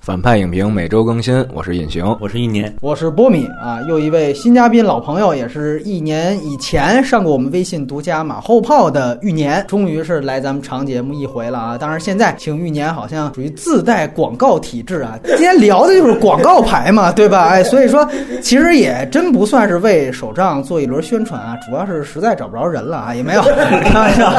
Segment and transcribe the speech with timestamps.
[0.00, 3.46] 反派影评每周更新，我是隐形，我是一年，我是波米。
[3.62, 11.76] 啊，又一位新嘉宾，老朋友，也是一年以前上过我们微信独家马后炮的玉年，终于是来咱们长节目一回了啊！
[11.76, 17.48] 当然，现在请玉年好像属于自带广告体质啊，今天聊的就是广告牌嘛， 对吧？
[17.50, 18.08] 哎，所以说
[18.40, 23.42] 其实也真不算是为手账做一轮宣传啊，主要是实在找不着人了啊，也没有。
[23.84, 24.32] 开玩笑，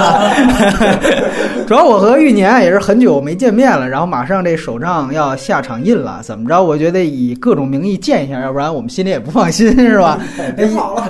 [1.67, 6.63] 主要我和玉年也是很久没见面了，然后马上这手账要下场印了，怎么着？
[6.63, 10.17] 我觉得以各种名义见一下，要不然我们心里也不放心，是吧？
[10.55, 11.03] 别跑了。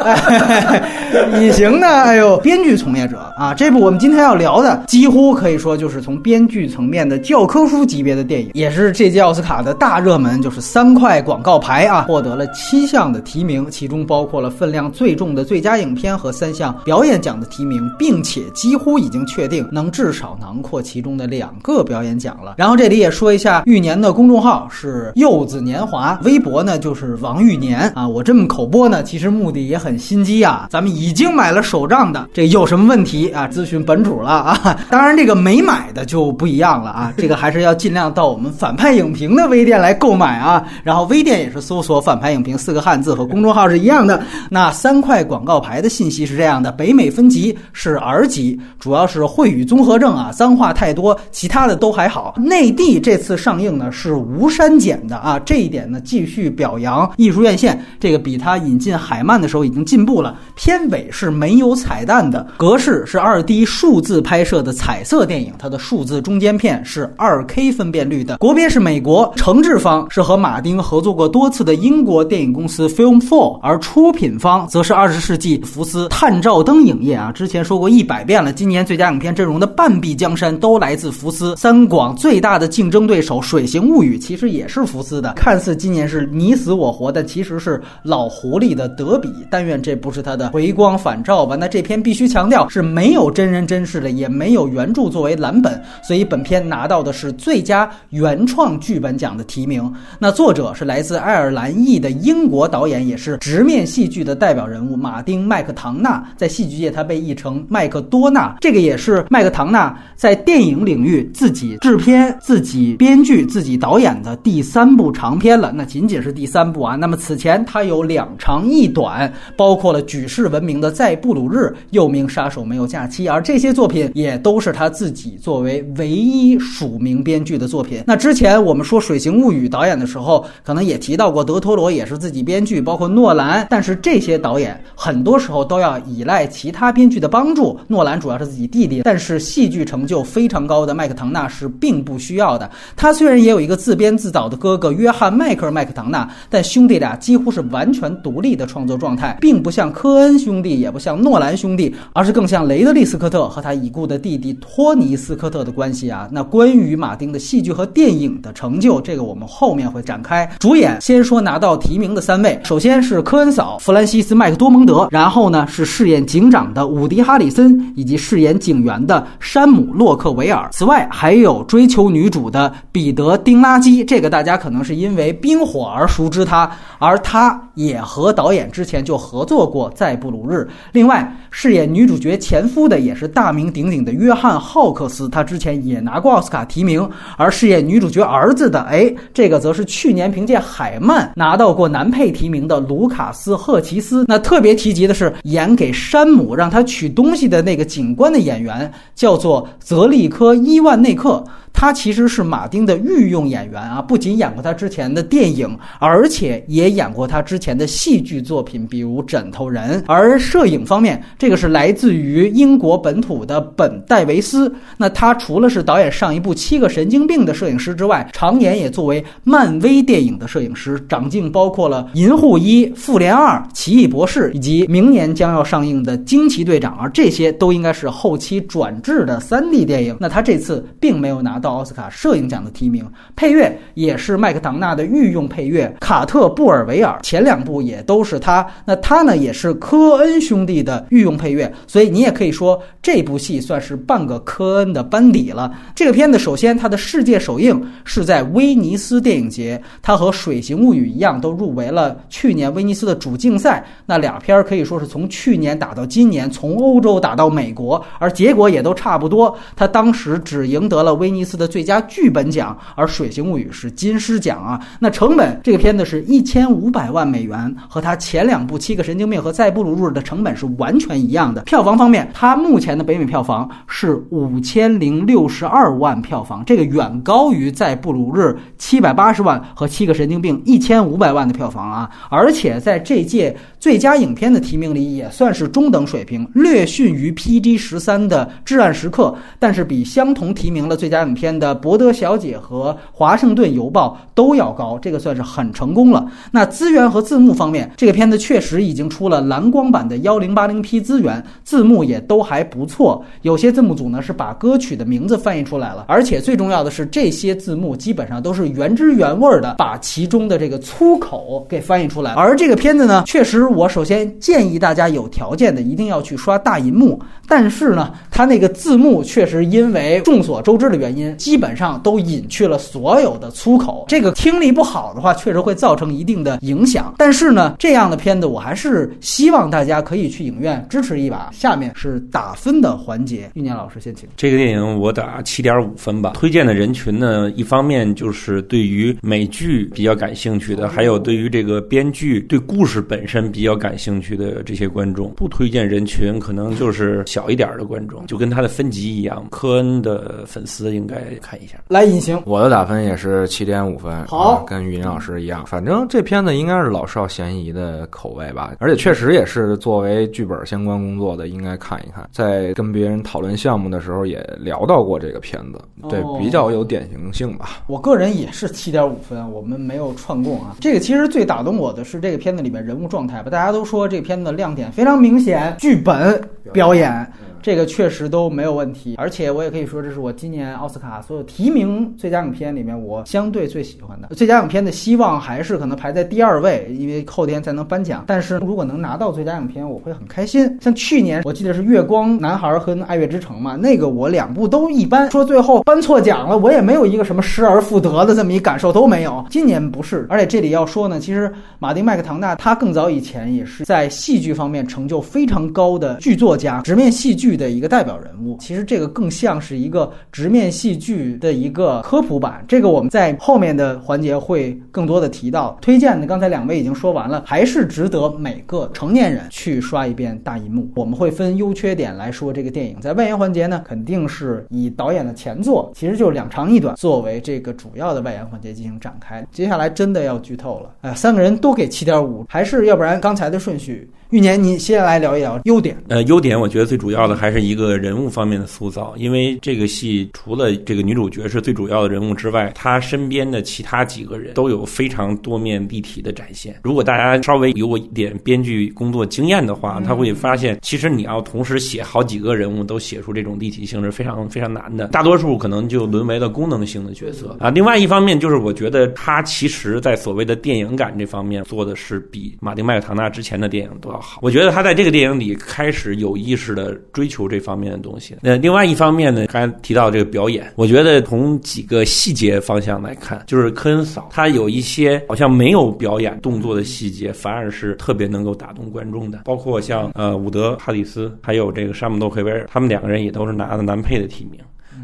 [1.40, 1.86] 隐形呢？
[1.88, 22.56] 哎呦，编剧从业者啊，这部我们今天要聊的，几乎可以说就是从编剧层面的教科书级别的电影，也是这届奥斯卡的大热门，就是三块广告牌啊，获得了七项的提名，其中包括了分量最重的最佳影片和三项表演奖的提名，并且几乎已经确定能至少囊括其中的两个表演奖了。
[22.58, 28.08] 然后这里也说一下，玉年的公公众号是柚子年华，微博呢就是王玉年啊。
[28.08, 30.70] 我这么口播呢，其实目的也很心机啊。
[30.70, 33.46] 咱们已经买了手账的，这有什么问题啊？
[33.52, 34.80] 咨询本主了啊。
[34.90, 40.66] 当然这个没买的就不一样了啊，这个还是要尽量到我们反派影评的微店来购买啊。
[40.82, 44.24] 然后微店也是搜索“反派影评”四个汉字，和公众号是一样的。
[44.50, 52.34] 那三块广告牌的信息是这样的：北美分级是 R 级，主要是秽语综合症啊，脏话太多，其他的都还好。
[52.38, 60.38] 内地这次上映呢是无删减的啊，这一点呢继续表扬艺术院线，这个比它引进海曼的时候已经进步了。
[60.56, 77.32] 片尾是没有彩蛋的，格式是二 D 数字拍摄的彩色电影，它的数字中间片是二 K 分辨率的，国别是美国，承制方是和马丁合作过多次的英国电影公司 Film Four，而出品方则是二十世纪福斯探照灯影业啊。
[77.32, 81.56] 之前说过一百遍了，今年最佳影片阵容的半壁江山都来自福斯。
[81.56, 89.30] 三广最大的竞争对手《水形物语》其实也是福斯的，看似今年是你死我活，但其实是老狐狸的德比。
[89.50, 91.56] 但愿这不是他的回光返照吧。
[91.56, 99.92] 那这篇必须强调是没有真人真事的，也没有原著作为蓝本，所以本片拿到的是最佳原创剧本奖的提名。
[100.18, 106.24] 那作者是来自爱尔兰裔的英国导演，也是直面戏剧的代表人物马丁·麦克唐纳。
[106.38, 108.56] 在戏剧界，他被译成麦克多纳。
[108.62, 115.72] 这个也是麦克唐纳在电影领域自己制片、自己编剧、自己导演演的第三部长片了。
[115.74, 116.96] 那仅仅是第三部啊。
[116.96, 121.58] 那么此前他有两长一短，包括了举世闻名的《在布鲁日》，
[121.92, 128.04] 又名《杀手没有假期》，而这些作品也都是他自己作为唯一署名编剧的作品。
[128.06, 133.66] 那之前我们说《水形物语》导演的时候，可能也提到过德托罗也是自己编剧，包括诺兰。
[133.70, 137.80] 但是这些导演很多时候都要依赖其他编剧的帮助。
[137.88, 142.70] 诺兰主要是自己弟弟，但是戏剧成就非常高的麦克唐纳是并不需要的。
[142.96, 156.30] 他虽然也有一个自自编自导的哥哥约翰·迈克尔·麦克唐纳，但兄弟俩几乎是完全独立的创作状态，并不像科恩兄弟，也不像诺兰兄弟，而是更像雷德利·斯科特和他已故的弟弟托尼·斯科特的关系啊。
[156.32, 160.50] 那关于马丁的戏剧和电影的成就，这个我们后面会展开。
[160.58, 170.70] 主演先说拿到提名的三位，首先是科恩嫂弗兰西斯·麦克多蒙德，然后呢是饰演警长的伍迪·哈里森，以及饰演警员的山姆·洛克维尔。
[170.72, 180.58] 此外还有追求女主的彼得·丁拉基，这个大家可能是因为《冰火》而熟知他，而他也和导演之前就合作过《在布鲁日》。
[180.92, 187.10] 另外饰演女主角前夫的也是大名鼎鼎的约翰·浩克斯，他之前也拿过奥斯卡提名。
[187.38, 194.26] 而饰演女主角儿子的，哎，这个则是去年凭借《海曼》拿到过男配提名的卢卡斯·赫奇斯。
[194.28, 201.44] 那特别提及的是，演给山姆让他取东西的那个警官的演员叫做泽利科·伊万内克。
[201.82, 210.00] 他其实是马丁的御用演员啊，不仅演过他之前的电影，而且也演过他之前的戏剧作品，比如《枕头人》。
[210.06, 214.72] 而摄影方面，这个是来自于英国本土的本·戴维斯。
[214.96, 230.16] 那他除了是导演上一部《七个神经病》的摄影师之外，常年也作为漫威电影的摄影师，掌镜包括了《银护一》《复联二》《奇异博士》以及明年将要上映的《惊奇队长》，而这些都应该是后期转制的 3D 电影。
[230.20, 238.66] 那他这次并没有拿到奥斯卡摄影奖的提名，配乐也是麦克唐纳的御用配乐卡特布尔维尔，前两部也都是他。
[238.86, 245.72] 那他呢也是科恩兄弟的御用配乐，所以你也可以说这部戏算是半个科恩的班底了。
[245.96, 253.86] 这个片子首先它的世界首映是在威尼斯电影节，它和《水形物语》一样都入围了去年威尼斯的主竞赛。
[254.06, 259.56] 那俩片儿可以说是从去年打到今年，从欧洲打到美国，而结果也都差不多。
[259.76, 261.72] 他当时只赢得了威尼斯的。
[261.72, 264.78] 最佳剧本奖，而《水形物语》是金狮奖啊。
[265.00, 271.62] 那成本这个片子是一千五百万美元，和它前两部《七个神经病》和《再布鲁日》的成本是完全一样的。
[271.62, 278.42] 票房方面，它目前的北美票房是五千零六十二万票房，这个远高于《在布鲁日》
[278.78, 282.10] 七百八十万和《七个神经病》一千五百万的票房啊。
[282.30, 296.26] 而且在这届最佳影片的提名里，也算是中等水平，略逊于 PG 十三的《至暗时刻》，但是比相同提名了最佳影片的《伯德小姐》和《华盛顿邮报》都要高，这个算是很成功了。
[296.52, 303.24] 那资源和字幕方面，这个片子确实已经出了蓝光版的幺零八零 P 资源，字幕也都还不错。
[303.42, 312.34] 有些字幕组呢是把歌曲的名字翻译出来了，而且最重要的是，这些字幕基本上都是原汁原味的把其中的这个粗口给翻译出来。
[312.34, 324.06] 而这个片子呢，确实我首先建议大家有条件的一定要去刷大银幕，但是呢，它那个字幕确实因为众所周知的原因，基本上都隐去了所有的粗口。
[324.08, 327.16] 这个听力不好的话，确实会造成一定的影响。
[327.18, 331.50] 但是呢，这样的片子我还是希望大家可以去影院支持一把。
[331.52, 334.30] 下面是打分的环节，玉年老师先请。
[334.38, 336.34] 这个电影我打七点五分吧。
[336.36, 345.34] 推荐的人群呢，一方面就是对于美剧比较感兴趣的，还有对于这个编剧、对故事本身比较感兴趣的这些观众。
[345.36, 349.46] 不推荐人群可能就是小一点的观众，就跟他的分级一样。
[349.50, 351.78] 科恩的粉丝应该看一下。
[351.88, 355.66] 来，隐形，我的打分也是七点五分，好啊跟于林老师一样。
[355.66, 362.28] 反正这片子应该是老少咸宜的口味吧，而且确实也是作为剧本相关工作的，应该看一看。
[362.32, 367.84] 在跟别人讨论项目的时候，也聊到过这个片子，对哦，比较有典型性吧。
[367.88, 370.76] 我个人也是七点五分，我们没有串供啊。
[370.80, 376.42] 这个其实最打动我的是这个片子里面人物状态吧，大家都说这片子亮点非常明显，剧本、
[376.72, 377.32] 表演。
[377.62, 384.30] 这个确实都没有问题，而且我也可以说，这是我今年奥斯卡所有提名最佳影片里面我相对最喜欢的。
[384.36, 388.24] 最佳影片的希望还是可能排在第二位，因为后天才能颁奖。
[388.28, 390.78] 但是如果能拿到最佳影片，我会很开心。
[390.82, 399.46] 像去年我记得是《月光男孩》和《爱乐之城》嘛，那个我两部都一般，说最后颁错奖了，我也没有一个什么失而复得的这么一感受都没有。
[399.50, 408.58] 今年不是，而且这里要说呢，其实马丁麦克唐纳他更早以前也是在戏剧方面成就非常高的剧作家，直面戏剧剧的一个代表人物。
[408.60, 415.78] 其实这个更像是一个直面戏剧的一个科普版，这个我们在后面的环节会更多的提到。
[415.82, 420.90] 推荐的刚才两位已经说完了，还是值得每个成年人去刷一遍大银幕。
[420.96, 423.00] 我们会分优缺点来说这个电影。
[423.02, 429.46] 在外延环节呢，肯定是以导演的前作，其实就是两长一短作为这个主要的外延环节进行展开。
[429.52, 434.10] 接下来真的要剧透了，哎，三个人都给七点五，还是要不然刚才的顺序。
[434.32, 436.02] 玉年，你先来聊一聊优点。
[436.08, 446.80] 呃，优点我觉得最主要的还是一个人物方面的塑造，因为这个戏除了这个女主角是最主要的人物之外，她身边的其他几个人都有非常多面立体的展现。
[446.82, 457.70] 如果大家稍微有一点编剧工作经验的话，他会发现，其实你要同时写好几个人物都写出这种立体性是非常非常难的，大多数可能就沦为了功能性的角色啊。
[457.70, 464.40] 另外一方面就是我觉得他其实在所谓的电影感这方面做的是比马丁麦克唐纳之前的电影都要好。
[464.42, 468.36] 我觉得他在这个电影里开始有意识的追求这方面的东西。
[468.42, 479.42] 那另外一方面呢，刚才提到这个表演，我觉得从几个细节方向来看，就是科恩嫂她有一些好像没有表演动作的细节，反而是特别能够打动观众的。
[479.46, 484.60] 包括像呃伍德·哈里斯，还有这个沙姆多·奎维尔，他们两个人也都是拿了男配的提名。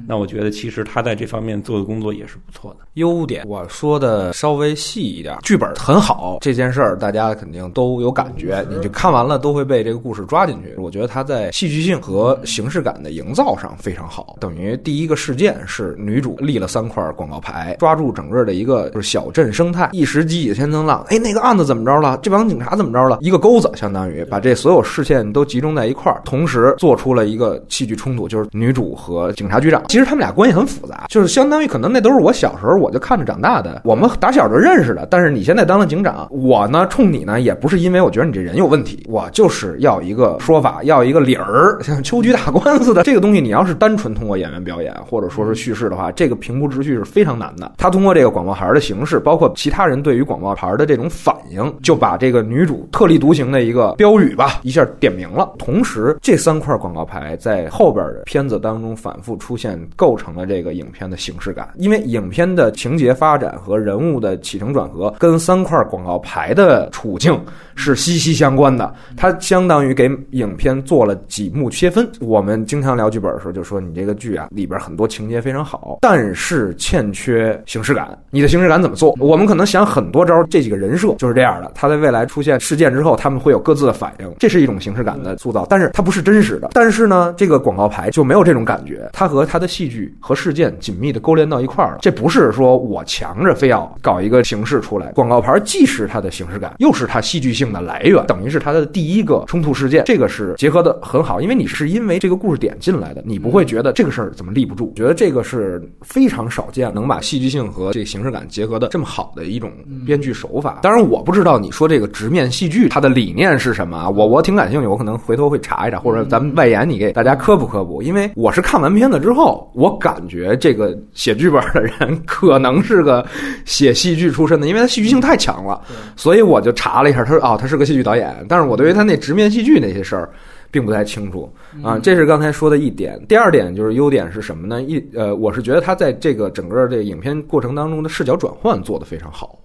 [0.07, 2.85] 那我觉得其实他在这方面做的工作也是不错的。
[2.93, 10.73] 优点我说的稍微细一点，剧本很好，这件事儿大家肯定都有感觉，你就看完了都会被这个故事抓进去。
[10.77, 14.37] 我觉得他在戏剧性和形式感的营造上非常好。
[14.39, 21.05] 等于第一个事件是女主立了三块广告牌，抓住整个的一个就是小镇生态，一时激起千层浪。
[21.09, 22.17] 哎，那个案子怎么着了？
[22.23, 23.17] 这帮警察怎么着了？
[23.21, 29.83] 一个钩子，相当于把这所有视线都集中在一块儿，同时做出了一个戏剧冲突，就是女主和警察局长。
[29.97, 35.07] 其实他们俩关系很复杂，就是相当于可能那都是我小时候我就看着长大的，我们打小就认识的。
[35.09, 41.79] 但是你现在当了警长，我呢冲你呢也不是因为我觉得你这人有问题，我就是要一个说法，要一个理儿。
[41.81, 47.71] 像秋菊打官司的这个东西，你要是单纯通过演员表演或者说是叙事的话，这个评估秩序是非常难的。
[47.75, 55.51] 他通过这个广告牌的形式，包括其他人对于广告牌的这种反应，就把这个女主特立独行的一个标语吧一下点明了。
[55.57, 61.69] 同时，这三块广告牌在后边的片子当中反复出现构成了这个影片的形式感。
[61.75, 67.39] 因为影片的情节发展和人物的起承转合，跟三块广告牌的处境
[67.75, 68.93] 是息息相关的。
[69.15, 72.07] 它相当于给影片做了几幕切分。
[72.19, 78.17] 我们经常聊剧本的时候就说，你这个剧啊里边很多情节非常好，但是欠缺形式感。
[78.29, 79.15] 你的形式感怎么做？
[79.19, 81.71] 我们可能想很多招，这几个人设就是这样的。
[81.75, 85.65] 他在未来出现事件之后，他们会有各自的反应，这是一种形式感的塑造。
[85.69, 86.69] 但是它不是真实的。
[86.73, 91.99] 但是呢，这个广告牌就没有这种感觉，它和它的戏剧和事件紧密的勾连到一块儿了。
[92.01, 100.03] 这不是说我强着非要搞一个形式出来，广告牌既是它的形式感，又是它戏剧性的来源，等于是它的第一个冲突事件。
[100.05, 104.91] 这个是结合的很好，因为你是因为这个故事点进来的，你不会觉得这个事儿怎么立不住。
[104.95, 109.71] 觉得这个是非常少见能把戏剧性和这个形式感结合的这么好的一种
[110.03, 110.79] 编剧手法。
[110.81, 114.09] 当然，我不知道你说这个直面戏剧它的理念是什么啊？
[114.09, 118.01] 我我挺感兴趣，我可能回头会查一查，或者咱们外延你给大家科普科普。
[118.01, 123.25] 因为我是看完片子之后，我感觉这个写剧本的人可能是个
[123.65, 125.81] 写戏剧出身的，因为他戏剧性太强了，
[126.15, 128.35] 所以我就查了一下，他说哦，他是个戏剧导演。
[128.49, 130.29] 但是我对于他那直面戏剧那些事儿。
[130.69, 131.49] 并不太清楚
[131.81, 133.17] 啊，这是刚才说的一点。
[133.25, 134.81] 第二点就是优点是什么呢？
[134.81, 139.57] 一呃，我是觉得他在这个整个这个影片过程当中的视角转换做得非常好。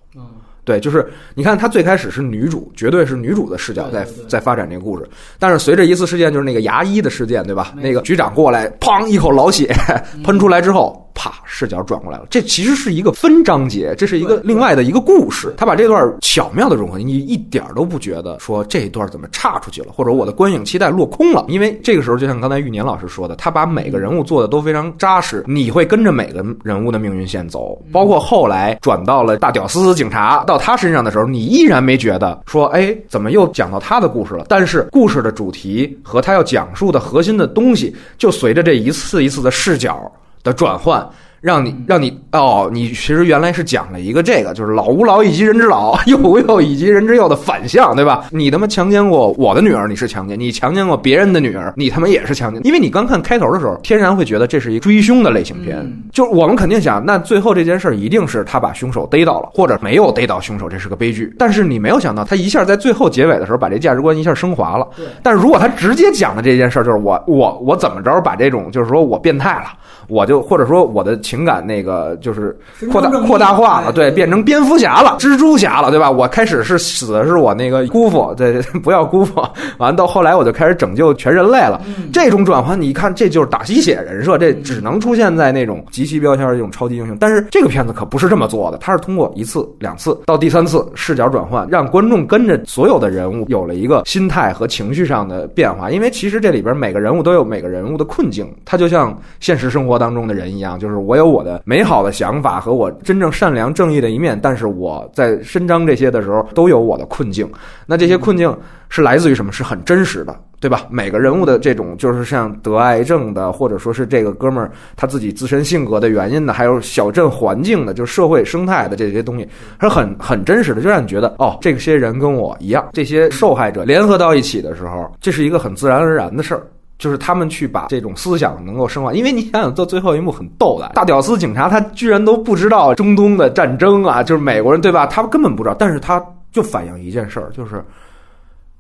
[0.65, 1.05] 对，就是
[1.35, 5.05] 你看，他最开始是女主，绝对是女主的视角在在发展这个故事。
[5.39, 7.75] 但是随着一次事件，就是那个牙医的事件，对吧？
[7.77, 9.75] 那个局长过来，砰一口老血
[10.23, 12.27] 喷出来之后，啪视角转过来了。
[12.31, 15.55] 这其实是一个分章节，这是一个另外的一个故事。
[15.57, 21.45] 他把这段巧妙的融合，你一点都不觉得说这一段怎么岔出去了，或者我的观影期待落空了。
[21.49, 27.81] 因为这个时候，就像刚才玉年老师说的，他把每个人物做的都非常扎实，你会跟着每个人物的命运线走。
[27.93, 30.45] 包括后来转到了大屌丝警察。
[30.47, 34.47] 到他身上的时候，你依然没觉得说，哎，怎么又讲到他的故事了？
[34.49, 40.11] 但是故事的主题和他要讲述的核心的东西，就随着这一次一次的视角
[40.43, 41.09] 的转换。
[41.43, 48.27] 让你让你哦，你其实原来是讲了一个这个，就是老吾老以及人之老， 幼吾幼以及人之幼的反向，对吧？
[48.31, 52.65] 你他妈强奸过我的女儿，你是强奸；你强奸过别人的女儿，你他妈也是强奸。
[52.65, 61.35] 因为你刚看开头的时候，天然会觉得这是一追凶的类型片，就是我们肯定想，那最后这件事儿一定是他把凶手逮到了，或者没有逮到凶手，这是个悲剧。
[61.37, 64.87] 但是你没有想到，他一下在最后结尾的时候把这价值观一下升华了。
[65.25, 69.73] 但是如果他直接讲的这件事儿就是我我我怎么着把这种就是说我变态了。
[70.09, 72.55] 我就或者说我的情感那个就是
[72.91, 76.11] 扩大扩大化了，对，变成蝙蝠侠了、蜘蛛侠了，对吧？
[76.11, 79.43] 我开始是死的是我那个姑父，对， 不要姑父。
[79.79, 81.81] 完到后来我就开始拯救全人类了。
[82.13, 87.17] 这种转换，你看这就是打鸡血人设，这只能出现在那种极其标签的这种超级英雄。
[87.19, 95.91] 但是这个片子可不是这么做的，它是通过一次、两次到第三次视角转换，让观众跟着所有的人物有了一个心态和情绪上的变化。
[95.91, 100.03] 因为其实这里边每个人物都有每个人物的困境，他就像现实生活。
[100.03, 107.49] 当中的人一样，就是我有有我的美好的想法和我真正善良正义的一面，但是我在伸张这些的时候都有我的困境。
[107.87, 108.55] 那这些困境
[108.89, 109.53] 是来自于什么？
[109.53, 110.87] 是很真实的，对吧？
[110.91, 119.47] 每个人物的这种，就是像得癌症的，或者说是这个哥们儿他自己自身性格的原因的，还有小镇环境的，就社会生态的这些东西，
[119.81, 126.63] 是很很真实的，就让你觉得哦，这些人跟我一样，这些受害者联合到一起的时候，这是一个很自然而然的事儿。
[127.03, 135.05] 就是他们去把这种思想能够升华，因为你想想，到最后一幕很逗的，大屌丝警察他居然都不知道中东的战争啊，就是美国人对吧？
[135.05, 137.85] 他根本不知道，但是他就反映一件事儿，就是。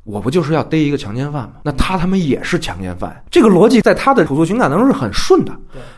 [0.05, 1.53] 我不就是要逮一个强奸犯吗？
[1.63, 5.53] 那他他妈也是强奸犯，这个逻辑在他的朴素情感当中是很顺的。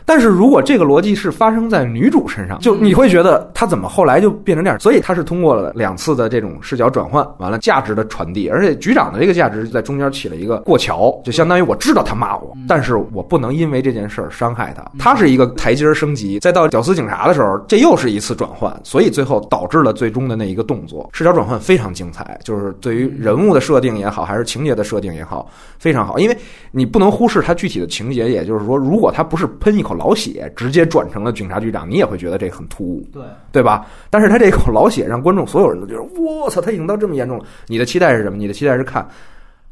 [0.05, 4.79] 但是如果这个逻辑是发生在女主身上，就你会觉得他怎么后来就变成这样？
[4.79, 14.85] 所以他是通过了两次的这种视角转换，完了价值的传递，而且局长的这个价值在中间起了一个过桥，就相当于我知道他骂我，但是我不能因为这件事儿伤害他。
[14.99, 23.94] 他是一个台阶升级，再到屌丝警察的时候，这又是一次转换，所以最后导致了最终的那一个动作，视角转换非常精彩，就是对于人物的设定。
[23.97, 25.49] 也好，还是情节的设定也好，
[25.79, 26.37] 非常好，因为
[26.71, 28.29] 你不能忽视它具体的情节。
[28.29, 33.85] 也就是说，如果他不是喷一口老血，直接转成了警察局长，你也会觉得这很突兀，对对吧？
[34.09, 37.45] 但是他这口老血让观众所有人都觉得，我操，他已经到这么严重了。
[37.67, 38.37] 你的期待是什么？
[38.37, 39.07] 你的期待是看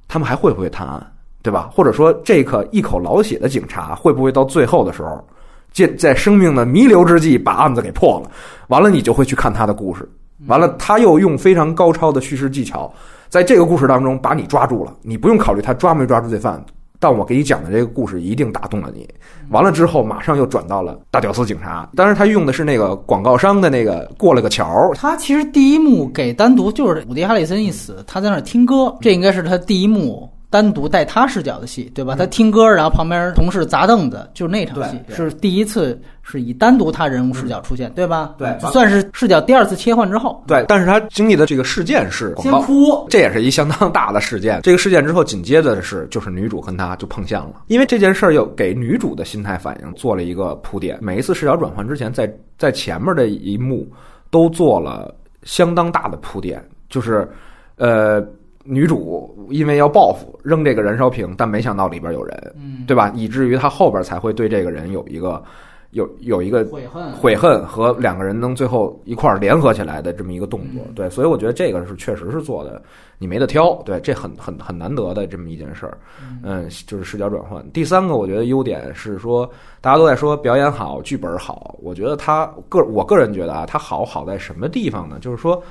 [0.07, 1.11] 他们还会不会探案，
[1.41, 1.69] 对吧？
[1.73, 5.25] 或者说，这个一口老血的警察会不会到最后的时候，
[5.71, 8.29] 在在生命的弥留之际把案子给破了？
[8.67, 10.07] 完了，你就会去看他的故事。
[10.45, 12.93] 完了，他又用非常高超的叙事技巧。
[13.33, 16.63] 在这个故事当中，把你抓住了，你不用考虑他抓没抓住罪犯，
[16.99, 19.09] 但我给你讲的这个故事一定打动了你。
[19.49, 24.91] 完了之后，马上又转到了大屌丝警察，当然他用的是那个广告商的那个过了个桥。
[24.93, 30.29] 他其实第一幕给单独就是伍迪·哈里森一死，他在那儿听歌，这应该是他第一幕。
[30.53, 32.13] 单独带他视角的戏，对吧？
[32.15, 38.35] 他听歌，然后旁边同事砸凳子，就是那场戏是第一次是以单独他人物视角出现，对吧？
[38.37, 44.61] 对算是视角第二次切换之后，对，但是他经历的这个事件是先哭，这也是一相当大的事件。
[44.61, 50.99] 这个事件之后，紧接着的是就是女主跟他就碰相了，因为这件事儿又给女主的心态反应做了一个铺垫。
[51.01, 53.91] 每一次视角转换之前，在在前面的一幕
[54.29, 57.27] 都做了相当大的铺垫，就是
[57.77, 58.23] 呃。
[58.63, 63.11] 女主因为要报复，扔这个燃烧瓶，但没想到里边有人，嗯，对吧？
[63.13, 65.43] 以至于她后边才会对这个人有一个
[65.91, 72.81] 有有一个悔恨，悔恨和两个人能最后一块儿联合起来的这么一个动作，对，所以我觉得这个是确实是做的，
[73.17, 75.97] 你没得挑，对，这很很很难得的这么一件事儿，
[76.41, 77.61] 嗯，就是视角转换。
[77.71, 79.45] 第三个，我觉得优点是说，
[79.81, 85.17] 大家都在说表演好，剧本好，我觉得他个我个人觉得啊，他好好在什么地方呢？
[85.19, 85.61] 就是说。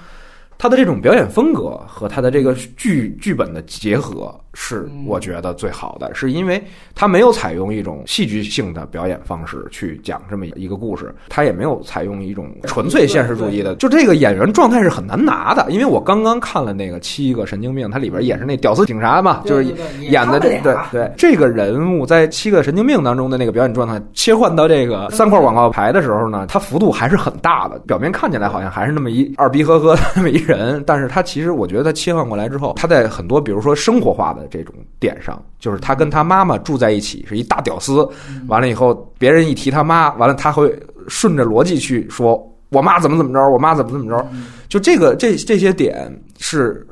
[0.59, 6.63] 他的这种表演风格和他的这个剧剧本的结合是我觉得最好的，是因为
[6.95, 15.67] 他没有采用一种戏剧性的表演方式去讲这么一个故事，他也没有采用一种纯粹现实主义的，就这个演员状态是很难拿的。
[15.71, 19.65] 因为我刚刚看了那个《七个神经病》，它里边也是那屌丝警察嘛，就是
[20.01, 27.79] 演的这对对这个人物在《七个神经病》当中的那个表演状态，切换到这个三块广告牌的时候呢，他幅度还是很大的。
[27.81, 38.09] 表面看起来好像还是那么一二逼呵呵的那么一人，但是他其实我觉得他切换过来之后，他在很多比如说生活化的这种点上，就是他跟他妈妈住在一起是一大屌丝，
[38.49, 40.77] 完了以后别人一提他妈，完了他会
[41.09, 44.27] 顺着逻辑去说我妈怎么怎么着，我妈怎么怎么着，
[44.69, 46.87] 就这个这这些点是。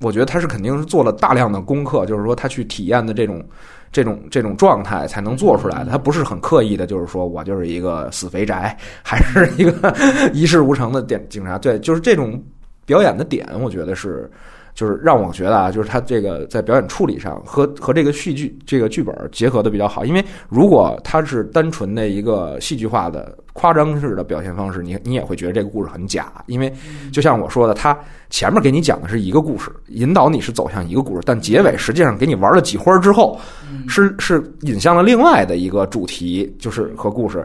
[0.00, 3.44] 我觉得他是肯定是做了大量的功课，就是说他去体验的这种、
[3.90, 5.90] 这种、这种状态才能做出来的。
[5.90, 9.92] 他不是很刻意的，就是说我就是一个死肥宅，还是一个
[10.32, 11.58] 一事无成的点警察。
[11.58, 12.40] 对，就是这种
[12.86, 14.30] 表演的点，我觉得是，
[14.78, 20.04] 就是让我觉得啊，就是他这个在表演处理上和和这个戏剧这个剧本结合的比较好。
[20.04, 26.32] 因为如果他是单纯的一个戏剧化的夸张式的表现方式，你你也会觉得这个故事很假。
[26.46, 26.72] 因为
[27.12, 27.98] 就像我说的，他。
[28.30, 33.40] 前面给你讲的是一个故事，引导你是走向一个故事，但结尾实际上给你玩了几花之后，
[33.88, 37.42] 是是引向了另外的一个主题，就是和故事。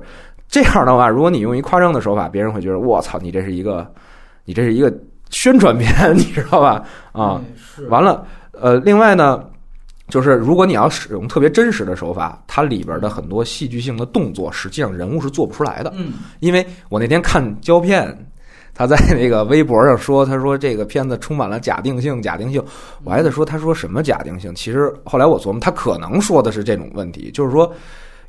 [0.50, 3.90] 这样的话，如果你用一夸张的手法，别人会觉得我操，你这是一个，
[4.44, 4.94] 你这是一个
[5.30, 6.84] 宣传片， 你知道吧？
[7.12, 7.42] 啊，
[7.90, 9.44] 完了，呃，另外呢，
[10.10, 15.92] 就是如果你要使用特别真实的手法，它里边的很多戏剧性的动作，实际上人物是做不出来的。
[15.96, 18.16] 嗯，因为我那天看胶片。
[18.76, 22.60] 他在那个微博上说：“他说这个片子充满了假定性，假定性。”
[23.06, 27.72] 我还在说：“他说什么假定性？”其实后来我琢磨，他可能说的是这种问题，就是说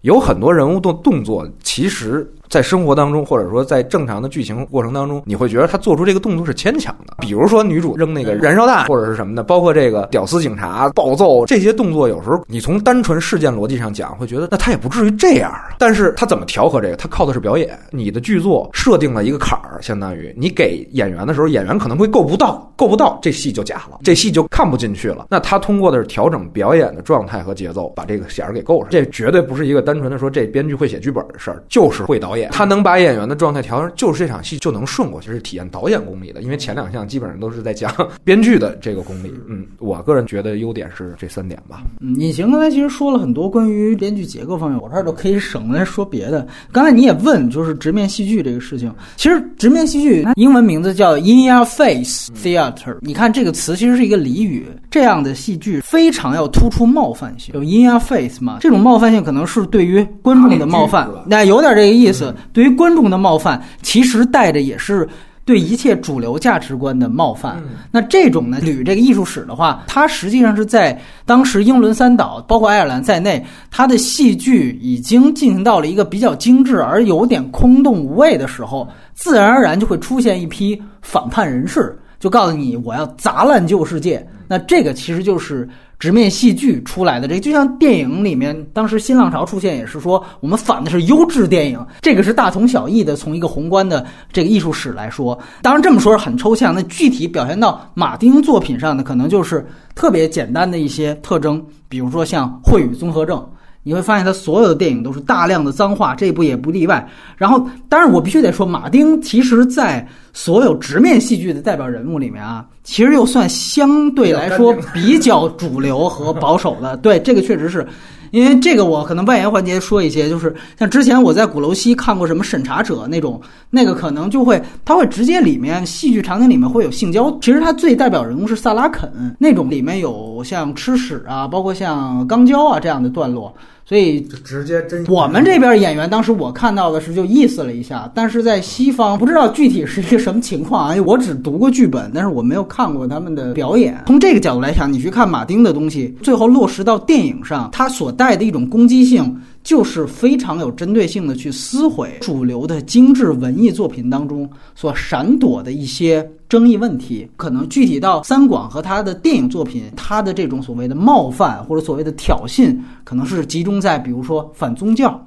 [0.03, 2.31] 有很多人物的动作，其实。
[2.55, 7.17] 在生活当中，或者说在正常的剧情过程当中，你会觉得他做出这个动作是牵强的。
[7.19, 15.53] 比如说女主扔那个燃烧弹，或者是什么的，包括这个屌丝警察暴揍这些动作，有时候你从单纯事件逻辑上讲，会觉得那他也不至于这样。
[15.81, 16.95] 但是他怎么调和这个？
[16.95, 17.77] 他靠的是表演。
[17.91, 25.27] 你的剧作设定了一个坎儿，相当于你给演员的时候，演员可能会够不到，够不到，这戏就假了，这戏就看不进去了。
[25.29, 28.91] 那他通过的是调整表演的状态和节奏，把这个弦儿给够上。
[28.91, 32.44] 这绝对不是一个单纯的说这编剧会写剧本的事儿，就是会导演。
[32.53, 36.43] 他能把演员的状态调成，就是这场戏就能顺过去，是体验导演功力的。
[36.43, 37.93] 因为前两项基本上都是在讲
[38.25, 39.33] 编剧的这个功力。
[39.49, 41.83] 嗯，我个人觉得优点是这三点吧。
[42.01, 46.47] 嗯，隐形刚才其实说了很多关于编剧结构方面，我这儿都可以省来说别的。
[46.73, 52.97] 刚才你也问，就是直面戏剧这个事情，其实直面戏剧它英文名字叫 In Your Face Theater。
[53.01, 58.59] 你看这个词其实是一个俚语，这样的戏剧非常要突出冒犯性，有 In Your Face 嘛？
[58.61, 62.24] 这种冒犯性可能是对于观众的冒犯，那有点这个意思。
[62.53, 65.09] 对于观众的冒犯，其实带着也是
[65.45, 67.63] 对一切主流价值观的冒犯。
[67.91, 84.27] 那这种呢，捋这个艺术史的话，它实际上是在当时英伦三岛，包括爱尔兰在内，它的戏剧已经进行到了一个比较精致而有点空洞无味的时候，自然而然就会出现一批反叛人士，就告诉你我要砸烂旧世界。
[84.49, 93.17] 那这个其实就是直面戏剧出来的，这就像电影里面当时新浪潮出现，也是说我们反的是优质电影，这个是大同小异的。
[93.17, 103.47] 从一个宏观的这个艺术史来说，当然这么说是很抽象，那具体表现到马丁作品上的，可能就是特别简单的一些特征，比如说像秽语综合症。
[103.87, 107.07] 你会发现他所有的电影都是大量的脏话，这部也不例外。
[107.37, 116.97] 然后，当然我必须得说，马丁其实在所有直面戏剧的代表人物里面啊，其实又算相对来说比较主流和保守的。
[116.97, 117.87] 对，这个确实是
[118.31, 133.55] 因为这个我可能外延环节说一些，就是像之前我在鼓楼西看过什么审查者那种，那个可能就会他会直接里面戏剧场景里面会有性交，其实他最代表人物是萨拉肯那种，里面有像吃屎啊，包括像肛交啊这样的段落。
[133.87, 144.03] 所以直接真我们这边演员当时我看到的是就意思了一下，但是在西方不知道具体是一个什么情况啊，我只读过剧本，但是我没有看过他们的表演。
[144.07, 149.39] 从这个角度来讲，你去看马丁的东西，最后落实到电影上，它所带的一种攻击性。
[149.65, 165.19] 就是非常有针对性的去撕毁主流的精致文艺作品当中所闪躲的一些争议问题，可能具体到三广和他的电影作品，他的这种所谓的冒犯或者所谓的挑衅，可能是集中在比如说反宗教，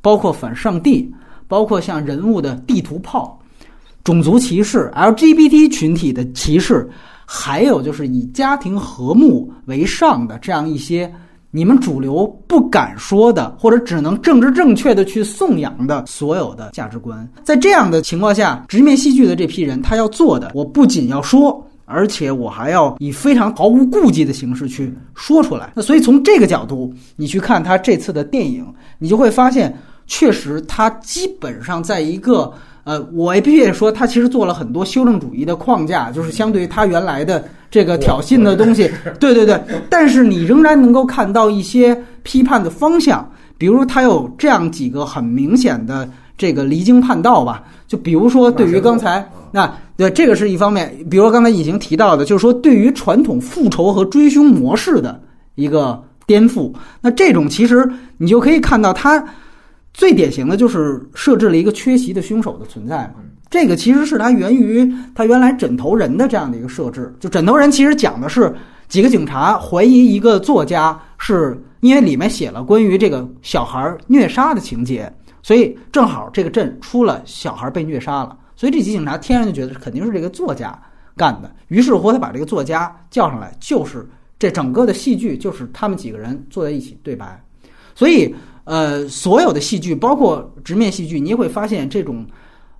[0.00, 1.12] 包括反上帝，
[1.48, 3.36] 包括像人物的地图炮、
[4.04, 6.88] 种族歧视、LGBT 群体的歧视，
[7.26, 11.12] 还有就是以家庭和睦为上的这样一些。
[11.52, 25.72] 你们主流不敢说的，或者只能政治正确的去颂扬的所有的价值观，在这样的情况下，直面戏剧的这批人，他要做的，我不仅要说，而且我还要以非常毫无顾忌的形式去说出来。
[25.74, 28.64] 那所以从这个角度，你去看他这次的电影，
[28.98, 32.52] 你就会发现，确实他基本上在一个。
[32.84, 38.90] 呃，我也必须得说，他其实做了很多修正主义的框架，就是相对于他原来的这个挑衅的东西，
[39.20, 39.60] 对对对。
[39.90, 47.62] 但是你仍然能够看到一些批判的方向，比如他有这样几个很明显的这个离经叛道吧。
[47.86, 55.20] 就比如说，对于刚才那对这个是一方面，比如刚才已经提到的，就是说对于传统复仇和追凶模式的
[55.54, 56.72] 一个颠覆。
[57.02, 59.22] 那这种其实你就可以看到他。
[60.00, 63.16] 最典型的就是设置了一个缺席的凶手的存在嘛，
[63.50, 67.14] 这个其实是它源于它原来枕头人的这样的一个设置。
[67.20, 68.50] 就枕头人其实讲的是
[68.88, 80.74] 几个警察怀疑一个作家是因为里面写了关于这个小孩虐杀的情节，所以正好这个镇出了小孩被虐杀了，所以这几警察天然就觉得肯定是这个作家
[81.14, 81.54] 干的。
[81.68, 84.08] 于是乎，他把这个作家叫上来，就是
[84.38, 87.38] 这整个的戏剧就是他们几个人坐在一起对白，
[87.94, 88.34] 所以。
[88.70, 92.24] 呃，所有的戏剧，包括直面戏剧，你也会发现这种，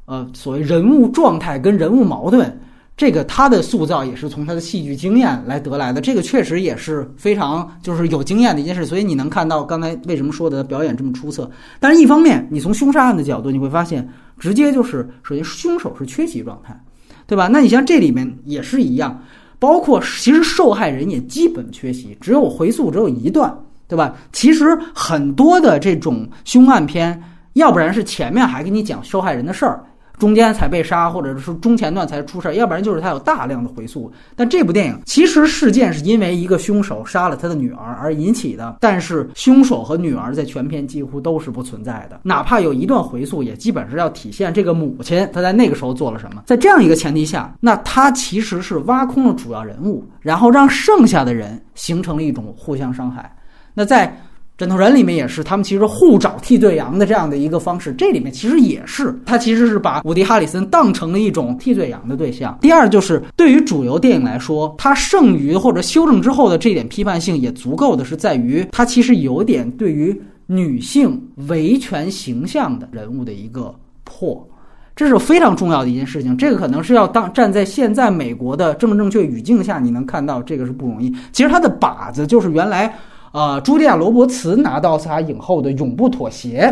[0.05, 2.61] 呃，所谓人物状态跟人物矛盾，
[2.97, 6.01] 这个他的塑造也是从他的戏剧经验来得来的。
[6.01, 8.87] 这个确实也是非常就是有经验的一件事。
[8.87, 11.51] 所以你能看到刚才为什么说的表演这么出色。
[11.81, 16.81] 但是，一方面，你从凶杀案的角度，你会发现，直接就是首先凶手是缺席状态，
[17.27, 17.49] 对吧？
[17.49, 19.21] 那你像这里面也是一样，
[19.59, 23.53] 包括其实受害人也基本缺席，只有回溯只有一段。
[23.91, 24.15] 对吧？
[24.33, 27.21] 其实很多的这种凶案片，
[27.55, 29.85] 要不然是前面还给你讲受害人的事儿，
[30.17, 34.13] 中间才被杀，或者是中前段才出事儿，要不然就是他有大量的回溯。
[34.37, 46.43] 但这部电影其实事件是因为一个凶手杀了他的女儿而引起的，但是凶手和女儿在全片几乎都是不存在的，哪怕有一段回溯，也基本是要体现这个母亲她在那个时候做了什么。
[46.47, 53.35] 在这样一个前提下，那他其实是挖空了主要人物，然后让剩下的人形成了一种互相伤害。
[53.75, 54.15] 那在
[54.59, 57.95] 枕头人里面也是，他们其实互找替罪羊的这样的一个方式。
[57.95, 62.59] 这里面其实也是，他其实是把伍迪·哈里森当成了一种替罪羊的对象。
[62.61, 70.15] 第二就是对于主流电影来说，它剩余或者修正之后的这点批判性也足够的是在于，它其实有点对于
[70.47, 74.47] 女性维权形象的人物的一个破，
[74.95, 76.37] 这是非常重要的一件事情。
[76.37, 81.11] 这个可能是要当站在现在美国的政治正确语境下，你能看到这个是不容易。
[81.33, 82.95] 其实它的靶子就是原来。
[83.33, 86.63] 啊，茱莉亚·罗伯茨拿到奥斯卡影后的《永不妥协》，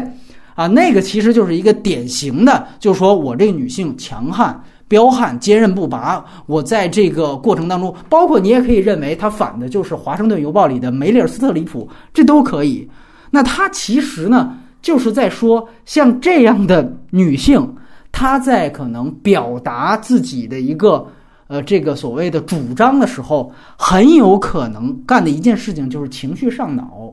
[0.54, 6.24] 啊，那个其实就是一个典型的，就是说我这个女性强悍、彪悍、坚韧不拔。
[6.46, 12.88] 我在这个过程当中，包括你也可以认为她反的就是《华盛顿邮报》里的梅丽尔·斯特里普，这都可以。
[13.30, 17.72] 那她其实呢，就是在说，像这样的女性，
[18.10, 21.06] 她在可能表达自己的一个。
[21.48, 27.12] 呃，这个所谓的主张的时候，很有可能干的一件事情就是情绪上脑，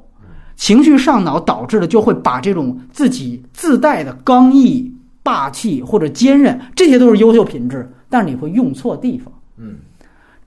[0.56, 4.94] 情绪上脑导致的就会把这种自己自带的刚毅、
[5.24, 9.34] 霸气或者坚韧，这些都是优秀品质，但是你会用错地方。
[9.58, 9.78] 嗯，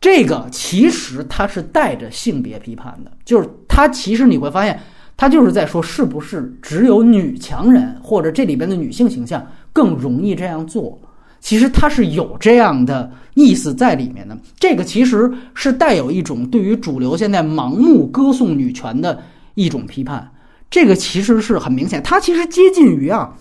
[0.01, 4.79] 这个其实它是带着性别批判的，就是它其实你会发现，
[5.17, 11.01] 它就是在说是不是只有女强人或者这里边的女性形象更容易这样做。
[11.41, 19.19] 其实它是有这样的意思在里面的，这个其实是带有一种对于主流现在盲目歌颂女权的
[19.55, 20.31] 一种批判，
[20.69, 22.03] 这个其实是很明显。
[22.03, 23.33] 它其实接近于啊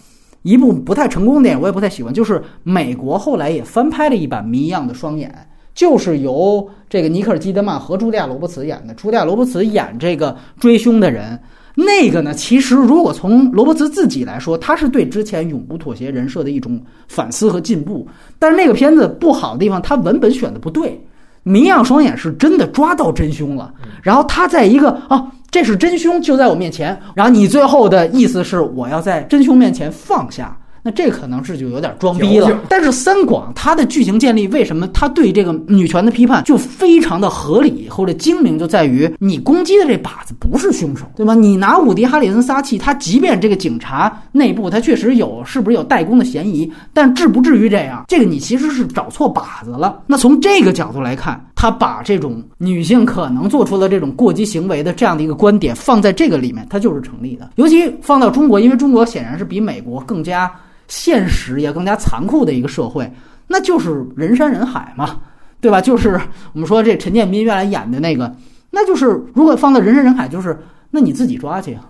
[0.44, 5.30] 一部不太成功的电影，我也不太喜欢，就是美国后来也翻拍了一版《谜一样的双眼》，
[5.74, 8.96] 就是由这个尼克尔基德曼和茱莉亚罗伯茨演的。
[8.96, 11.40] 茱莉亚罗伯茨演这个追凶的人。
[11.80, 18.08] 那个呢，其实如果从罗伯茨自己来说，他是对之前永不妥协人设的一种反思和进步。
[18.40, 21.00] 但是那个片子不好的地方，他文本选的不对。
[21.44, 30.58] 谜样双眼是真的抓到真凶了，然后他在一个啊，这是真凶就在我面前，然后你最后的意思是我要在真凶面前放下。
[30.88, 41.36] 那这可能是就有点装逼了，但是三广它的剧情建立，为什么他对这个女权的批判就非常的合理或者精明，就在于你攻击的这靶子不是凶手，对吧？
[41.36, 48.06] 你拿伍迪·哈里森撒气，他即便这个警察内部他确实有是不是有代工的嫌疑，但至不至于这样。
[48.08, 50.02] 这个你其实是找错靶子了。
[50.08, 57.50] 那从这个角度来看，他把这种女性可能做出了这种过激行为的这样的一个观点放在这个里面，它就是成立的。
[57.56, 60.50] 尤其放到中国，因为中国显然是比美国更加。
[60.88, 63.12] 现实也更加残酷的一个社会，
[63.48, 65.20] 那就是人山人海嘛，
[65.60, 65.82] 对吧？
[65.82, 66.20] 就是
[66.54, 68.36] 我们说这陈建斌原来演的那个，
[68.72, 70.58] 那就是如果放在人山人海，就是
[70.92, 71.90] 那你自己抓去啊。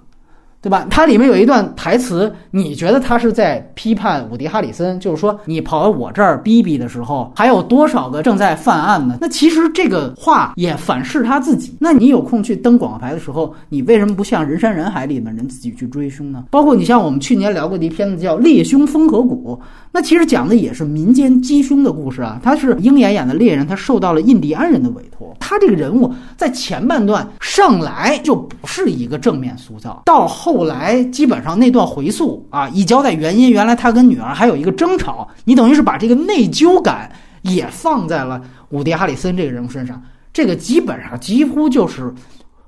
[0.59, 0.85] 对吧？
[0.89, 4.99] 它里面有一段台词，你觉得他是在批判伍迪·哈里森？
[4.99, 9.19] 就是说，你跑到我这儿逼逼的时候，还有多少个正在犯案呢？
[9.21, 11.75] 那其实这个话也反噬他自己。
[11.79, 16.45] 那你有空去登广告牌的时候，你为什么不像人山人海里面人自己去追凶呢？
[16.49, 19.55] 包括你像我们去年聊过的一片子叫《猎凶风河谷》。
[19.91, 22.39] 那其实讲的也是民间鸡凶的故事啊。
[22.43, 25.35] 他是鹰眼演的猎人，他受到了印第安人的委托。
[25.39, 40.01] 他这个人物在前半段上来就不是一个正面塑造，到后来基本上那段回溯啊，一交代原因，原来他跟女儿还有一个争吵，你等于是把这个内疚感也放在了伍迪·哈里森这个人物身上。
[40.31, 42.13] 这个基本上几乎就是。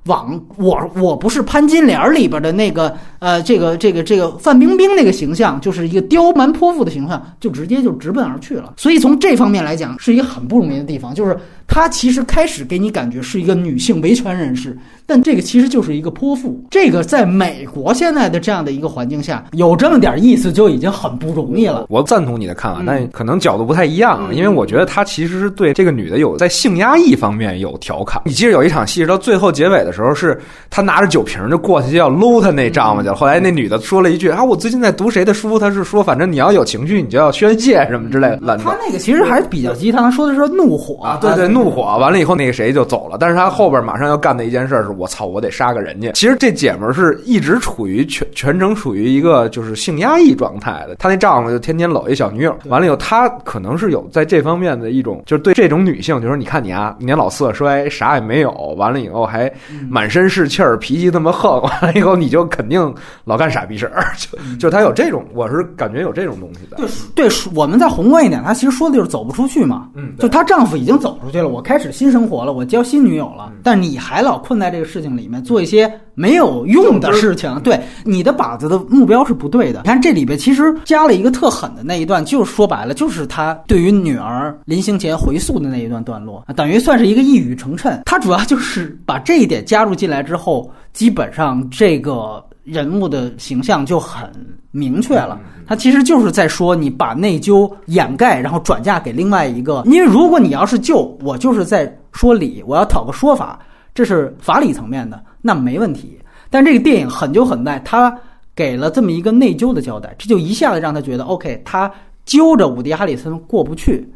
[0.05, 8.73] 往我我不是潘金莲里边的那个呃，这个这个这个范冰冰那个形象，就是一个刁蛮泼妇的形象，就直接就直奔而去了。
[8.77, 16.63] 所以从这方面来讲，是一个很不容易的地方，就是她其实开始给你感觉是一个女性维权人士，但这个其实就是一个泼妇。
[16.71, 21.85] 这个在美国现在的这样的一个环境下，有这么点意思就已经很不容易了。
[21.89, 28.21] 我赞同你的看法，但可能角度不太一样，因为我觉得她其实是对这个女的有在性压抑方面有调侃。
[28.25, 33.15] 你记得有一场戏到最后结尾的时候，是她拿着酒瓶就过去就要搂她那丈夫去了。
[33.15, 35.59] 后来那女的说了一句：“啊，我最近在读谁的书？
[35.59, 41.97] 她是说，反正你要有情绪，你就要宣泄什么之类的。”他那个其实还是比较鸡汤，说的是怒火啊，对对，怒火。
[41.99, 43.17] 完了以后，那个谁就走了。
[43.19, 46.11] 但是他后边马上要干的一件事是：我操，我得杀个人家。
[46.11, 50.95] 其实这姐们儿是一直处于全全程处于一个就是性压抑状态的。
[50.95, 52.55] 她那丈夫就天天搂一小女友。
[52.65, 58.51] 完了以后，他可能是有在这方面的一种，就是对这种女性，就说你看你啊，年老色衰，啥也没有。
[58.77, 59.51] 完了以后还
[59.89, 66.77] 满身是气儿，脾气那么横，完了以后你就肯定老干傻逼事儿， 就就他有这种，我是感觉有这种东西的。
[66.77, 69.89] 对对，我们再宏观一点，他其实说的就是走不出去嘛。
[69.95, 77.59] 嗯，就她丈夫已经走出去了，我开始新生活了，我交新女友了，但你还老困在这个事情里面，做一些没有用的事情。
[77.61, 79.81] 对，你的靶子的目标是不对的。
[79.83, 88.01] 你看这里边其实加了一个特狠的那一段，就说白了，就是他对于女儿临行前回溯的那一段段落，等于算是一个一语成谶。
[88.05, 90.69] 他主要就是把这一点加入进来之后。
[90.91, 94.29] 基本上这个人物的形象就很
[94.71, 99.83] 明确了，他其实就是在说你把内疚掩盖，然后转嫁给另外一个。
[99.85, 103.59] 因为如果你要是救我，就是在说理，我要讨个说法，
[103.93, 106.19] 这是法理层面的，那没问题。
[106.49, 108.15] 但这个电影狠就狠在，他
[108.55, 111.91] 给了这么一个内疚的交代，这就一下子让他觉得 OK，他
[112.25, 114.07] 揪着伍迪·哈里森过不去。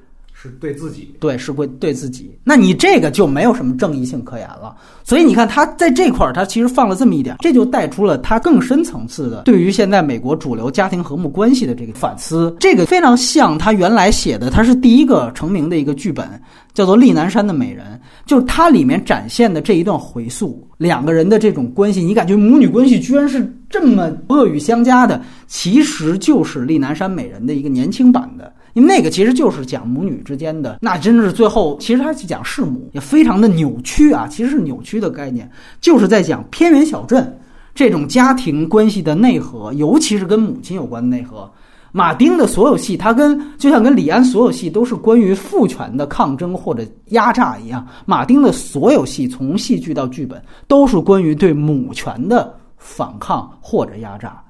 [0.43, 2.37] 是对自己，对，是会对自己。
[2.43, 4.75] 那你这个就没有什么正义性可言了。
[5.01, 12.53] 所以你看，他在这块儿，他其实放了这么一点，这就带出了他更深层次的对于现在美国主流家庭和睦关系的这个反思。
[12.59, 16.27] 这个非常像他原来写的，他是第一个成名的一个剧本，
[16.73, 17.85] 叫做《丽南山的美人》，
[18.29, 28.51] 就是它里面展现的这一段回溯，两个人的这种关系，你感觉母女关系居然是这么恶语相加的，其实就是《丽南山美人》的一个年轻版的。
[28.73, 37.39] 因为那个其实就是讲母女之间的，那真是最后，其实它是讲弑母，也非常的扭曲啊，其实是扭曲的概念，就是在讲偏远小镇
[37.75, 41.49] 这种家庭关系的内核，尤其是跟母亲有关的内核。
[41.95, 54.43] 马丁的所有戏，他跟就像跟李安所有戏都是关于父权的抗争或者压榨一样，马丁的所有戏从戏剧到剧本都是关于对母权的反抗或者压榨。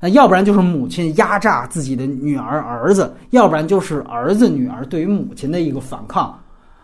[0.00, 6.34] 那要不然就是母亲压榨自己的女儿儿子，要不然就是儿子女儿对于母亲的一个反抗，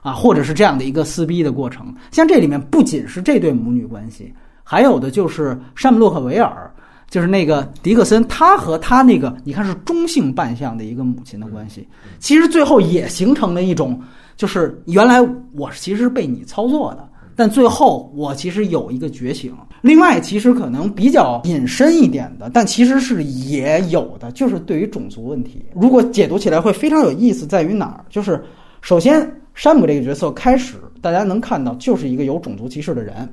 [0.02, 1.94] 啊，或者是这样的一个撕逼的过程。
[2.10, 6.70] 像这里面不仅是这对母女关系，还有的就是山姆洛克维尔，
[7.08, 13.98] 就是那个迪克森，他和他那个你看是中性扮相的一个母亲的关系，其实最后也形成了一种，
[14.36, 17.08] 就是原来我其实是被你操作的。
[17.36, 19.54] 但最后我其实有一个觉醒。
[19.82, 28.04] 另外，其实可能比较隐身一点的，但其实是也有的，就是对于种族问题，如果解读起来会非常有意思，在于哪儿？
[28.08, 28.42] 就是
[28.80, 33.32] 首先，山姆这个角色开始大家能看到就是一个有种族歧视的人，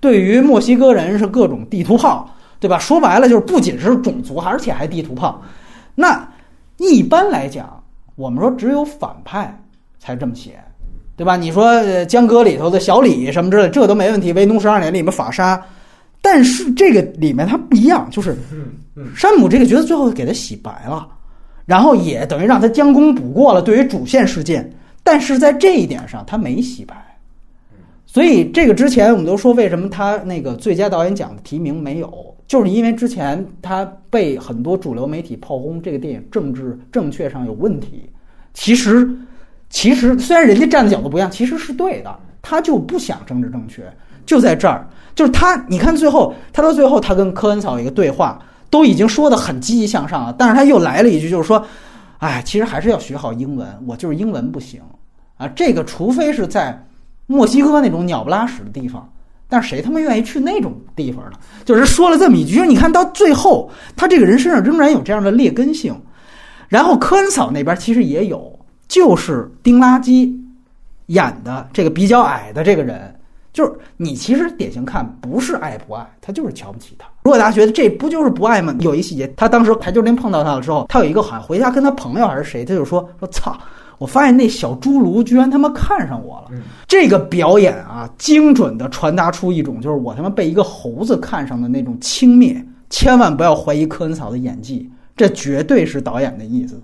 [0.00, 2.28] 对于墨西哥人是各种地图炮，
[2.60, 2.78] 对吧？
[2.78, 5.40] 说白了就是不仅是种族，而且还地图炮。
[5.94, 6.28] 那
[6.76, 7.82] 一般来讲，
[8.16, 9.56] 我们说只有反派
[9.98, 10.58] 才这么写。
[11.16, 11.36] 对吧？
[11.36, 14.32] 你说呃江歌里头的小李什么之类，这都没问题。
[14.36, 15.64] 《威农十二年》里面法沙，
[16.20, 18.36] 但是这个里面它不一样，就是
[19.14, 21.06] 山姆这个角色最后给他洗白了，
[21.66, 24.68] 然后也等于让他将功补过了对于主线事件，
[25.04, 26.96] 但是在这一点上他没洗白。
[28.06, 38.10] 所以这个之前我们都说，为什么他那个最佳导演奖的提名没有，就是因为之前他被很多主流媒体炮轰这个电影政治正确上有问题。
[38.52, 39.08] 其实。
[39.74, 42.16] 其实虽然人家站的角度不一样，其实是对的。
[42.40, 43.82] 他就不想政治正确，
[44.24, 45.56] 就在这儿，就是他。
[45.66, 51.66] 你看最后，他到最后，他跟科恩嫂一个对话，都已经说的很积极向上了，但是他又来了一句，就是说，
[52.18, 54.80] 哎，其实还是要学好英文，我就是英文不行
[55.38, 55.48] 啊。
[55.56, 56.80] 这个除非是在
[57.26, 59.10] 墨西哥那种鸟不拉屎的地方，
[59.48, 61.38] 但是谁他妈愿意去那种地方呢？
[61.64, 66.00] 就是说了这么一句，你看到最后，他这个人身上仍然有这样的劣根性。
[66.68, 68.56] 然后科恩嫂那边其实也有。
[68.88, 70.34] 就是丁垃圾
[71.06, 73.14] 演的这个比较矮的这个人，
[73.52, 77.06] 就是你其实典型看不是爱不爱，他就是瞧不起他。
[77.22, 78.74] 如果大家觉得这不就是不爱吗？
[78.80, 83.56] 有一细节，他当时台球林碰到他了之后，他有一个好像回家跟他朋友还是谁，他就说说操，
[83.98, 86.50] 我发现那小侏儒居然他妈看上我了。
[86.86, 92.62] 这个表演啊，精准的传达出一种就是我他妈被一个猴子看上的那种轻蔑。
[92.90, 96.80] 千万不要怀疑科恩嫂的演技，这绝对是导演的意思。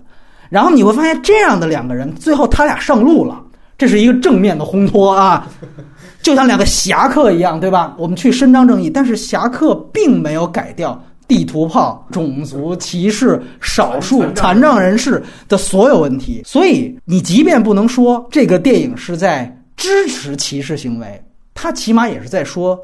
[0.51, 3.41] 然后你会发现，这样的两个人，最后他俩上路了，
[3.77, 5.47] 这是一个正面的烘托啊，
[6.21, 7.95] 就像两个侠客一样，对吧？
[7.97, 16.41] 我们去伸张正义，但是侠客并没有改掉地图炮、种族歧视、少数残障人士的所有问题。
[16.45, 22.77] 所以，你即便不能说这个电影是在支持歧视行为，它起码也是在说，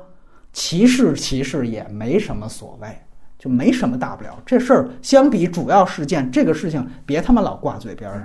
[0.54, 2.88] 歧视歧视也没什么所谓。
[3.48, 8.24] 就没什么大不了，这事儿相比主要事件，这个事情别他妈老挂嘴边上，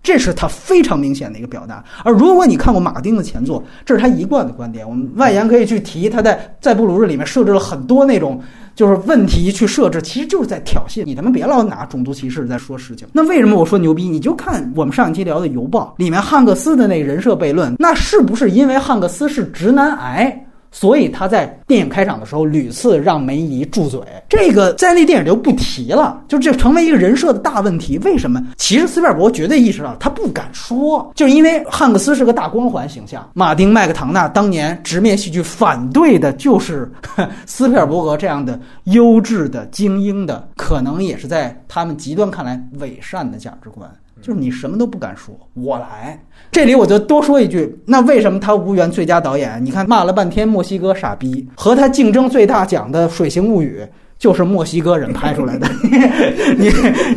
[0.00, 1.82] 这是他非常明显的一个表达。
[2.04, 4.88] 而如果你看过马丁的前作，这是他一贯的观点。
[4.88, 8.40] 我们外延可以去提，他在在布鲁日里面设置了很多那种
[8.76, 13.08] 就是问题去设置，其实就是在挑衅你他妈别老拿种族歧视在说事情。
[13.12, 14.08] 那为什么我说牛逼？
[14.08, 20.46] 你就看我们上一期聊的《邮报》里面汉克斯的那个人设悖论，那是不是因为汉克斯是直男癌？
[20.74, 27.96] 所以他在电影开场的时候屡次让梅姨住嘴，这个在那电影就不提了，就这成为一个人设的大问题。
[27.98, 28.44] 为什么？
[28.56, 33.30] 其实斯皮尔伯绝对意识到他不敢说，就是因为汉克斯是个大光环形象。
[33.34, 36.90] 马丁麦克唐纳当年直面戏剧反对的就是
[37.46, 43.88] 斯皮尔伯格这样的优质的精英的，可能也是在他们极端看来伪善的价值观。
[44.24, 46.18] 就是你什么都不敢说，我来。
[46.50, 49.62] 这里我就多说一句，那为什么他无缘最佳导演？
[49.62, 53.80] 你看骂了半天墨西哥傻逼，和他竞争最大奖的《水形物语》
[54.18, 55.68] 就是墨西哥人拍出来的，
[56.56, 56.70] 你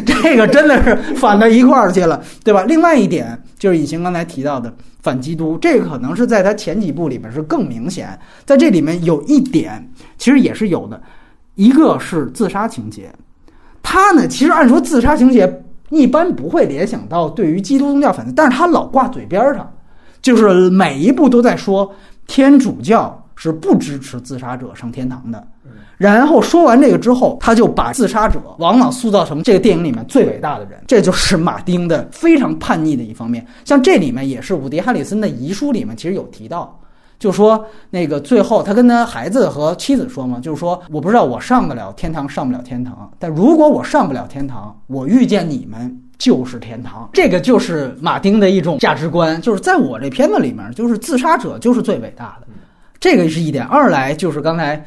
[0.05, 2.65] 这个真的是反到一块儿去了，对吧？
[2.67, 11.01] 另外一点就是以前刚才提到的反基督，这个可能是在他前几部里面是更明显，在这里面有一点其实也是有的，
[11.55, 13.09] 一个是自杀情节，
[13.81, 15.63] 他呢其实按说自杀情节。
[15.89, 19.71] 一般不会联想到对于基督宗教反对，但是他老挂嘴边上，
[20.21, 21.89] 就是每一步都在说
[22.27, 25.47] 天主教是不支持自杀者上天堂的。
[25.97, 33.45] 然后说完这个之后，他就把自杀者往往塑造成这个电影里面最伟大的人，这就是马丁的非常叛逆的一方面。
[33.65, 36.79] 像这里面也是伍迪·哈里森的遗书里面其实有提到。
[37.19, 43.11] 就说那个最后，他跟他孩子和妻子说嘛，就是说我不知道我上得了天堂，上不了天堂。
[43.17, 47.09] 但如果我上不了天堂，我遇见你们就是天堂。
[47.13, 52.47] 这个就是马丁的一种价值观，就是在我这片子里面，就是自杀者就是最伟大的。
[52.99, 53.65] 这个是一点。
[53.65, 54.83] 二来就是刚才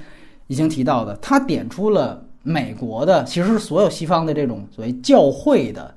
[0.47, 5.93] 已经提到的，他点出了美国的，其实所有西方的这种所谓教会的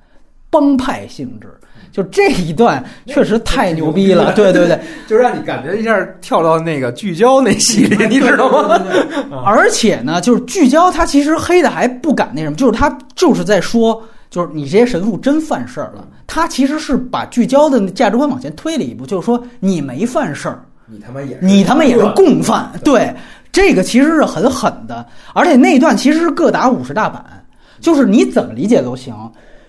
[0.54, 1.50] 帮派性质。
[1.92, 8.82] 就这一段确实太牛逼了，对对对， 就让你感觉一下跳到那个聚焦那系列，你知道吗？
[9.46, 14.02] 而且呢，就是聚焦他其实黑的还不敢那什么，就是他就是在说，
[14.32, 16.08] 就是你这些神父真犯事儿了。
[16.26, 22.72] 他其实是把聚焦的价值观往前推了一步，就是说你没犯事儿，你他妈也你他妈也是共犯。
[22.84, 23.14] 对，
[23.52, 27.24] 这个其实是很狠的，而且那一段其实是各打五十大板，
[27.80, 29.14] 就是你怎么理解都行。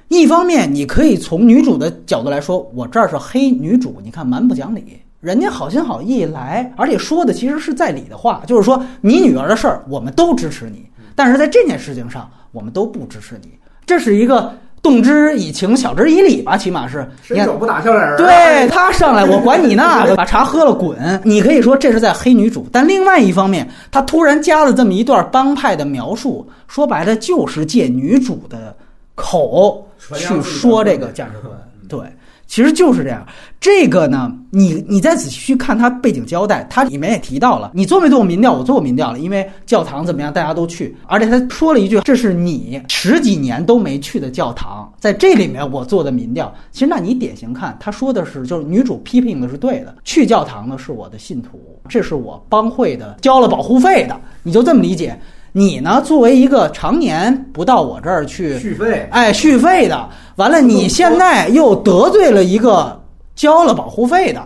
[0.08, 5.00] 一方面，你可以从女主的角度来说，我这儿是黑女主，你看蛮不讲理。
[5.20, 10.84] 人家好心好意来，而且说的其实是在理的话，就是说你女儿的事儿我们都支持你，
[11.14, 13.48] 但是在这件事情上我们都不支持你。
[13.86, 17.08] 这是一个动之以情，晓之以理吧，起码是。
[17.30, 18.16] 你手，不打笑脸人。
[18.18, 21.18] 对他上来，我管你那个， 把茶喝了滚。
[21.24, 28.76] 你可以说这是在黑女主，但另外一方面，他突然加了这么一段帮派的描述，说白了就是借女主的
[29.14, 31.52] 口去说这个价值观。
[31.88, 32.00] 对。
[32.46, 33.26] 其实就是这样，
[33.58, 38.52] 这个呢，你你再仔细去看它背景交代，它里面也提到了，你做没做过民调？
[38.52, 46.54] 我做过民调了，因为教堂怎么样，大家都去，而且他说了一句，这是你十几年都没去的教堂，在这里面我做的民调。
[46.70, 51.58] 其实，那你典型看，他说的是，就是女主批评的是对的，去教堂的是我的信徒，
[51.88, 55.18] 这是我帮会的交了保护费的，你就这么理解。
[55.56, 56.02] 你呢？
[56.04, 63.00] 作为一个常年不到我这儿去续费，哎，续费的，完了，你现在又得罪了一个
[63.36, 64.42] 交了保护费的，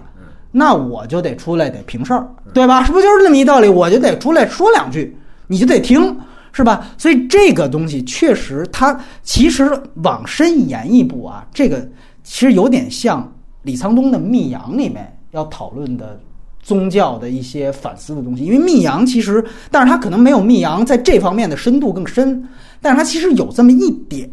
[0.52, 2.84] 那我就得出来得平事儿，对吧？
[2.84, 3.70] 是不是就是这么一道理？
[3.70, 6.14] 我就得出来说两句，你就得听，
[6.52, 6.86] 是吧？
[6.98, 9.66] 所以这个东西确实，它其实
[10.02, 11.80] 往深延一步啊，这个
[12.22, 13.32] 其实有点像
[13.62, 16.20] 李沧东的《密阳》里面要讨论的。
[16.68, 22.46] 宗教的一些反思的东西，因为密阳其实，但是他可能没有密阳在这方面的深度更深，
[22.82, 24.30] 但是他其实有这么一点，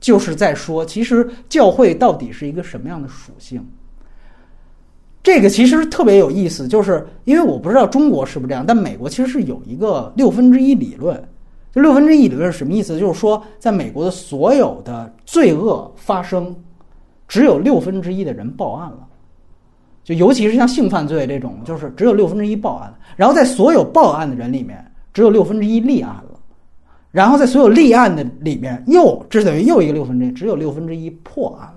[0.00, 3.64] 就是在说，其实教会到底是一个什么样的属性？
[5.22, 11.16] 这个其实特别有意思，就是因为我不知道中国是不是这样，但美国其实是有一个六分之一理论，
[11.72, 12.98] 就六分之一理论是什么意思？
[12.98, 16.52] 就是说，在美国的所有的罪恶发生，
[17.28, 19.06] 只有六分之一的人报案了。
[20.04, 26.38] 就尤其是像性犯罪这种，就是只有六分之一报案，然后在所有报案的人里面，只有六分之一立案了，
[27.10, 31.74] 然后在所有立案的里面，又这等于又一个六分之一，只有六分之一破案了。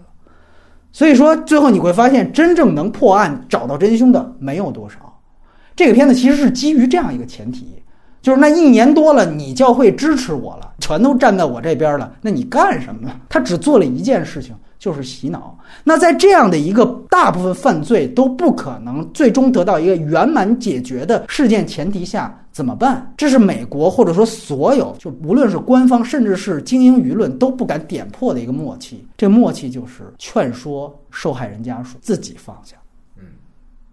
[0.92, 4.98] 所以说，最后你会发现，真正能破案找到真凶的没有多少。
[5.76, 7.84] 这个片子其实是基于这样一个前提，
[8.22, 13.14] 就是那一年多了，你教会支持我了，全都站在我这边了，那你干什么呢？
[13.28, 14.56] 他只做了一件事情。
[14.80, 15.58] 就是洗脑。
[15.84, 23.14] 那在这样的一个大部分犯罪都不可能最终得到一个圆满解决的事件前提下，怎么办？
[23.18, 29.06] 这是美国或者说所有就无论是官方甚至是精英舆论都不敢点破的一个默契。
[29.18, 32.76] 这默契就是劝说受害人家属自己放下。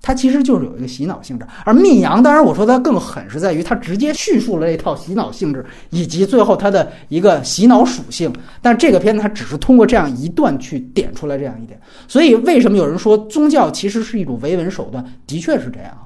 [0.02, 8.32] 它其实就是有一个洗脑性质，而《密阳》当然我说它更狠，是在于它直接叙述了这套洗脑性质以及最后它的一个洗脑属性。
[8.60, 11.80] 但这个片子它只是通过这样一段去点出来这样一点。
[12.08, 15.04] 所以为什么有人说宗教其实是一种维稳手段？
[15.26, 15.96] 的确是这样，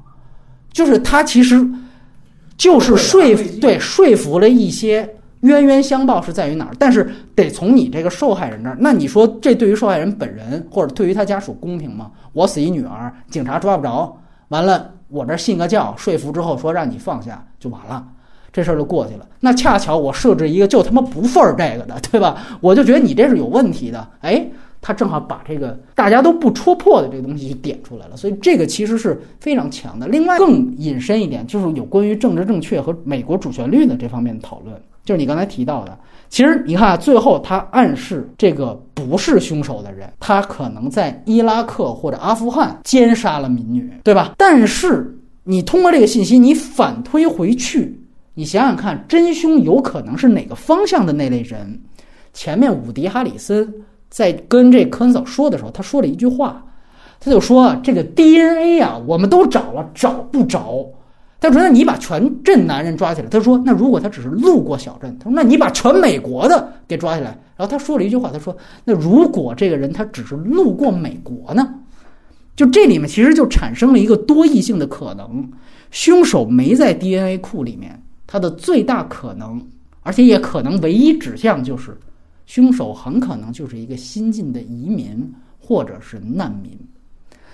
[0.73, 1.67] 就是它其实
[2.59, 5.11] 就是说服对说服了一些。
[5.41, 6.73] 冤冤相报是在于哪儿？
[6.79, 8.77] 但是得从你这个受害人那儿。
[8.81, 12.11] 那你说这对于受害人本人或者对于他家属公平吗？
[12.33, 14.17] 我死一女儿，警察抓不着，
[14.49, 18.05] 完了我这信个教，说服之后说让你放下就完了，
[18.53, 19.27] 这事儿就过去了。
[19.41, 22.37] 那恰巧我设置一个就他妈不份儿这个的，对吧？
[22.61, 24.09] 我就觉得你这是有问题的。
[24.23, 24.45] 哎，
[24.81, 28.17] 他正好把这个大家都不戳破的这个东西就点出来了。
[28.17, 30.09] 所以这个其实是非常强的。
[30.09, 34.75] 另外更引申一点，就是有关于政治正确和美国主旋律的这方面的讨论。
[35.07, 35.99] 就是你刚才提到的，
[36.29, 44.35] 其实你看，最后他暗示这个不是凶手的人，他可能在伊拉克或者阿富汗奸杀了民女，对吧？
[44.37, 47.99] 但是你通过这个信息，你反推回去，
[48.35, 51.81] 你想想看，真凶有可能是哪个方向的那类人？
[52.35, 53.73] 前面伍迪·哈里森
[54.11, 56.63] 在跟这科恩嫂说的时候，他说了一句话，
[57.21, 60.85] 他就说：“这个 DNA 啊，我们都找了，找不着。”
[61.39, 71.75] 他说：“那你把全镇男人抓起来。”他说：“那如果他只是路过小镇？”他说：“那你把全美国的给抓起来。”然后他说了一句话：“他说，那如果这个人他只是路过美国呢？
[72.57, 75.47] 就这里面其实就产生了一个多异性的可能，
[75.91, 79.63] 凶手没在 DNA 库里面，他的最大可能，
[80.03, 81.95] 而且也可能唯一指向就是，
[82.47, 86.73] 凶手很可能就是一个新晋的移民或者是难民。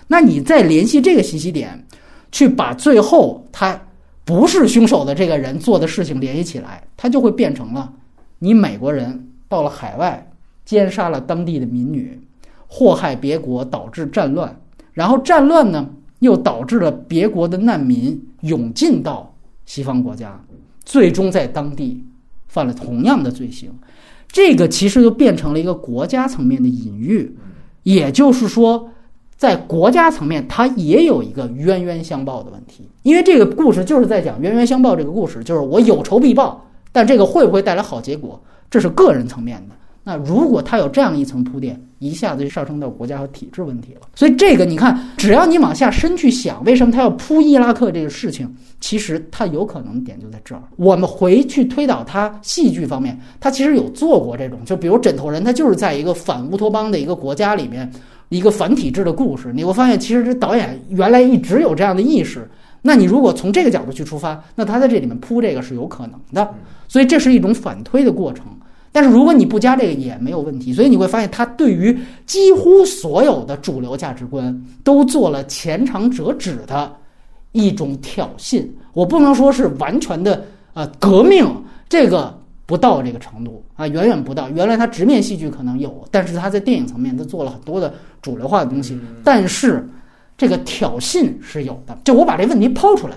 [0.07, 1.85] 那你再联系这个信息点。”
[2.33, 3.79] 去把最后他
[4.25, 7.93] 不是凶手的这个人做的事情联系起来，他就会变成了
[8.39, 10.33] 你美国人到了海外
[10.65, 12.19] 奸杀了当地的民女，
[12.67, 14.57] 祸害别国，导致战乱，
[14.93, 19.35] 然后战乱呢又导致了别国的难民涌进到
[19.67, 20.43] 西方国家，
[20.85, 22.03] 最终在当地
[22.49, 23.71] 犯了同样的罪行。
[24.29, 27.37] 这个其实就变成了一个国家层面的隐喻，
[27.83, 28.89] 也就是说。
[29.43, 34.95] 在国家层面，它也有一个冤冤相报的问题，因为这个故事就是在讲冤冤相报。
[34.95, 38.41] 这个故事就是我有仇必报，但这个会不会带来好结果，
[38.71, 39.75] 这是个人层面的。
[40.05, 44.03] 那如果他有这样一层铺垫，一下子就上升到国家和体制问题了。
[44.15, 48.49] 所以这个你看，只要你往下深去想，为什么他要铺伊拉克这个事情，
[48.81, 50.63] 其实他有可能点就在这儿。
[50.77, 57.91] 我们回去推导他戏剧方面，他其实有做过这种，就比如《枕头人》，他就是在一个反乌托邦的一个国家里面，
[58.33, 59.53] 一个反体制的故事。
[59.55, 62.51] 你会发现，其实这导演原来一直有这样的意识。
[62.81, 66.53] 那你如果从这个角度去出发，那他在这里面铺这个是有可能的。
[66.89, 68.47] 所以这是一种反推的过程。
[68.91, 76.95] 但是如果你不加这个也没有问题，所以你会发现他对于几乎所有的主流价值观都做了前尝折指的
[77.53, 78.67] 一种挑衅。
[78.93, 81.47] 我不能说是完全的呃革命，
[81.89, 84.49] 这个不到这个程度啊，远远不到。
[84.51, 88.99] 原来他直面戏剧可能有，但是他在电影层面他做了很多的主流化的东西。
[89.25, 89.89] 但是
[90.37, 91.99] 这个挑衅是有的。
[92.05, 93.17] 就我把这问题抛出来，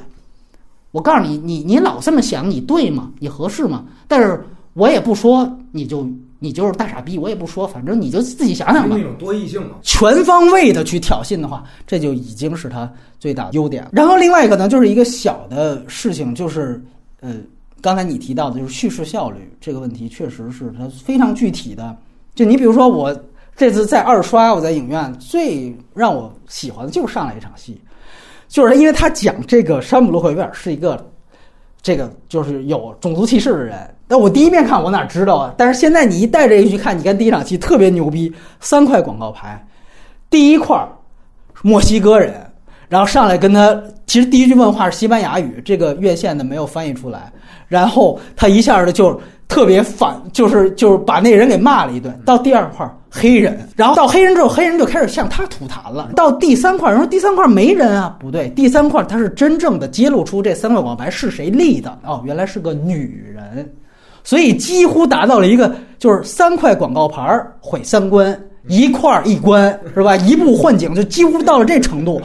[0.91, 3.11] 我告诉你，你你老这么想，你对吗？
[3.19, 3.85] 你合适吗？
[4.07, 4.43] 但是。
[4.75, 6.05] 我也不说，你就
[6.37, 8.97] 你就是大傻逼，我也不说，反正你就自己想想吧。
[8.97, 13.87] 那种多异性嘛，全方位的去挑衅的话，这就已经是他最大的优点。
[13.93, 16.83] 然后另外一个呢，就是一个小的事情，就是
[17.21, 17.35] 呃，
[17.85, 21.95] 刚才你提到的就是叙事效率这个问题，确实是它非常具体的。
[22.33, 23.15] 就你比如说，我
[23.55, 27.79] 这次在二刷，我在影院最让我喜欢的就是上来一场戏，
[28.47, 31.11] 就是因为他讲这个山姆洛克威尔是一个。
[31.83, 33.77] 这个就是有种族歧视的人，
[34.07, 35.53] 但我第一遍看我哪知道啊？
[35.55, 39.63] 但是现在你一带这个去看，你看第一场戏特别牛逼，三块广告牌，
[40.27, 40.75] 第一块
[41.61, 42.43] 墨西哥人，
[42.89, 47.31] 然后上来跟他，其实第一句问话是西班牙语，这个院线的没有翻译出来，
[47.67, 52.13] 然后他一下的就特别反，就是就是把那人给骂了一顿。
[52.25, 52.89] 到第二块。
[53.17, 56.09] 黑人，然后到黑人之后，黑人就开始向他吐痰了。
[56.17, 63.73] 到第三块，人说第三块没人啊，不对，第三块他是真正的揭露出这三块广告牌是谁立的哦，原来是个女人，
[64.21, 68.37] 所以几乎达到了一个就是三块广告牌毁三观，
[68.67, 70.13] 一块一关是吧？
[70.17, 72.21] 一步换景就几乎到了这程度。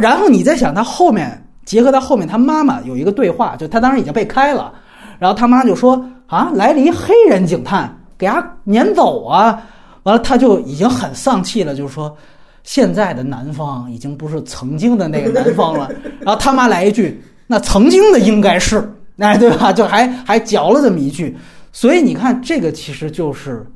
[0.00, 4.72] 然后你再想他后面结合到后面他妈妈有一个对话，就他当时已经被开了，
[5.18, 9.62] 然后他妈就说啊，来了一黑人警探，给他撵走啊。
[10.04, 12.16] 完了，他就已经很丧气了，就是说，
[12.62, 15.90] 现在的南方已经不是曾经的那个南方了。
[16.20, 18.88] 然后他妈来一句：“那曾经的应该是，
[19.18, 21.36] 哎，对吧？”就还还嚼了这么一句。
[21.72, 23.66] 所以你看，这个其实就是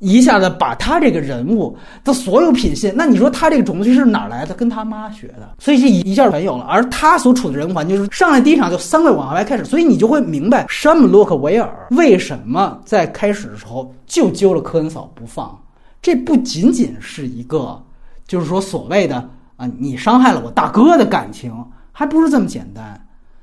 [0.00, 4.54] 一下子把他这个人物的所有品性，那你说他这个种族歧视哪来的？
[4.54, 6.64] 跟他妈学的，所以这一下全有了。
[6.64, 15.56] 而他所处的人物环境就是上来第一场就三个往外开始，所以你就会明白山姆洛克维尔为什么在开始的时候就揪了科恩嫂不放。
[16.02, 17.80] 这不仅仅是一个，
[18.26, 19.16] 就是说所谓的
[19.56, 21.52] 啊，你伤害了我大哥的感情，
[21.92, 22.98] 还不是这么简单。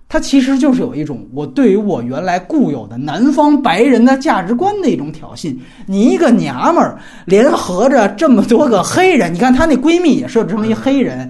[0.10, 5.56] 它其实就是有一种我对于我原来固有的南方白人的价值观的一种挑衅。
[5.86, 11.30] 你一个娘们儿联合着这么多个黑人，你看她那闺蜜也设置成一黑人，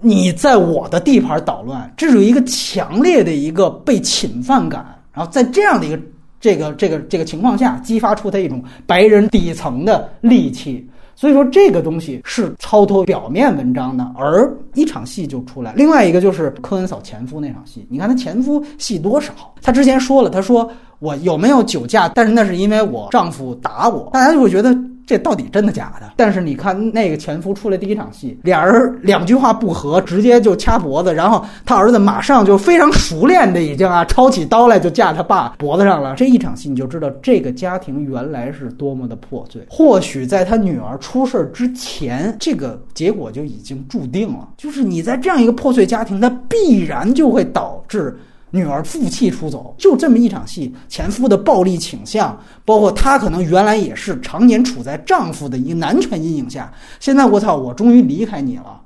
[0.00, 4.84] 你在我的地盘捣乱，这是一个强烈的一个被侵犯感。
[5.12, 5.98] 然后在这样的一个。
[6.42, 10.84] 这个这个这个情况下，激发出他一种白人底层的戾气，
[11.14, 15.72] 所以说这个东西是超脱表面文章的，而一场戏就出来。
[15.76, 19.32] 另外一个就是科恩嫂前夫那场戏，你看他前夫戏多少？
[19.62, 24.76] 他之前说了，他说我有没有酒驾，但是那是因为我丈夫打我，大家就会觉得。
[25.06, 26.12] 这到底真的假的？
[26.16, 36.14] 但是你看那个前夫出来第一场戏，俩人两句话不合，直接就掐脖子，然后他儿子马上就非常熟练的已经啊抄起刀来就架他爸脖子上了。
[36.14, 39.60] 这一场戏你就知道这个家庭原来是多么的破碎。
[39.68, 44.48] 或许在他女儿出事之前，这个结果就已经注定了。
[44.56, 48.16] 就是你在这样一个破碎家庭，它必然就会导致。
[48.54, 58.78] 女儿负气出走，就这么一场戏，前夫的暴力倾向，包括她可能原来也是常年处在丈夫的一个男权阴影下，现在我操，我终于离开你了，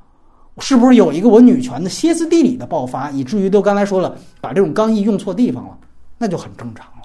[0.60, 5.76] 是不是有一个我女权的歇斯底里的爆发，以至于都刚才说了，把这种刚毅用错地方了，
[6.16, 7.02] 那就很正常了。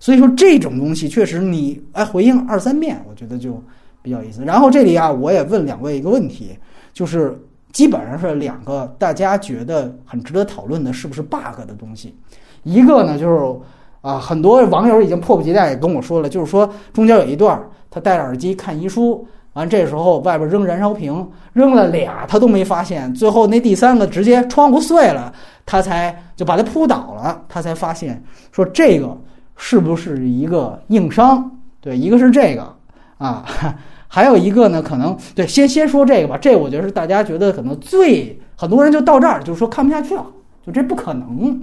[0.00, 3.62] 所以说这种东西确实你哎回应二三遍，我觉得就
[4.02, 4.44] 比较有意思。
[4.44, 6.58] 然后这里啊，我也问两位一个问题，
[6.92, 7.40] 就是。
[7.72, 12.14] 基本上是两个大家觉得很值得讨论的，是不是 bug 的东西？
[12.62, 13.60] 一个呢，就是
[14.02, 17.60] 啊，很多网友已经迫不及待跟我说了，就是说中间有一段
[17.90, 25.32] 他戴着耳机看遗书，完这时候外边扔燃烧瓶，扔了俩他都没发现，最后那第三个直接窗户碎了，
[25.64, 29.16] 他才就把他扑倒了，他才发现说这个
[29.56, 31.50] 是不是一个硬伤？
[31.80, 32.74] 对，一个是这个
[33.18, 33.44] 啊。
[34.14, 36.36] 还有一个呢，可能对，先先说这个吧。
[36.36, 40.26] 这我觉得是大家觉得可能最很多人就到这儿，就是说看不下去了，
[40.66, 41.62] 就这不可能。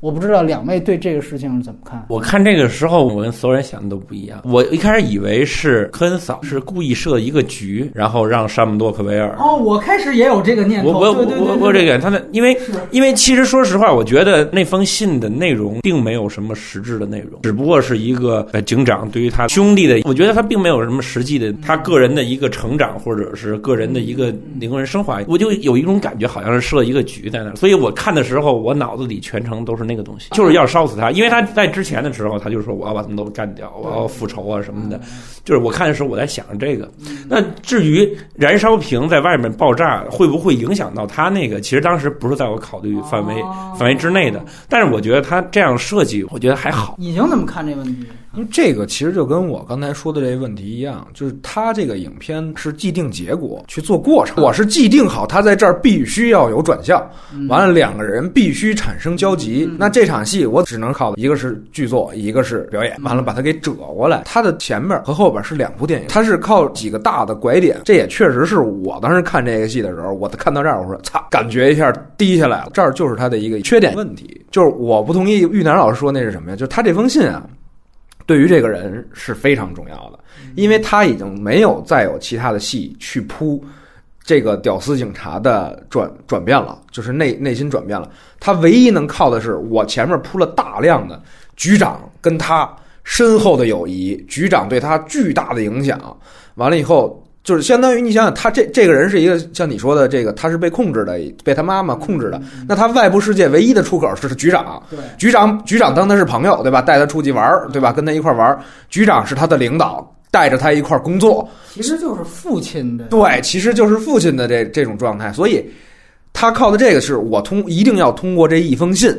[0.00, 2.02] 我不知道两位对这个事情是怎么看？
[2.08, 4.40] 我看这个时候，我跟所有人想的都不一样。
[4.44, 9.36] 我一开始以为是科恩嫂是故意设一个局，然后让山姆洛克维尔。
[9.38, 10.92] 哦，我开始也有这个念头。
[10.92, 12.56] 我我我我这个他的，因为
[12.90, 25.20] 因为其实说实话，我觉得那封信的内容并没有什么实质的内容，只不过是一个呃警长对于他兄弟的，我觉得他并没有什么实际的他个人的一个成长或者是个人的一个灵魂升华。
[25.28, 27.56] 我就有一种感觉，好像是设一个局在那儿。
[27.56, 35.00] 所以我看的时候，我脑子里全程都是那个东西，就是要烧死他，因为他在之前的时候，他就说我要把他们都干掉，我要复仇啊什么的。
[35.44, 36.88] 就是我看的时候，我在想这个。
[37.28, 43.34] 那至于燃烧瓶在外面爆炸会不会影响到他那个，其实当时不是在我考虑范围
[43.76, 44.40] 范围之内的。
[44.68, 46.94] 但是我觉得他这样设计，我觉得还好。
[46.98, 48.06] 隐形怎么看这问题？
[48.34, 57.04] 因为这个其实就跟我刚才说的这个问题一样，就是他这个影片是既定结果去做过程，我是既定好他在这儿必须要有转向，
[57.48, 64.22] 完了两个人必须产生交集，那这场戏我只能靠一个是剧作，一个是表演，完了把它给折过来。
[64.24, 76.56] 他的前面和后边是两部电影，他是靠几个大的拐点，这也确实是我当时看这个戏的时候，我看到这儿我说操，感觉一下低下来了，这儿就是他的一个缺点问题，就是我不同意玉楠老师说那是什么呀？
[76.56, 77.44] 就是他这封信啊。
[78.30, 80.20] 对于这个人是非常重要的，
[80.54, 83.60] 因为他已经没有再有其他的戏去铺
[84.22, 88.08] 这个屌丝警察的转转变了，就是内内心转变了。
[88.38, 91.20] 他唯一能靠的是我前面铺了大量的
[91.56, 92.72] 局长跟他
[93.02, 96.16] 深厚的友谊，局长对他巨大的影响。
[96.54, 102.40] 完了以后，就是相当于你想想，他这这个人是一个像你说的这个，他是被控制的，被他妈妈控制的。
[102.68, 104.82] 那他外部世界唯一的出口是局长。
[105.18, 106.82] 局长局长当他是朋友，对吧？
[106.82, 107.92] 带他出去玩儿，对吧？
[107.92, 108.60] 跟他一块玩儿。
[108.90, 111.48] 局长是他的领导，带着他一块儿工作。
[111.72, 113.06] 其实就是父亲的。
[113.06, 115.32] 对，其实就是父亲的这这种状态。
[115.32, 115.64] 所以，
[116.34, 119.10] 他靠的这个是我通一定要通过这一封信，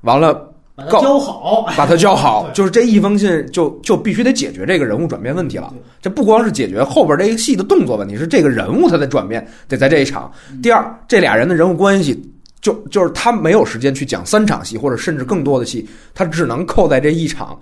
[0.00, 5.72] 完了把它教好，把它教好，就是这一封信就就必须得解决这个人物转变问题了。
[6.02, 10.30] 这不光是解决后边这个戏的动作问题，是这个人物他的转变得在这一场。
[10.62, 12.22] 第二，这俩人的人物关系。
[12.62, 17.56] 就就是他没有时间去讲三场戏，或者甚至更多的戏，他只能扣在这一场，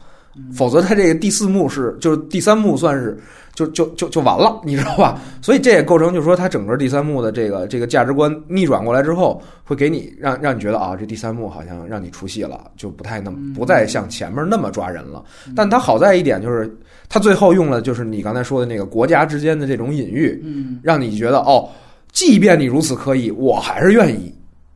[0.52, 3.18] 否则他这个第四幕是就是第三幕算是
[3.54, 5.20] 就就就就完了，你知道吧？
[5.40, 15.24] 所以这也构成就是说他整个第三幕的这个这个价值观逆转过来之后，会给你让让你觉得啊，这第三幕好像让你出戏了，就不太那么不再像前面那么抓人了。
[15.54, 16.76] 但他好在一点就是
[17.08, 21.68] 他最后用了就是你刚才说的那个国家之间的这种隐喻，嗯让你觉得哦，
[22.10, 24.33] 即便你如此刻意，我还是愿意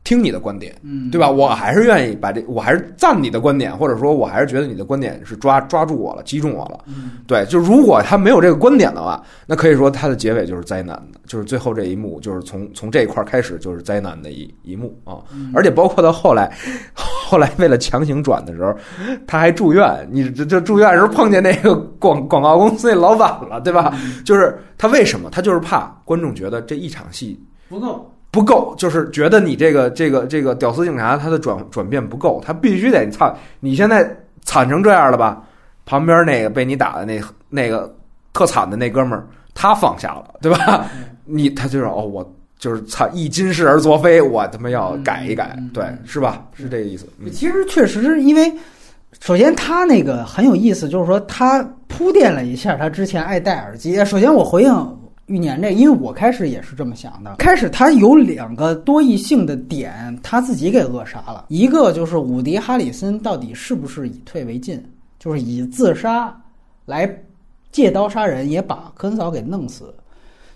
[0.09, 0.75] 听你的观点。
[0.83, 1.29] 嗯，对吧？
[1.29, 6.83] 我还是愿意把这，我还是赞你的观点，或者说我还是觉得你的观点是抓抓住我了，击中我了。
[6.87, 15.19] 嗯对，就如果他没有这个观点的话，那可以说他的结尾就是灾难的，就是最后这一幕，就是从从这一块儿开始就是灾难的一一幕啊。
[15.53, 16.51] 而且包括到后来，
[16.95, 18.75] 后来为了强行转的时候，
[19.27, 20.09] 他还住院。
[20.11, 23.95] 你这这住院的时候碰见那个广广告公司那老板了，对吧？
[24.25, 25.29] 就是他为什么？
[25.29, 27.39] 他就是怕观众觉得这一场戏
[27.69, 28.11] 不够。
[28.39, 34.09] 不够，就是觉得你这个这个这个屌丝警察他的转转变不够，他必须得你操，你现在
[34.45, 35.43] 惨成这样了吧？
[35.85, 37.93] 旁边那个被你打的那那个
[38.33, 40.87] 特惨的那哥们儿，他放下了，对吧？
[41.25, 46.47] 你他就是哦，我就是操，一今世而作非，我他妈要改一改，对，是吧？
[46.55, 47.09] 是这个意思。
[47.19, 48.53] 嗯其实确实是因为，
[49.21, 53.97] 首先他那个很有意思，就是说他铺垫了一下他之前爱戴耳机。
[54.05, 54.98] 首先我回应
[55.29, 57.37] 玉年这，因为我开始也是这么想的。
[57.37, 61.47] 开始他有两个多异性的点，他自己给扼杀了。
[61.49, 64.83] 一个就是伍迪·哈里森到底是不是以退为进，
[65.19, 66.35] 就是以自杀
[66.85, 67.09] 来
[67.71, 69.95] 借刀杀人，也把科恩嫂给弄死。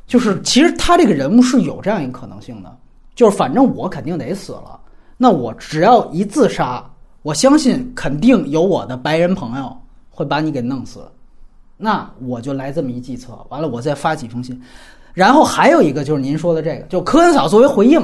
[0.06, 2.76] 就是其实他这个人物是有这样一个可能性的，
[3.14, 4.78] 就是反正我肯定得死了，
[5.16, 6.84] 那我只要一自杀，
[7.22, 9.74] 我相信肯定有我的白人朋友
[10.10, 11.00] 会把你给弄死，
[11.84, 14.56] 那我就来这么一计策，完了我再发几封信，
[15.12, 18.00] 然后还有一个就是您说的这个，就科恩嫂作为回应，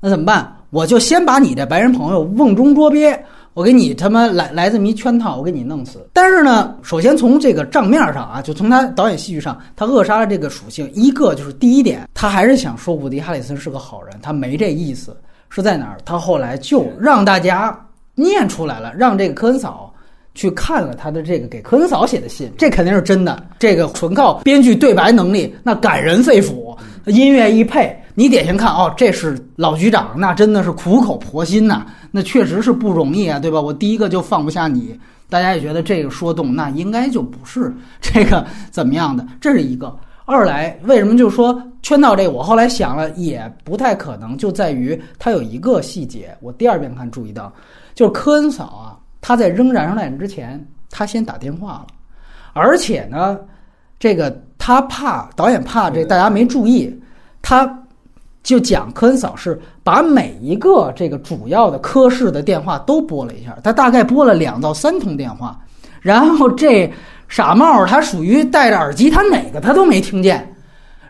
[0.00, 0.54] 那怎么办？
[0.68, 3.18] 我就先把你这白人朋友瓮中捉鳖，
[3.54, 6.06] 我给你他妈来来这么一圈套，我给你弄死。
[6.12, 10.90] 但是呢，首先从这个账面上啊，就从他导演戏剧上，他扼杀了这个属性。
[10.92, 15.16] 一个就是第一点，他还是想说伍迪·哈里森是个好人，他没这意思，
[15.48, 15.96] 是在哪儿？
[16.04, 17.74] 他后来就让大家
[18.14, 19.88] 念出来了，让这个科恩嫂。
[20.34, 23.44] 去看了他的这个给科恩嫂写的信，这肯定是真的。
[23.58, 26.76] 这个纯靠编剧对白能力，那感人肺腑，
[27.06, 33.60] 音乐一配，你典型看哦，这是老局长，那真的是苦口婆心呐、那确实是不容易啊，对吧？
[33.60, 39.94] 我第一个就放不下你，大家也觉得这个说动，那应该就不是这个怎么样的，这是一个。
[40.24, 42.28] 二来，为什么就是说圈套这？
[42.28, 47.52] 我后来想了，也不太可能，就在于它有一个细节，我第二遍看注意到，
[47.92, 51.86] 就是科恩嫂啊，她在扔燃烧弹之前，他先打电话了，
[52.52, 53.38] 而且呢，
[53.98, 56.94] 这个他怕导演怕这大家没注意，
[57.40, 57.66] 他
[58.42, 65.58] 就讲科恩嫂是把每一个这个主要的科室的电话都拨了一下，他大概拨了两到三通电话，
[66.00, 66.92] 然后这
[67.28, 70.52] 傻帽儿他属于戴着耳机，他哪个他都没听见，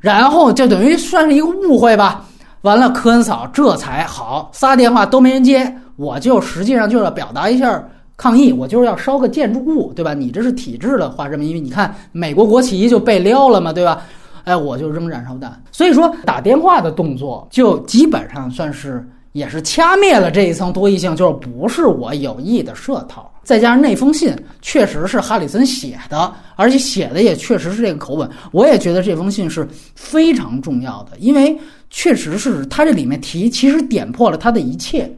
[0.00, 2.24] 然后就等于算是一个误会吧。
[2.60, 7.82] 完了，科恩嫂这才好仨电话都没人接，我就实际上就是要表达一下
[8.22, 10.14] 抗议，我就是要烧个建筑物，对吧？
[10.14, 14.04] 你这是体制的话，这么因为你看美国国旗就被撩了嘛，对吧？
[14.44, 15.60] 哎，我就扔燃烧弹。
[15.72, 23.28] 所以说打电话的动作就基本上算是也是掐灭了这一层多异性，就是不是我有意的设套。
[23.42, 29.66] 再加上那封信确实是哈里森写的，而且写的也确实是这个口吻，我也觉得这封信是
[29.96, 31.58] 非常重要的，因为
[31.90, 35.12] 确实是他这里面提，其实点破了他的一切，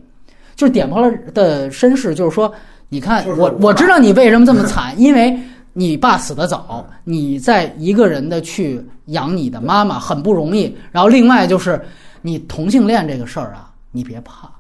[0.57, 2.51] 就是点破了的身世，就是说，
[2.89, 5.39] 你看就是我我知道你为什么这么 惨，因为
[5.73, 11.81] 你爸死得早，你在一个人的去养你的妈妈很不容易，然后另外就是
[12.23, 14.51] 你同性恋这个事儿啊，你别怕。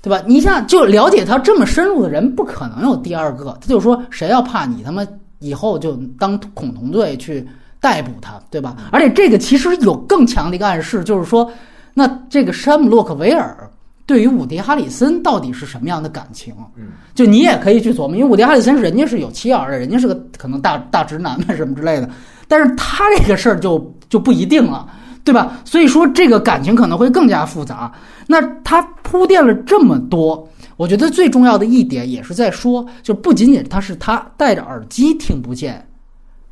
[0.00, 0.22] 对吧？
[0.26, 3.56] 你像就了解他这么深入的人，不可能有第二个。
[3.58, 5.02] 他就说谁要怕你他妈
[5.38, 7.42] 以后就当恐同罪去
[7.80, 8.76] 逮捕他，对吧？
[8.92, 11.50] 而且这个其实有更强的一个暗示，就是说，
[11.94, 13.66] 那这个山姆洛克维尔
[14.06, 16.54] 对于伍迪哈里森到底是什么样的感情？
[16.76, 22.08] 嗯，就你也可以去琢磨，因为伍迪哈里森人家是有妻儿的，人家是个可能大大直男嘛什么之类的，
[22.48, 24.88] 但是他这个事儿就就不一定了。
[25.24, 25.58] 对吧？
[25.64, 27.90] 所以说这个感情可能会更加复杂。
[28.26, 30.46] 那他铺垫了这么多，
[30.76, 35.82] 我觉得最重要的一点也是在说，就不仅仅他是他戴着耳机听不见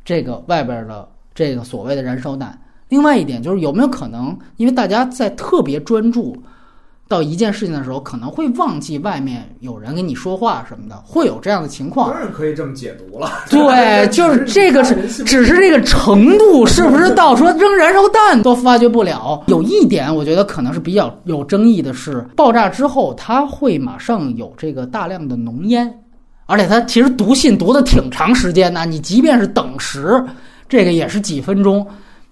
[0.03, 6.35] 这个外边的这个所谓的燃烧弹，另外一点就是有没有可能，因为大家在特别专注
[7.07, 12.19] 到一件事情的时候，可能会忘记外面有人跟你说话什么的，会有这样的情况当。
[12.19, 13.29] 然可以这么解读了。
[13.49, 19.43] 对， 就是这个是，只是这个程度是不是到说 扔燃烧弹都发觉不了？
[19.47, 25.93] 有一点，我觉得可能是比较有争议的是，爆炸之后它会马上有这个大量的浓烟，
[26.47, 30.23] 而且它其实读信读的挺长时间的，你即便是等时，
[30.67, 31.85] 这个也是几分钟，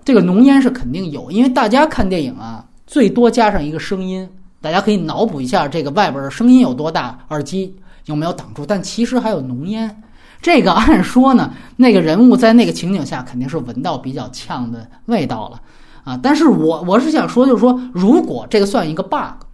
[0.04, 4.28] 这个浓烟是肯定有，因为大家看电影啊，最多加上一个声音，
[4.62, 10.04] 大家可以脑补一下这个外边的声音有多大，耳机有没有挡住，但其实还有浓烟。
[10.42, 15.62] 这个 按说呢，那个人物在那个情景下肯定是闻到比较呛的味道了
[16.04, 16.20] 啊。
[16.22, 19.46] 但是我我是想说，就是说，如果这个算一个 bug，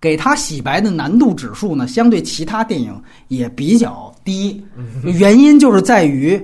[0.00, 4.64] 给他洗白的难度指数呢，相对其他电影也比较低。
[5.02, 6.40] 原因就是在于，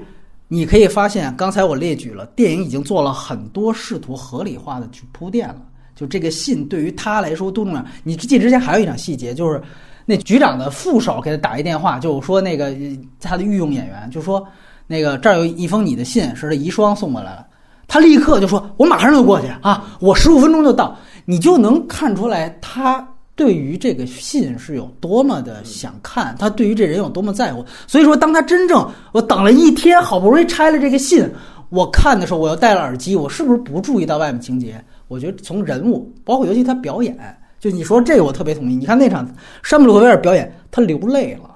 [0.48, 5.56] 你可以发现，刚才我列举了，电影已经做了很多试图合理化的去铺垫了。
[6.02, 7.84] 就这个信对于他来说多重要？
[8.02, 9.62] 你记之前还有一场细节，就是
[10.04, 14.44] 那局长的副手给他打一电话，就说那个呃他的御用演员就说
[14.88, 17.46] 那个这儿有一封你的信，是他遗孀送过来了。
[17.86, 27.64] 他立刻就说：“我马上就过去啊，我十五分钟就到。”你就能看出来他对于这个信是有多么的想看，他对于这人有多么在乎。
[27.86, 31.28] 所以说，当他真正我等了一天，好不容易拆了这个信，
[31.68, 34.82] 我看的时候，我又戴了耳机，我是不是不注意到外面情节？
[35.12, 37.16] 我觉得从人物，包括尤其他表演，
[37.60, 38.74] 就你说这个我特别同意。
[38.74, 39.28] 你看那场
[39.62, 41.50] 山姆洛克维尔表演，他流泪了，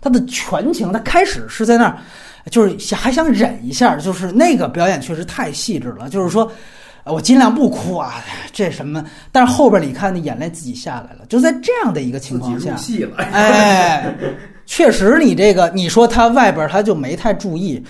[0.00, 1.96] 他的全情，他开始是在那儿，
[2.50, 6.50] 就是想还想忍一下，就是那个表演确实太细致了，就是说。
[7.04, 8.14] 呃我尽量不哭啊，
[8.52, 9.04] 这什么？
[9.30, 12.74] 但是后边你看那眼泪自己下来了，就在这样的一个情况下
[14.66, 17.80] 确实，你这个你说他外边他就没太注意，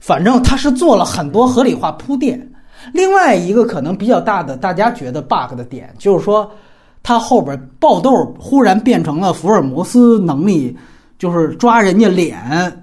[0.00, 2.40] 反正他是做了很多合理化铺垫。
[2.92, 6.50] 另外一个可能比较大的，大家觉得 bug 的点，就是说
[7.02, 10.76] 他后边爆豆忽然变成了福尔摩斯能力，
[11.18, 12.36] 就是抓人家脸，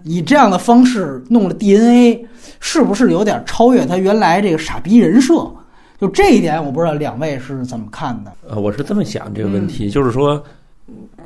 [0.04, 2.26] 以这样的方式弄了 DNA，
[2.60, 5.34] 是不是有点超越他原来这个傻逼人设？
[6.00, 8.32] 就这一点，我不知道两位是怎么看的。
[8.48, 10.42] 呃，我是这么想这个问题，就是说，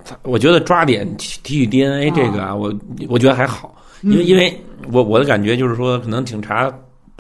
[0.04, 2.74] 他我觉得抓点提提取 DNA 这个啊，我
[3.08, 4.60] 我觉得还好，因为因为
[4.92, 6.74] 我我的感觉就是说，可能警察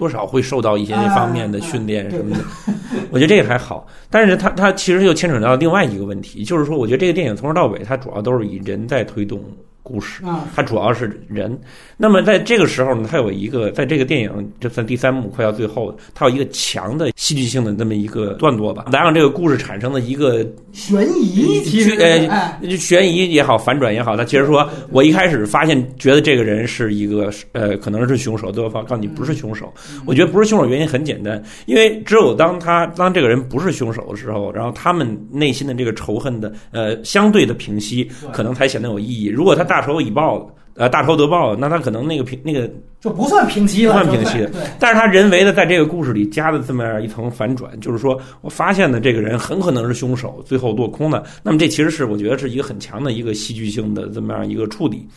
[0.04, 2.44] 多少会受到一些那方面的训练什么的，
[3.10, 3.88] 我觉得这个还好。
[4.10, 9.40] 但是它它其实又牵扯到另外一个问题，就是说，我觉得这个电影从头到尾，它主要都是以人在推动
[9.84, 11.60] 故事，啊，它主要是人。
[11.98, 29.72] 那么在这个时候呢，它有一个在这个电影就算第三幕快到最后，它有一个强的戏剧性的这么一个段落吧，来让这个故事产生了一个悬疑，其实悬疑也好，反转也好，他其实说，我一开始发现觉得这个人是一个呃，可能是凶手，最后告诉你不是凶手。
[30.06, 39.28] 我觉得不是凶手原因很简单，因为只有当他当这个人不是凶手的时候，然后他们内心的这个仇恨的呃相对的平息，可能才显得有意义。
[39.28, 40.48] 如果他大仇已报。
[40.76, 42.68] 呃，大仇得报，那他可能那个平那个
[43.00, 51.24] 就不算平息了，不算平息就对，但是他人为的在这个故事里加了这么样一层反转，就是说我发现的这个人很可能是凶手，最后落空的。
[51.44, 55.08] 那么这其实是我觉得是一个很强的一个戏剧性的这么样一个处理。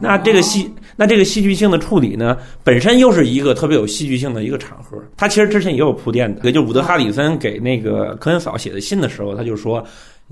[0.00, 4.96] 那这个戏，那这个戏剧性的处理呢，本身又是一个特别有戏剧性的一个场合。
[5.14, 9.84] 他其实之前也有铺垫的，也就伍德哈里森给那个科恩嫂写的信的时候，他就说。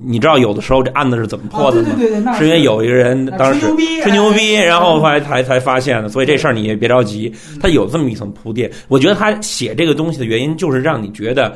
[0.03, 1.89] 你知道有的时候这案子是怎么破的吗？
[1.93, 3.61] 啊对对对那是因为有一个人当时
[4.03, 8.71] 吹牛逼然后后来才才发现的，所以这事儿你也别着急，他有这么一层铺垫。
[8.89, 11.55] 我觉得他写这个东西的原因，就是让你觉得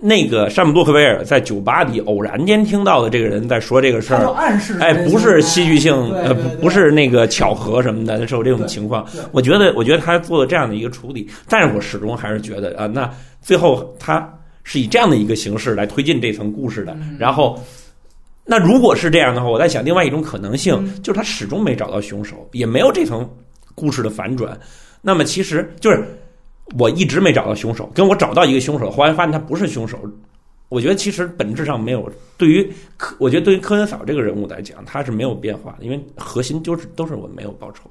[0.00, 4.26] 那个山姆多克威尔在酒吧里偶然间听到的这个人在说这个事儿。
[4.32, 9.06] 暗示，哎，不是戏剧性，呃，不是那个巧合什么的，是有这种情况。
[9.32, 13.08] 我觉得，我觉得他做了这样的一个处理，但是我始终还是觉得啊，那
[13.40, 14.28] 最后他
[14.64, 17.56] 是以这样的一个形式来推进这层故事的，嗯然后。
[18.46, 23.26] 那如果是这样的话，我在想另外一种可能性，嗯就是他始终没找到凶手，也没有这层
[23.74, 24.54] 故事的反转。
[25.00, 26.06] 那么其实就是
[26.78, 29.98] 我一直没找到凶手，跟我找到一个凶手，后来发现他不是凶手。
[30.68, 32.06] 我觉得其实本质上没有，
[32.36, 37.88] 对于科，我觉得对于科恩嫂这个人物来讲，他是没有变化的，因为核心就是都是我没有报仇。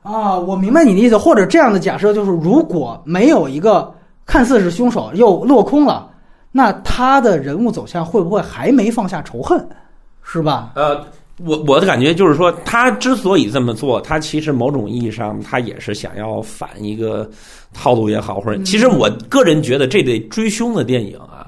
[0.00, 3.92] 啊，我明白你的意思，或者这样的假设就是，如果没有一个
[4.24, 6.09] 看似是凶手又落空了，
[6.52, 9.68] 那他的人物走向会不会还没放下仇恨，
[10.22, 10.72] 是吧？
[10.74, 11.06] 呃，
[11.38, 17.30] 我我的感觉就是说，他之所以这么做，他其实某种意义上，他也是想要反一个
[17.72, 21.46] 套路也好，或者其实我个人觉得这类追凶的电影啊，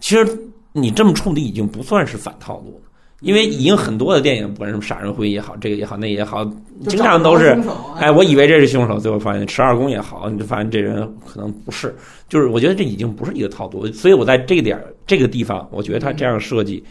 [0.00, 0.38] 其实
[0.72, 2.83] 你这么处理已经不算是反套路了。
[3.24, 6.44] 因为已经很多的电影，不管什么杀人会也好，这个也好，那也好，
[6.86, 7.58] 经常都是，
[7.96, 11.94] 哎，我以为这是凶手，最后发现十二宫也好，你就发现这人可能不是。
[12.28, 16.82] 就是我觉得这已经不是一个套路，所以我在这个点儿这个地方，我觉得他这样设计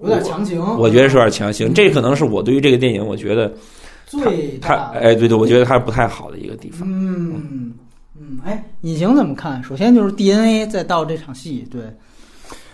[0.00, 1.74] 有点强行，我觉得是有点强行。
[1.74, 3.52] 这可能是我对于这个电影，我觉得
[4.06, 6.86] 最他哎，对对，我觉得他不太好的一个地方。
[6.88, 7.72] 嗯
[8.20, 9.62] 嗯，哎，隐形怎么看？
[9.64, 11.82] 首先就是 DNA，再到这场戏，对，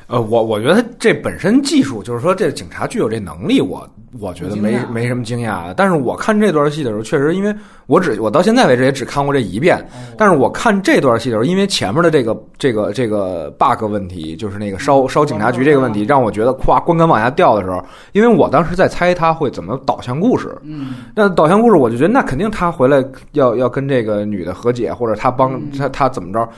[0.08, 3.86] 呃，我我觉得这本身技术，就是说这警察具有这能力，我
[4.18, 5.74] 我觉得没没什么惊讶的。
[5.74, 7.54] 但是我看这段戏的时候，确实因为
[7.86, 9.86] 我只我到现在为止也只看过这一遍，
[10.16, 26.48] 但是我看这段戏的时候，因为前面的这个这个这个 bug 问题，就是那个烧烧警察局这个问题，让我觉得咵观感往下掉的时候，因为我当时在猜他会怎么导向故事，嗯，那导向故事，我就觉得那肯定他回来要要跟这个女的和解，或者他帮嗯他他怎么着。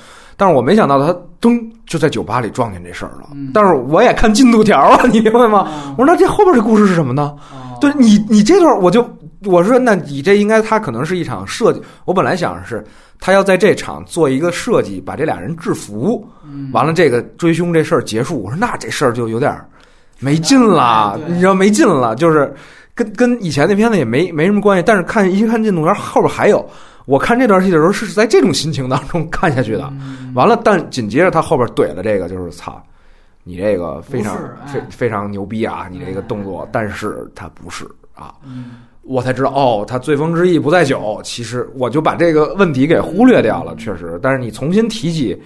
[0.40, 3.28] 但是我没想到他噔就在酒吧里撞见这事儿了。
[3.34, 5.58] 嗯但是我也看进度条啊， 你明白吗？
[5.68, 7.34] 啊我说那这后边这故事是什么呢？
[7.52, 9.06] 哦对你你这段我就
[9.44, 11.82] 我说那你这应该他可能是一场设计。
[12.06, 12.82] 我本来想是
[13.18, 18.42] 他要在这场做一个设计，把这俩人制服，嗯完了这个追凶这事儿结束。
[18.42, 19.66] 我说那这事儿就有点儿
[20.18, 22.50] 没劲了，你知道没劲了，就是
[22.94, 24.84] 跟跟以前那片子也没没什么关系。
[24.86, 26.62] 但是看一看进度条后边还有，
[27.06, 29.88] 我看这段戏的时候是在这种心情当中看下去的。
[29.92, 32.80] 嗯完了，但紧接着他后边怼了这个，就是操，
[33.42, 34.36] 你这个非常
[34.66, 37.84] 非非常牛逼啊，你这个动作，但是他不是
[38.14, 38.34] 啊。
[38.44, 41.20] 嗯我才知道哦，他醉翁之意不在酒。
[41.24, 44.20] 其实我就把这个问题给忽略掉了，确实。
[44.22, 45.36] 但是你重新提起，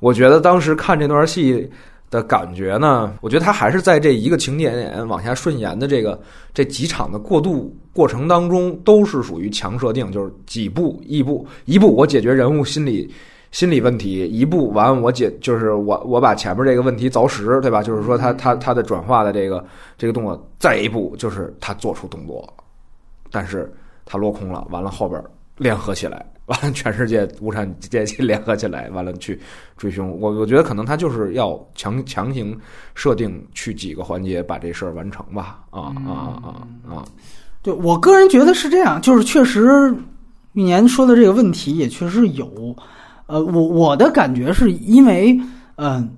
[0.00, 1.70] 我觉得当时看这段戏
[2.14, 6.20] 的感觉呢，我觉得他还是在这一个情节点往下顺延的这个
[6.52, 13.12] 这几场的过渡过程当中，都是属于强设定，就是几步一步一步，我解决人物心理。
[13.50, 17.84] 心理问题一步完，我解就是我我把前面这个问题凿实，对吧？
[17.84, 19.64] 就是说他他他的转化的这个
[19.96, 22.52] 这个动作，再一步就是他做出动作，
[23.30, 23.72] 但是
[24.04, 25.22] 他落空了，完了后边
[25.56, 29.40] 联合起来，完了全世界无产阶级联合起来，完了去
[29.76, 30.10] 追凶。
[30.20, 32.58] 我我觉得可能他就是要强强行
[32.94, 35.64] 设定去几个环节把这事儿完成吧。
[35.70, 36.10] 啊啊
[36.42, 37.04] 啊啊啊！
[37.62, 39.94] 对我个人觉得是这样，就是确实
[40.52, 42.76] 玉年说的这个问题也确实有。
[43.26, 45.34] 呃，我我的感觉是因为，
[45.76, 46.14] 嗯、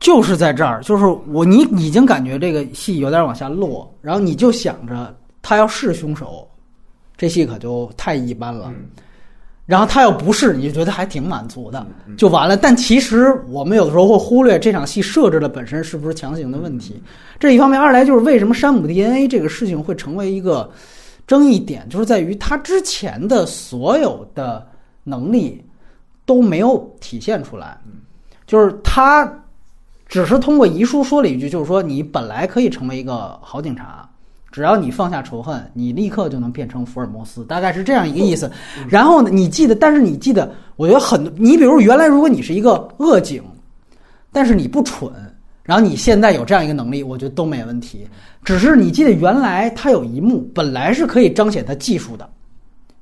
[0.00, 6.48] 就是在这儿，就是我你已经感觉这个戏有点往下落，然后你就想着他要是凶手，
[7.16, 8.74] 这戏可就太一般了。
[9.64, 11.86] 然后他要不是，你就觉得还挺满足的，
[12.18, 12.56] 就完了。
[12.56, 17.00] 但其实我们有的时候会忽略这场戏设置的本身是不是强行的问题，
[17.38, 17.80] 这一方面。
[17.80, 20.68] 二来就是为什么山姆 DNA 这个事情会成为一个
[21.26, 24.66] 争议点就是在于他之前的所有的
[25.04, 25.64] 能力
[26.26, 27.78] 都没有体现出来，
[28.46, 29.32] 就是他
[30.06, 34.08] 只是通过遗书说了一句，就是说你本来可以成为一个好警察。
[34.52, 38.48] 只要你放下仇恨，你立刻就能变成福尔摩斯，大概是这样一个意思。
[38.86, 43.42] 然后呢，你记得，但是你记得，我觉得很，你比如原来如果你是一个恶警，
[44.30, 45.10] 但是你不蠢，
[45.62, 48.06] 然后你现在有这样一个能力，我觉得都没问题。
[48.44, 52.28] 只是你记得原来他有一幕本来是可以彰显他技术的，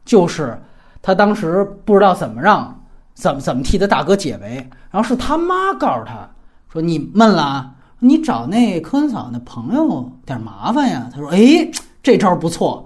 [0.05, 0.57] 就是
[1.03, 2.81] 他当时不知道怎么让
[3.15, 4.55] 怎么怎么替他大哥解围，
[4.91, 6.31] 然后是他妈告诉他
[6.73, 7.75] 说你闷了啊。
[8.01, 11.09] 你找那科恩嫂那朋友点麻烦呀？
[11.15, 11.71] 他说：“哎，
[12.03, 12.85] 这招不错，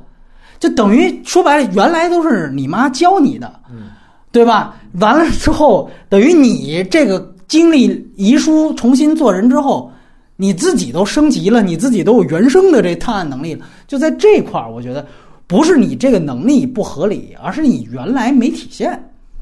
[0.59, 3.91] 就等于说白了，原来都是你妈教你的，嗯
[4.33, 4.77] 对吧？
[4.95, 9.91] 完了之后，等于你这个经历遗书重新做人之后，
[10.35, 13.65] 你自己都升级了，你自己都有原生的这探案能力了。
[13.87, 15.07] 就在这块儿，我觉得
[15.47, 18.91] 不是你这个能力不合理，而是你原来没体现。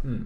[0.05, 0.21] 嗯。”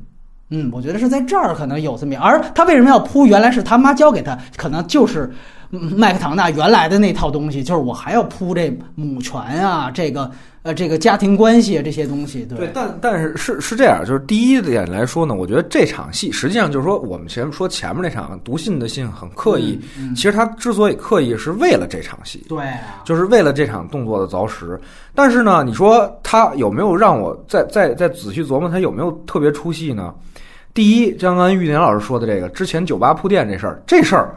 [0.50, 3.26] 嗯，我觉得是在这儿可能有这么，而他为什么要铺？
[3.26, 5.32] 原来是他妈教给他，可能就是
[5.70, 10.30] 麦克唐纳原来的那套东西，就是我还要铺这母权啊，这个
[10.66, 12.44] 呃，这个家庭关系这些东西。
[12.44, 19.80] 对，但但是是是这样，就是第一点来说呢，我觉得这场戏实际上就是说，我们前说前面那场读信的信很刻意，
[20.16, 22.64] 其实他之所以刻意，是为了这场戏，对，
[23.04, 24.78] 就是为了这场动作的凿实。
[25.14, 30.12] 但是呢，你说他有没有让我再再再仔细琢磨，他有没有特别出戏呢？
[30.74, 34.34] 第一，刚才玉林老师说的这个之前酒吧铺垫这事儿，这事儿，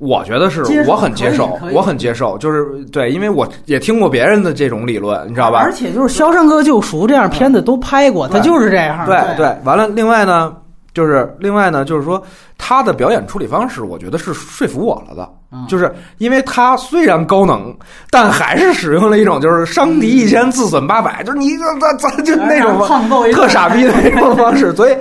[0.00, 5.60] 我觉得是我很接受，我很接受，就是对，因为我也听过别人的这种理论，你知道吧？
[5.60, 9.04] 而且就是《肖申克救赎》这样片子都拍过，他就是这样。
[9.04, 10.56] 对对，完了，另外呢，
[10.94, 12.20] 就是另外呢，就是说
[12.60, 15.28] 他的表演处理方式，我觉得是说服我了的。
[15.68, 17.74] 就是因为他虽然高能，
[18.08, 22.78] 但还是使用了一种就是伤敌一千自损八百，就是你咱咱就那种
[23.32, 24.94] 特傻逼的那种方式， 所以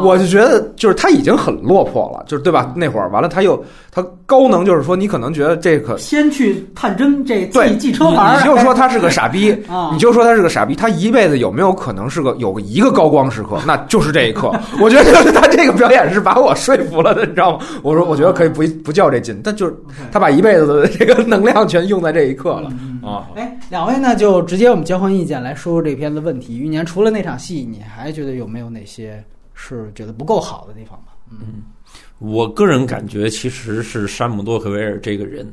[0.00, 2.72] 我就觉得就是他已经很落魄了，就是对吧？
[2.76, 3.60] 那会儿完了他又
[3.90, 9.60] 他高能，就是说你可能觉得这个先去探针这对记车牌，你就说他是个傻逼，
[9.90, 13.58] 你就说他是个傻逼，他一辈子有没有可能是个有个一个高光时刻？
[13.66, 14.52] 那就是这一刻。
[14.80, 17.66] 我觉得就是他这个表演是把我说服了的，你知道吗？
[17.82, 19.76] 我说我觉得可以不不较这劲，但就是。
[20.12, 22.70] 他把一辈子的这个能量全用在这一刻了
[23.02, 23.28] 啊！
[23.34, 26.58] 哎，两位呢就直接我们交换意见来说说这片子问题。
[26.58, 31.06] 余年除了那场戏，你还觉得有没有哪些是觉得不够好的地方吗？
[31.30, 31.62] 嗯，
[32.18, 35.46] 我个人感觉其实是山姆洛克维尔这个人，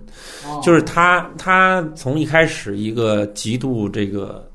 [0.62, 4.48] 就是他，他从一开始一个极度这个。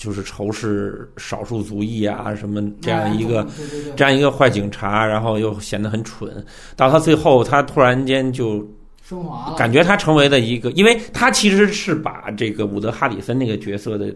[0.00, 3.46] 就是仇视少数族裔啊，什么这样一个
[3.94, 6.42] 这样一个坏警察，然后又显得很蠢。
[6.74, 8.66] 到他最后，他突然间就
[9.02, 14.10] 升华，感觉他成为了一个，因为他其实是把这个伍德哈里森那个角色的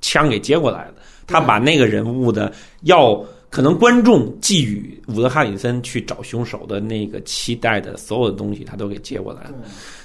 [0.00, 0.94] 枪给接过来了。
[1.26, 2.52] 他把那个人物的
[2.82, 3.20] 要
[3.50, 9.54] 可能观众寄予伍德哈里森去找凶手的那个期待的所有的东西，他都给接过来了。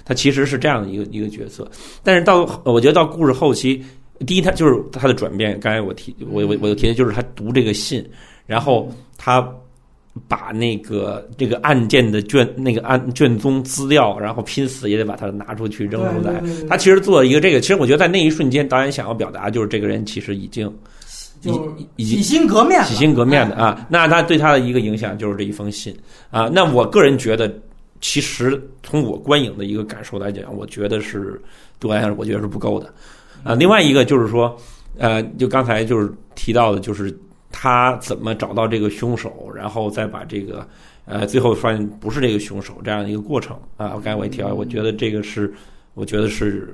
[0.03, 1.69] 他其实是这样的一个一个角色，
[2.01, 3.85] 但是到我觉得到故事后期。
[4.25, 5.59] 第一，他就是他的转变。
[5.59, 8.07] 刚才我提，我我我就提的就是他读这个信，
[8.45, 9.45] 然后他
[10.27, 16.41] 把那个这个案件的卷那个案卷宗资料，然后拼死也得把它拿出去扔出来。
[16.69, 20.71] 他其实做了一个这个，其实我觉得在那一瞬间，导演想要表达就是这个人其实已经
[21.41, 21.51] 已
[21.95, 23.85] 已经洗心革面，洗心革面的啊。
[23.89, 25.93] 那他对他的一个影响就是这一封信
[26.29, 26.47] 啊。
[26.53, 27.51] 那我个人觉得，
[27.99, 31.41] 其实从我观影的一个感受来讲，我觉得是
[31.79, 32.93] 对我来讲，我觉得是不够的。
[33.43, 34.55] 啊，另外一个就是说，
[34.97, 37.13] 呃，就刚才就是提到的，就是
[37.51, 40.67] 他怎么找到这个凶手，然后再把这个，
[41.05, 43.89] 呃，最后发现不是这个凶手这样一个过程啊。
[43.89, 45.53] 刚才我也提到，我觉得这个是，
[45.93, 46.73] 我觉得是，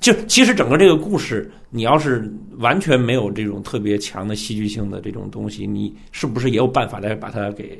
[0.00, 2.28] 就其实整个这个故事，你要是
[2.58, 7.78] 完全没有这种特别强的戏剧性的这种东西，你是不是也有办法来把它给？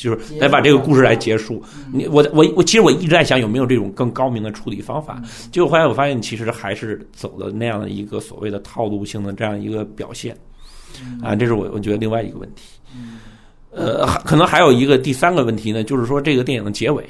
[0.00, 1.62] 就是来把这个故事来结束。
[1.92, 5.22] 你我我我，其实我一直在想有没有这种更高明的处理方法。
[5.52, 10.34] 结果后来我发现，其实还是走的那样的一个所谓的套路性的这样一个表现。
[11.22, 12.62] 啊，这是我我觉得另外一个问题。
[13.70, 17.04] 呃，可能还有一个第三个问题呢，就是说这个电影的结尾，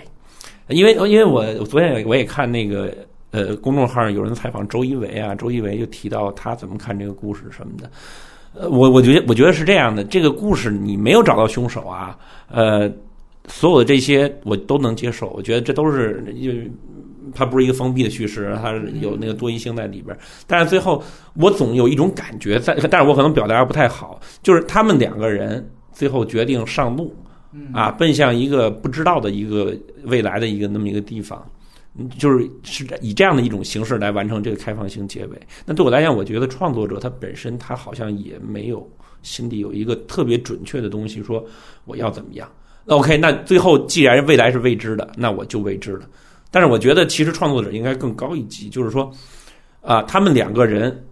[0.68, 2.94] 因为因为我昨天我也看那个
[3.30, 7.90] 呃公众号有人采访周一围啊，周一围就提到他怎么看这个故事什么的。
[8.54, 12.90] 呃，我我觉得我觉得是这样的，这个故事你没有找到凶手啊，呃，
[13.46, 16.70] 所有的这些我都能接受，我觉得这都是因为
[17.32, 20.16] 它不是一个封闭的叙事，它有那个多疑性在里边。
[20.46, 21.02] 但是最后
[21.34, 27.14] 我总有一种感觉在，但是我可能表达不太好，就是他们两个人最后决定上路，
[27.72, 29.72] 啊，奔向一个不知道的一个
[30.04, 31.59] 未来的一个那么一个地方，嗯
[32.18, 35.40] 就是是以这样的一种形式来完成这个开放性结尾。
[35.66, 38.88] 那对我来讲，我觉得创作者他本身他好像也没有
[39.22, 41.44] 心里有一个特别准确的东西，说
[41.84, 42.50] 我要怎么样。
[42.84, 46.08] 那 OK，那最后既然未来是未知的，那我就未知了。
[46.50, 49.12] 但是我觉得，其实创作者应该更高一级，就是说，
[49.82, 51.04] 啊、他们两个人，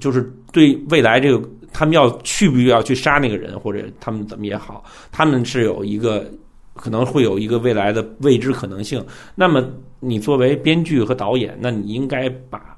[0.00, 6.30] 就是对未来这个，他们要去不要去杀那个人，或者他们怎么也好，他们是有一个
[6.76, 9.04] 可能会有一个未来的未知可能性。
[9.34, 9.66] 那么，
[10.00, 12.75] 你作为编剧和导演，那你应该把。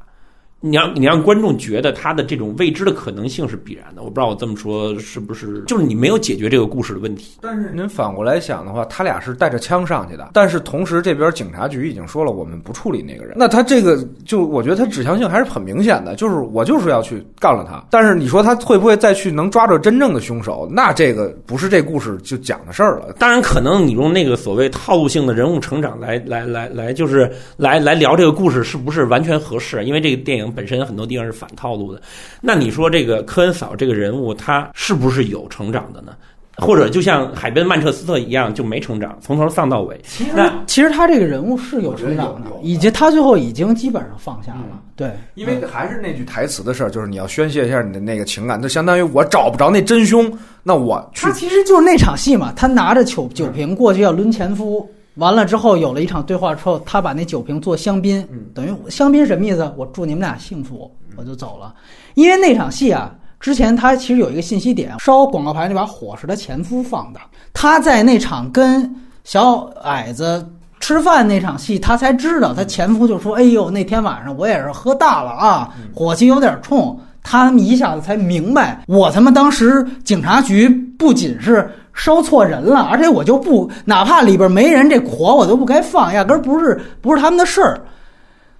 [0.60, 7.38] 你让你让观众觉得他的这种未知的可能性是必然的，我不知道我这么说是不是，就是你没有解决这个故事的问题。
[7.40, 13.34] 但是您反过来想的话，他俩是带着枪上去的，但是同时这边警察局已经说了，我们不处理那个人。
[13.36, 17.84] 那他这个就我觉得他指向性还是很明显的，就是我就是要去干了他。
[17.88, 20.68] 但是你说他会不会再去能抓着真正的凶手？
[20.72, 23.12] 那这个不是这故事就讲的事儿了。
[23.16, 29.84] 当然，可能你用那个所谓套路性的人物成长来来来来，就是来来聊这个故事是不是完全合适？
[29.84, 32.00] 因为这个电影本身很多地方是反套路的。
[32.40, 36.12] 那你说这个科恩嫂这个人物，他是不是有成长的呢？
[36.60, 39.96] 或者就像海边曼彻斯特一样，就没成长，从头丧到尾？
[40.34, 44.82] 那其实他这个人物是有成长的以及他最后已经基本上放下了。
[44.96, 54.84] 对，因为还是那句台词的事儿，就是你要宣泄一下你的那个情感，就相当于我找不着那真凶，那我去他其实就是那场戏嘛，他拿着酒酒瓶过去要抡前夫，
[55.18, 59.70] 完了之后有了一场对话之后，他把那酒瓶做香槟，等于香槟什么意思？
[59.76, 61.74] 我祝你们俩幸福，我就走了。
[62.14, 67.20] 因为那场戏啊，之前他其实有一个信息点，烧广告牌那把火是他前夫放的，
[67.52, 68.90] 他在那场跟
[69.24, 70.46] 小矮子。
[70.80, 87.80] 吃饭那场戏，他才知道，他前夫就说：“哎呦，那天晚上我也是喝大了啊，火气有点冲。”他们一下子才明白，我他妈当时警察局不仅是烧错人了，而且我就不，哪怕里边没人，这火我都不该放，压根儿不是不是他们的事儿。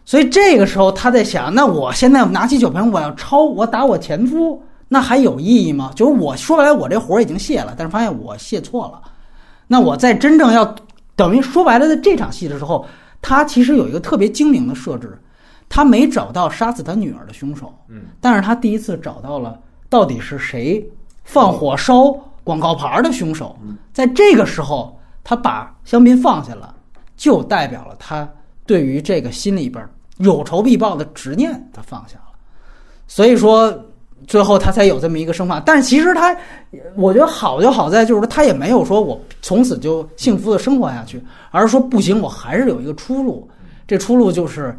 [0.04, 5.90] 所以这个时候他在想，那我现在拿起酒瓶，我要抄，我打我前夫，那还有意义吗？
[5.94, 9.00] 就是我说白了，我这火已经泄了，但是发现我泄错了。
[9.66, 10.74] 那我在真正要
[11.14, 12.86] 等于说白了，在这场戏的时候，
[13.20, 15.18] 他其实有一个特别精明的设置，
[15.69, 19.61] 他没找到杀死他女儿的凶手，嗯，但是他第一次找到了
[19.91, 20.83] 到底是谁
[21.25, 22.11] 放火烧
[22.43, 23.55] 广告牌的凶手。
[23.93, 26.75] 在这个时候，他把香槟放下了，
[27.16, 28.27] 就代表了他
[28.64, 32.33] 对于这个心里边有仇必报的执念，他放下了。
[33.07, 33.79] 所以说，
[34.27, 35.61] 最后他才有这么一个生发。
[35.61, 36.35] 但是其实他，
[36.97, 43.47] 我觉得好就好在就是说，他也没有说我从此就幸福的生活下去，而是说不行，我还是有一个出路。
[43.87, 44.75] 这出路就是。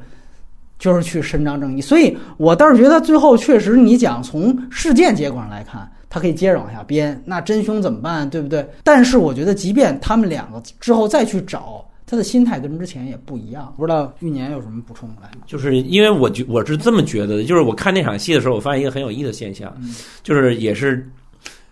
[0.80, 8.66] 就是去伸张正义，所以我倒是觉得最后确实，你讲从事件结果上来看，他可以接着往下编，那真凶怎么办，对不对？
[8.84, 13.74] 但是我觉得，即便他们两个之后再去找，他的心态跟之前也不一样。
[13.78, 15.30] 不知道玉年有什么补充来？
[15.46, 19.72] 就是因为我觉我是这么觉得的，就是我看那场戏的时候，我发现一个很有意思的现象，
[20.24, 21.08] 就是也是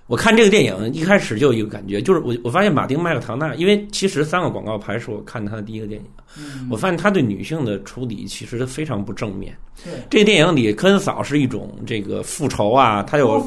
[0.08, 6.08] 我看这个电影一开始就有一个感觉，就是我我发现马丁麦克唐纳，因为其实三个广告牌是我看他的第一个电影，
[6.70, 9.56] 我发现他对女性的处理其实非常不正面。
[9.84, 13.40] 对，这个电影里，科恩嫂是一种这个复仇啊，他有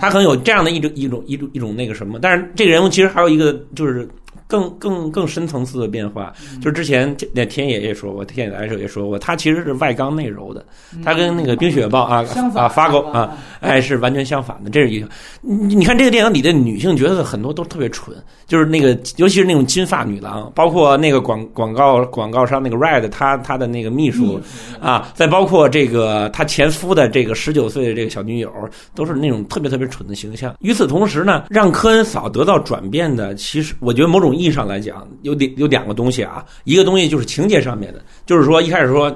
[0.00, 4.08] 他可能有这样的一种一种一种一种那个什么，但是这个人物其实还有一个就是
[4.46, 10.64] 更更更深层次的变化，就是之前这那天野也说过，天野来时候也说过，他其实是外刚内柔的，
[11.04, 12.24] 他跟那个冰雪暴啊
[12.54, 15.08] 啊发狗是吧啊，哎是完全相反的，这是一个。
[15.40, 18.16] 你你看这个电影里的女性角色很多都特别蠢，
[18.46, 24.40] 就是那个尤其是那种金发女郎，包括那个广广告广告商那个 Red 他他的那个秘书。
[24.80, 28.52] 啊，再包括这个他前夫的这个十九岁的这个小女友，
[28.94, 30.54] 都是那种特别特别蠢的形象。
[30.60, 39.14] 与此同时呢，让科恩嫂得到转变的，其实我觉得某种意义上来讲，有两有两个东西啊，一个东西就是情节上面的，就是说一开始说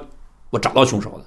[0.49, 1.25] 我找到凶手了。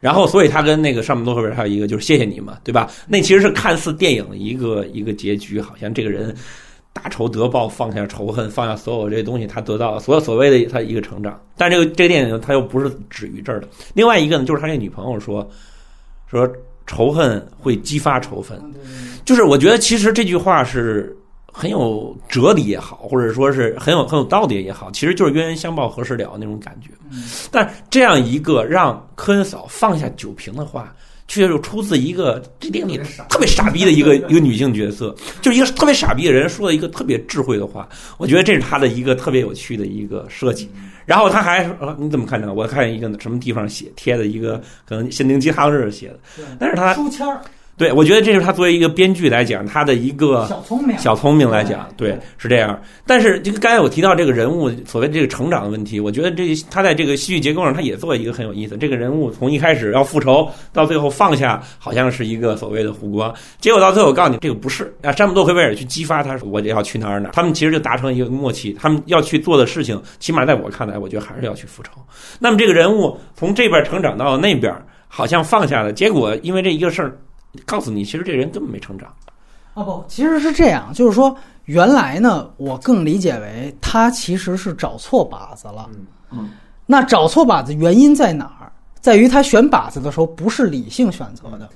[0.00, 2.90] 然后，所以他跟那个上面多后边还有一个就是谢谢你嘛，对吧？
[3.06, 6.34] 那其实是看似电影一个一个结局，好像这个人
[6.94, 11.38] 大仇得报，放下仇恨，放下所有这些东西，他得到了所有所谓的他一个成长。
[11.54, 13.68] 但这个这个电影他又不是止于这儿的。
[13.92, 15.46] 另外一个呢，就是他这女朋友说
[16.26, 16.50] 说
[16.86, 18.58] 仇恨会激发仇恨，
[19.26, 21.14] 就是我觉得其实这句话是
[21.52, 26.90] 很有哲理也好，或者说是很有很有道理也好，其实就是冤冤相报何时了那种感觉。
[27.50, 30.94] 但这样一个让科恩嫂放下酒瓶的话，
[31.26, 37.88] 却又出自一个这电影里特别傻逼的一个 一个女性角色，就是一个特别傻逼的人说了一个特别智慧的话。
[38.18, 40.68] 我觉得这是他的一个特别有趣的一个设计。
[41.06, 42.54] 然后他还说、呃你怎么看呢？
[42.54, 46.18] 我看一个什么地方写贴的一个可能限定鸡汤似的写的，
[46.58, 47.40] 但是他书签儿，
[47.80, 52.78] 对，我觉得这是他作为一个编剧来讲，他的一个小聪明，小聪明来讲，对，是这样。
[53.06, 58.76] 但是这个刚才我提到这个人物所谓这个成长的问题，我觉得这他在这个戏剧结构上，他也做一个很有意思。
[58.76, 65.10] 这个人物从一开始要复仇，到最后放下，好像是一个所谓的湖光，结果到最后我告诉你，这个不是啊。
[65.12, 67.32] 山姆多克威尔去激发他，我就要去哪儿哪儿。
[67.32, 71.92] 他们其实就达成一个默契，他们要去做的事情，起码在我看来，我觉得还是要去复仇。
[72.38, 74.70] 那么这个人物从这边成长到那边，
[75.08, 77.16] 好像放下了，结果因为这一个事儿。
[77.66, 79.08] 告诉你，其实这人根本没成长。
[79.74, 81.34] 啊不，其实是这样，就是说，
[81.66, 85.88] 原来呢，我更理解为他其实是找错靶子了。
[85.94, 86.50] 嗯嗯。
[86.86, 88.72] 那找错靶子原因在哪儿？
[89.00, 91.68] 在于他选靶子的时候不是理性选择的，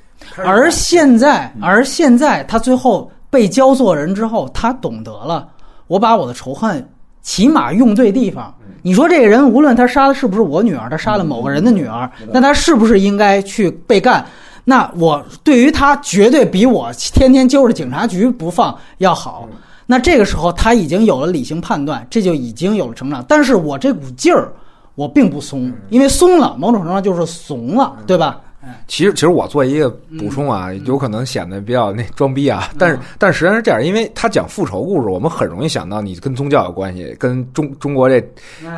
[0.45, 5.49] 而现在，而现在他最后被教做人之后，他懂得了，
[5.87, 6.87] 我把我的仇恨
[7.23, 8.55] 起码用对地方。
[8.83, 14.27] 你说这个人，无论他杀的是不是我女儿，他杀了某个人的女儿，那他是不是应该去被干？
[14.65, 19.49] 那我对于他绝对比我天天揪着警察局不放要好。
[19.87, 23.23] 那这个时候他已经有了理性判断，这就已经有了成长。
[23.29, 24.51] 但是我这股劲儿，
[24.95, 28.41] 我并不松，因为松了，某种程度上就是怂了，对吧？
[28.87, 29.89] 其实，其实我做一个
[30.19, 38.21] 补充啊，有可能显得比较那装逼啊，但是，但实际上是这样，因为他讲复仇故事，我们很容易想到你跟宗教有关系，跟中中国这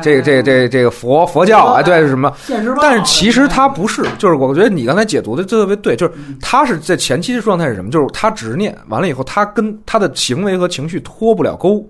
[0.01, 2.33] 这个这个这这个佛佛教啊，对是什么？
[2.81, 7.91] 但是其实他不是，就是我觉得你刚才解读的特别对，就是他是在前期的状态是什么？
[7.91, 11.85] 就是他执念完了以后，他跟他的行为和情绪脱不了钩，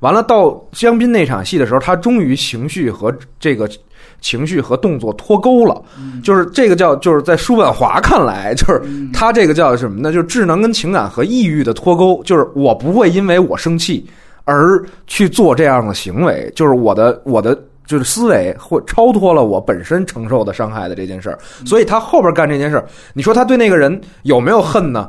[0.00, 3.68] 完了到江滨那场戏的时候，他终于情绪和这个。
[4.20, 5.80] 情绪和动作脱钩了，
[6.22, 8.82] 就是这个叫就是在叔本华看来，就是
[9.12, 10.12] 他这个叫什么呢？
[10.12, 14.04] 就是智能跟情感和抑郁的脱钩，就是我不会因为我生气
[14.44, 17.56] 而去做这样的行为，就是我的我的
[17.86, 22.84] 就是思维会超脱了我本身承受的伤害的这件事儿，所以他后边干这件事儿，
[23.14, 25.08] 你说他对那个人有没有恨呢？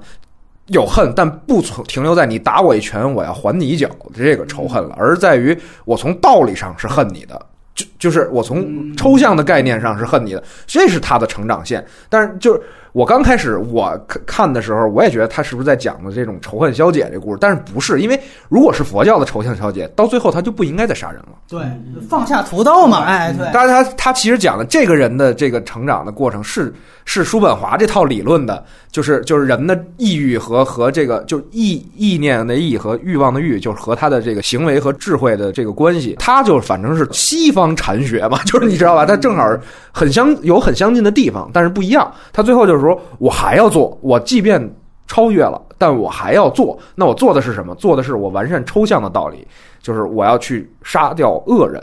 [0.68, 7.42] 有恨，但不存停留在你打我一拳我要还你一脚的这个仇恨了，而在于我从道理上是恨你的。
[7.78, 11.86] 就就是我从抽象的概念上是恨你的，这是他的成长线。
[12.10, 12.62] 但是就是
[12.98, 13.96] 我刚开始我
[14.26, 17.38] 看的时候，我也觉得他是不是在讲的这种仇恨消解这故事？
[17.40, 18.02] 但是不是？
[18.02, 18.20] 因为
[18.50, 21.28] 如果是佛教的仇恨消解，到最后他就不应该再杀人了。
[21.48, 21.62] 对，
[22.10, 23.04] 放下屠刀嘛。
[23.04, 23.48] 哎，对。
[23.54, 26.74] 但是他他其实讲的这个人的这个成长的过程是
[27.06, 28.66] 是叔本华这套理论的。
[28.90, 39.06] 就是就是人的意欲和和这个就意意念的意和欲望的欲，就是和他的这个行为和智慧的这个关系，他就反正是西方禅学嘛，就是你知道吧？
[39.06, 39.46] 他正好
[39.92, 42.12] 很相有很相近的地方，但是不一样。
[42.34, 42.87] 他最后就是说
[43.18, 44.62] 我还要做，我即便
[45.08, 46.78] 超越了，但我还要做。
[46.94, 47.74] 那我做的是什么？
[47.76, 49.48] 做的是我完善抽象的道理，
[49.82, 51.82] 就是我要去杀掉恶人，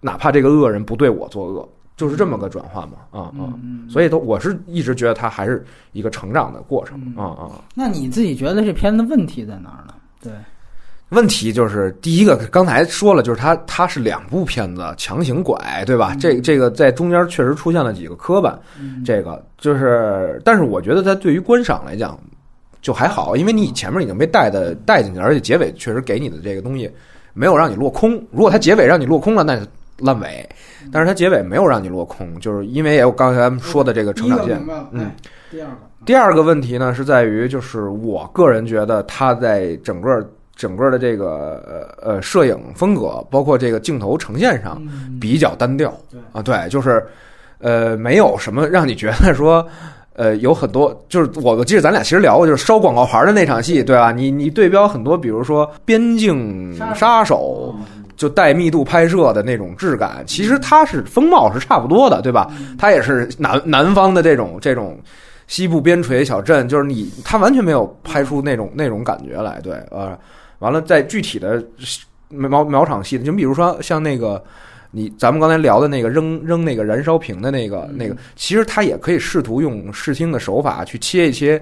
[0.00, 1.68] 哪怕这个恶人不对我作恶。
[1.96, 3.52] 就是这么个转换嘛，啊啊，
[3.86, 5.62] 所以都我是一直觉得他还是
[5.92, 7.50] 一个成长的过程，啊啊。
[7.74, 9.92] 那你自己觉得这片子问题在哪儿呢？
[10.22, 10.32] 对，
[11.10, 16.16] 问题就是第一个，刚才说了，就是它它是两部片子强行拐，对吧？
[16.18, 18.54] 这这个在中间确实出现了几个磕绊，
[19.04, 22.18] 这个就是，但是我觉得它对于观赏来讲
[22.80, 26.90] 就还好，因为你前面已经被带的带进去，而且结尾确实给你的这个东西
[27.34, 28.12] 没有让你落空。
[28.30, 29.60] 如果它结尾让你落空了，那。
[30.02, 30.48] 烂尾，
[30.90, 34.58] 但是它结尾没有让你落空，就是因为也有刚才说的这个成长线。
[34.92, 35.12] 嗯，
[35.50, 35.76] 第二个，
[36.06, 40.08] 第二个问题呢是在于，就是我个人觉得它在整个
[40.60, 44.78] 整个的这个呃呃摄影风格，包括这个镜头呈现上
[45.18, 45.90] 比较单调。
[46.32, 47.02] 啊，对，就是
[47.60, 49.66] 呃没有什么让你觉得说
[50.12, 54.12] 呃有很多，就是我我记得咱俩其实聊过，就是烧广告牌的那场戏，对吧？
[54.12, 57.74] 你你对标很多，比如说边境杀手。
[58.16, 62.50] 就带密度拍摄的那种质感，其实它是风貌是差不多的，对吧？
[62.78, 65.00] 它也是南南方的这种这种
[65.46, 70.18] 西部边陲小镇，就是你它完全没有拍出那种那种感觉来，对，呃，
[70.60, 71.62] 完了在具体的
[72.28, 74.42] 描描场戏，就比如说像那个
[74.92, 81.60] 你咱们刚才聊的那个扔扔那个燃烧瓶的那个那个，其实他也可以试图用视听的手法去切一切。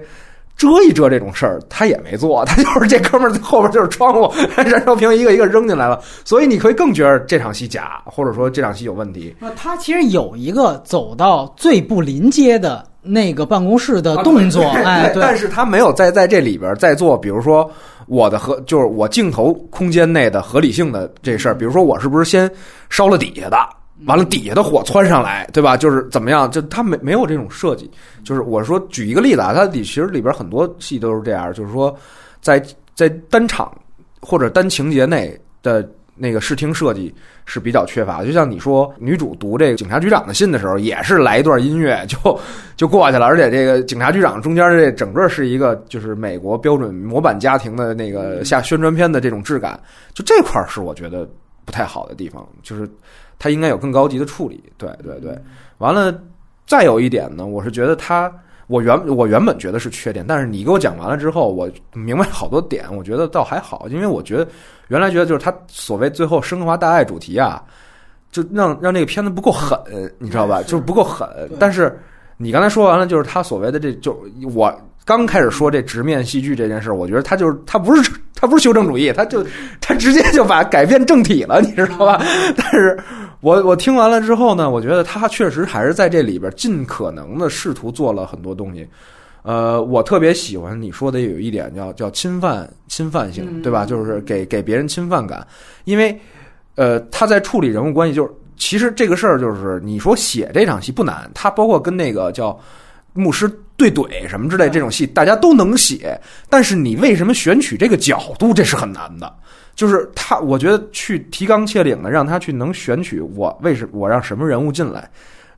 [0.57, 9.33] 遮一遮这种事儿，他也没做，他就是这哥们儿后边就是窗户，燃烧瓶一个一个扔进来了，所以你可以更觉得这场戏假，或者说这场戏有问题。
[9.39, 17.71] 那他其实有一个走到最不临街的那个办公室的动作，哎，但是他没有在在这里边再做，比如说
[18.09, 22.51] 我的合，就是我镜头空间内的合理性的这事儿，比如说我是不是先
[22.89, 23.57] 烧了底下的。
[24.05, 25.75] 完了，底下的火窜上来，对吧？
[25.75, 26.49] 就是怎么样？
[26.49, 27.91] 就他没没有这种设计。
[28.23, 31.93] 就是我说举一个例子啊，它里其实里边很多戏都是这样，就是说
[32.41, 32.65] 在
[32.95, 33.69] 在单场
[34.21, 35.85] 或者单情节内的
[36.19, 37.13] 那个视听设计
[37.45, 38.23] 是比较缺乏。
[38.23, 42.39] 就像你说，女主读这个警察局长的信的时候，也是来一段音乐就
[42.75, 49.79] 就过去了，而且这个警察局长中间这整个是一个就是美国标准模板家庭的那个下宣传片的这种质感，
[50.13, 51.27] 就这块儿是我觉得
[51.65, 52.87] 不太好的地方，就是
[53.39, 54.63] 它应该有更高级的处理。
[54.77, 55.35] 对对对，
[55.77, 56.13] 完了
[56.67, 58.31] 再有一点呢，我是觉得它。
[58.69, 64.47] 我原我原本觉得是缺点，但是你给我讲完了之后，我明白好多点，我觉得倒还好，因为我觉得
[64.89, 67.63] 原来觉得就是他所谓最后升华大爱主题啊，
[68.31, 69.75] 就让让这个片子不够狠，
[70.19, 70.61] 你知道吧？
[70.61, 71.27] 就是不够狠。
[71.59, 71.99] 但是
[72.37, 74.23] 你刚才说完了，就是他所谓的这就
[74.53, 74.71] 我
[75.03, 79.43] 刚开始说这直面戏剧这件事，我觉得他就是他不是他不是修正主义，他就
[79.81, 82.23] 他直接就把改变正体了，你知道吧？
[82.55, 82.95] 但是。
[83.41, 88.87] 我我听完了之后呢，我觉得他确实还是在这里边尽可能的试图做了很多东西。
[89.43, 93.85] 呃，我特别喜欢你说的有一点叫叫侵犯侵犯性，对吧？
[93.85, 95.47] 就是给给别人侵犯感，
[95.85, 96.19] 因为
[96.75, 102.59] 呃他在处理人物关系，就是其实这个事儿就是你说写这场戏不难，他包括跟那个叫
[103.13, 109.33] 牧师对怼什么之类这种戏，大家都能写，但是你为什么选取这个角度，这是很难的。
[109.79, 115.09] 就是他，我觉得去提纲挈领的，让他去能选取我为什我让什么人物进来，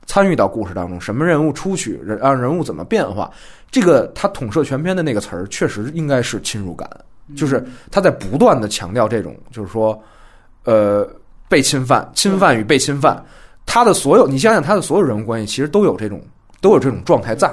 [0.06, 3.28] 参与到故事当中，什么人物出去，让人物怎么变化，
[3.68, 6.88] 这个他统摄全篇的那个词儿，确实应该是侵入感，
[7.34, 10.00] 就是他在不断的强调这种，就是说，
[10.66, 11.04] 呃，
[11.48, 13.20] 被侵犯、侵犯与被侵犯，
[13.66, 16.22] 他的所有，你想想他的所有人物关系，其实都有这种
[16.60, 17.52] 都有这种状态在。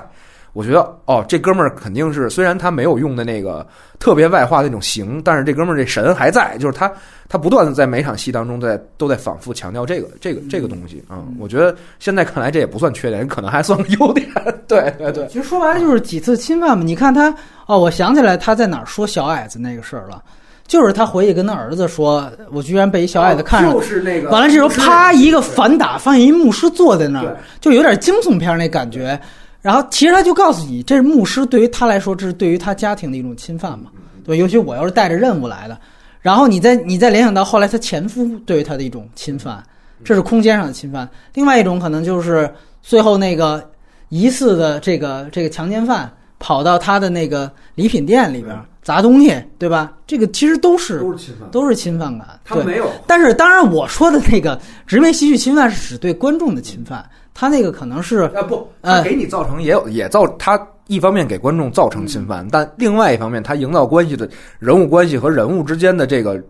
[0.54, 3.66] 我觉得哦，这哥们儿肯定是，虽然他没有用的那个
[4.00, 6.92] 特别外化的那种形，但是这哥们儿这神还在，就是他
[7.28, 11.24] 他不断的在每场戏当中在都在反复强调这个这个这个东西啊。
[11.40, 14.28] 我觉得现在看来这也不算缺点，可能还算个优点。
[14.68, 16.84] 对对对，其实说白了就是几次侵犯嘛。
[16.84, 17.34] 你看他
[17.68, 20.22] 哦，我想起来他在哪儿说小矮子那个事儿了，
[20.68, 29.20] 就是他回去跟他儿子说，我居然被一小矮子看上，就是那个完了这时候啪一个反打，发现一牧师坐在那儿，就有点惊悚片那感觉。
[29.62, 33.92] 然后其实他就告诉你，这是牧师对于他来说，这是对于他家庭的一种侵犯嘛？
[34.24, 35.78] 对，尤其我要是带着任务来的，
[36.22, 39.62] 然后你再你再联想到后来他前夫对于他的一种侵犯，
[40.04, 41.10] 这是空间上的侵犯。
[41.34, 42.50] 另外一种可能就是
[42.82, 43.70] 最后那个
[44.08, 49.92] 疑似的这个这个强奸犯跑到他的那个礼品店里边砸东西，对吧？
[50.08, 52.40] 这个其实都是都是侵犯，都是侵犯感。
[52.46, 54.58] 他没有，但是当然我说的那个
[54.88, 57.04] 直面戏剧侵犯是指对观众的侵犯。
[57.34, 64.28] 他那个可能是啊不，他给你造成也有也造他一方面给观众造成侵犯，但另外一方面他营造关系的
[64.58, 66.42] 人物关系和人物之间的这个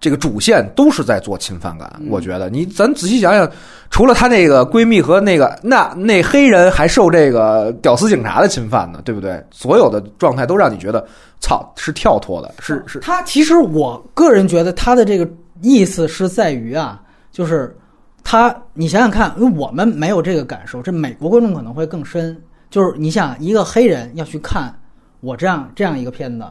[0.00, 1.92] 这个主线都是在做侵犯感。
[2.08, 3.48] 我觉得你咱仔细想想，
[3.90, 9.40] 除了他那个闺蜜和那个那那黑人还受这个屌丝警察的侵犯呢，对不对？
[9.52, 11.06] 所有的状态都让你觉得
[11.40, 12.98] 操是跳脱的，是是。
[12.98, 15.28] 他其实我个人觉得他的这个
[15.60, 17.00] 意思是在于啊，
[17.30, 17.76] 就是。
[18.24, 22.40] 他，你想想看，因为我们没有这个感受，这美国观众可能会更深。
[22.70, 24.74] 就是你想，一个黑人要去看
[25.20, 26.44] 我这样这样一个片子，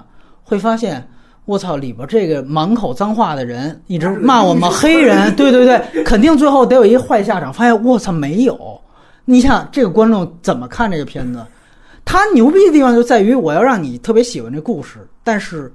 [0.44, 1.08] 会发现，
[1.46, 7.52] 我操，里边这个满口脏话的人一直骂我们黑人，对对对，肯定最后得有一坏下场。
[7.52, 8.80] 发现我操，没有。
[9.26, 11.46] 你想，这个观众怎么看这个片子？
[12.06, 15.72] 他牛逼的地方就在于，我要让你特别喜欢这故事，但是。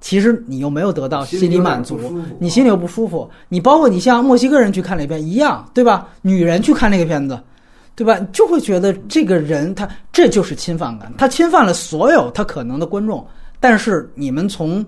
[0.00, 2.00] 其实你又没有得到心理满足，
[2.38, 3.28] 你心里又不舒服。
[3.50, 6.08] 你包括你像墨西哥人去看那片一样，对吧？
[6.22, 7.38] 女人去看那个片子，
[7.94, 8.18] 对吧？
[8.32, 13.22] 就会觉得这个人他这就是侵犯感，他侵犯了所有他可能的观众。
[13.60, 14.82] 但是你们从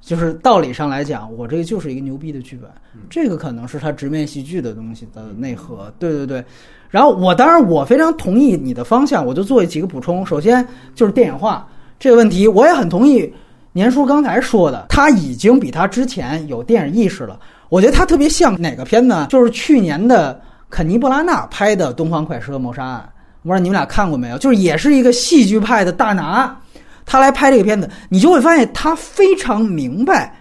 [0.00, 2.70] 就是道理上来讲，我这个就是一个牛逼的剧本，
[3.10, 5.92] 这个可能是他直面戏剧的东西的内核。
[5.98, 6.42] 对对对。
[6.88, 10.24] 然后我当然我非常同意你的方向，我就做几个补充。
[10.24, 11.68] 首先就是电影化
[11.98, 13.30] 这个问题，我也很同意。
[13.72, 17.38] 年叔刚才说的，他已经比他之前有电影意识了。
[17.68, 19.26] 我觉得他特别像哪个片呢？
[19.28, 20.40] 就是去年的
[20.70, 22.98] 肯尼·布拉纳拍的《东方快车谋杀案》，
[23.42, 24.38] 我不知道你们俩看过没有？
[24.38, 26.58] 就是也是一个戏剧派的大拿，
[27.04, 30.34] 他来拍这个片子，你就会发现他非常明白，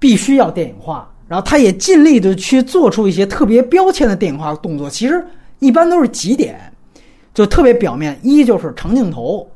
[0.00, 4.90] 必须要电影化，然后他也尽力的去做出一些特别标签的电影化动作。
[4.90, 5.24] 其实
[5.60, 6.60] 一般都是几点，
[7.32, 9.48] 就特别表面，一就是长镜头，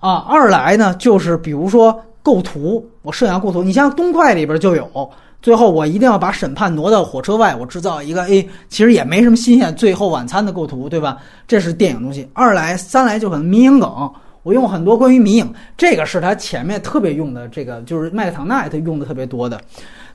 [0.00, 2.02] 啊，二来呢就是比如说。
[2.22, 5.10] 构图，我摄像构图，你像东快里边就有。
[5.40, 9.74] 最后我一定要把审判挪到火车外，我制造一个 A，其实也没什么新鲜。
[9.74, 11.18] 最后晚餐的构图，对吧？
[11.48, 12.28] 这是电影东西。
[12.32, 14.12] 二来三来就很迷影梗，
[14.44, 19.60] 我用很多关于迷影，这个是他前面特别用的，这个就是麦克唐纳他用的特别多的。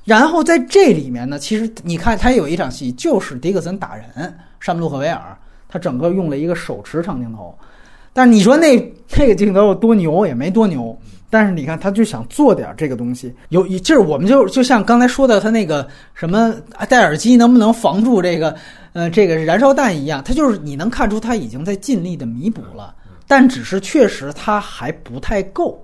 [0.05, 7.53] 然后在这里面呢，其实你看他有一场戏就是迪克森打人，山姆洛克维尔，他整个用了一个手持长镜头。
[8.13, 8.77] 但你说那
[9.17, 10.97] 那个镜头有多牛也没多牛。
[11.29, 16.53] 但是你看，他就想做点这个东西，有一就是我们就就像刚才说的，他那个什么
[16.87, 18.55] 戴耳机能不能防住这个
[18.93, 22.93] 呃这个燃烧弹一样，他就是你能看出他已经在尽力的弥补了，
[23.27, 25.81] 但只是确实他还不太够，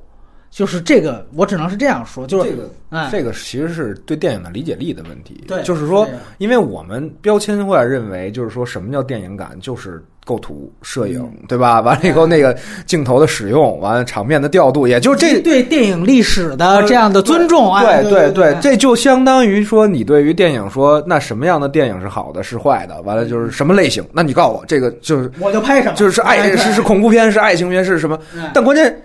[0.54, 5.44] 就是这个我只能是这样说，就是这个哎这个其实是对电影的理解力的问题。
[5.48, 11.82] 对就是说是，因为我们标签化认为，就是说什么叫电影感，就是构图、摄影，嗯对吧？
[11.82, 12.56] 完了以后，那个
[12.86, 15.42] 镜头的使用，完了场面的调度，也就这。
[15.42, 23.02] 对电影历史的这样的尊重，哎，对对对，这就相当于说，你对于电影说，那什么样的电影是好的，是坏的？
[23.02, 24.06] 完了就是什么类型？
[24.14, 28.20] 那你告诉我，这个就是我就拍什么，就是爱哎是是，恐怖片，是爱情片，是什么？
[28.54, 28.96] 但关键，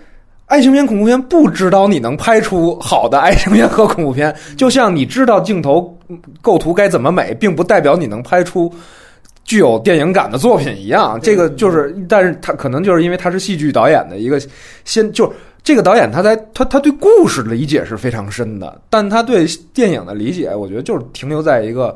[0.49, 8.73] 爱情片、恐怖片不知道你能拍出好的爱情片和恐怖片，就像你知道镜头嗯构图该怎么美，并不代表你能拍出
[9.45, 11.19] 具有电影感的作品一样。
[11.21, 14.41] 这个就是，但是他可能就是因为他是戏剧导演的一个
[14.85, 15.31] 先，就
[15.63, 21.95] 这个导演他在他他对故事的理解是非常深的，但他对电影的理解，我觉得就是停留在一个。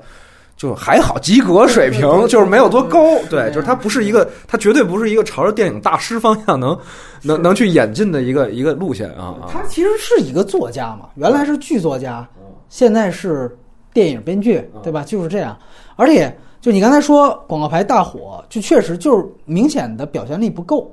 [0.64, 6.77] 就还好，及格水平就是没有多高，对，就是他不是一个，他绝对不是一个朝着电影大师方向能
[7.22, 9.52] 能能去演进的一个一个路线啊啊！
[9.52, 12.26] 他其实是一个作家嘛，原来是剧作家，
[12.69, 13.53] 现在是
[13.91, 15.03] 电影编剧，对吧？
[15.03, 15.57] 就是这样。
[15.98, 20.90] 而且，就你刚才说广告牌大火，就确实就是明显的表现力不够。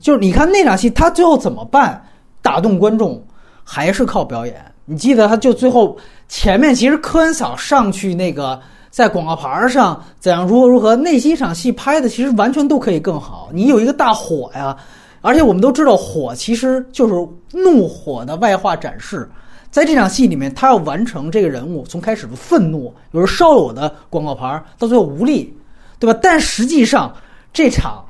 [0.00, 2.04] 就是你看那场戏，他最后怎么办？
[2.42, 3.24] 打动观众
[3.62, 4.56] 还是靠表演。
[4.86, 5.96] 你记得他就最后
[6.28, 8.58] 前面其实科恩嫂上去那个
[8.90, 13.48] 在广告牌上怎样如何如何，那几场戏拍的其实完全都可以更好。
[13.52, 14.76] 你有一个大火呀，
[15.20, 17.14] 而且我们都知道火其实就是
[17.52, 19.28] 怒火的外化展示。
[19.70, 25.54] 在这场戏里面，他要完成这个人物从开始的愤怒，有时候烧有的广告牌，到最后无力，
[25.98, 26.18] 对吧？
[26.22, 27.14] 但实际上
[27.52, 28.02] 这场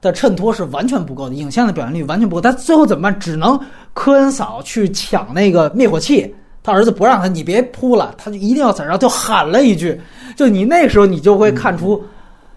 [0.00, 2.40] 的衬托是完全不够的，影像的表现力完全不够。
[2.40, 3.20] 他最后怎么办？
[3.20, 3.58] 只能
[3.92, 6.34] 科恩嫂去抢那个灭火器，
[6.64, 10.00] 他儿子不让他，你别扑了，他就一定要怎样，就喊了一句，
[10.34, 12.04] 就你那时候你就会看出。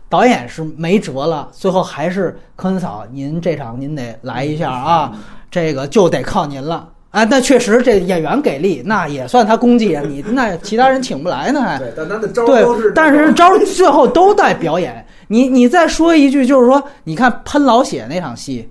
[0.10, 5.12] 导演是没辙了，最后还是科恩嫂，您这场您得来一下啊，
[5.52, 6.88] 这个就得靠您了。
[7.12, 10.02] 啊，那确实这演员给力，那也算他功绩啊。
[10.08, 15.06] 你那其他人请不来呢，还对，但他的招都是，但是招最后都在表演。
[15.28, 18.70] 你你再说一句，就是说，你看喷老血那场戏，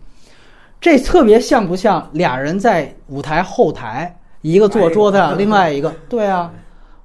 [0.81, 4.17] 这特别像不像俩人在舞台后台，
[4.53, 6.51] 一个坐桌子上，另外一个对啊，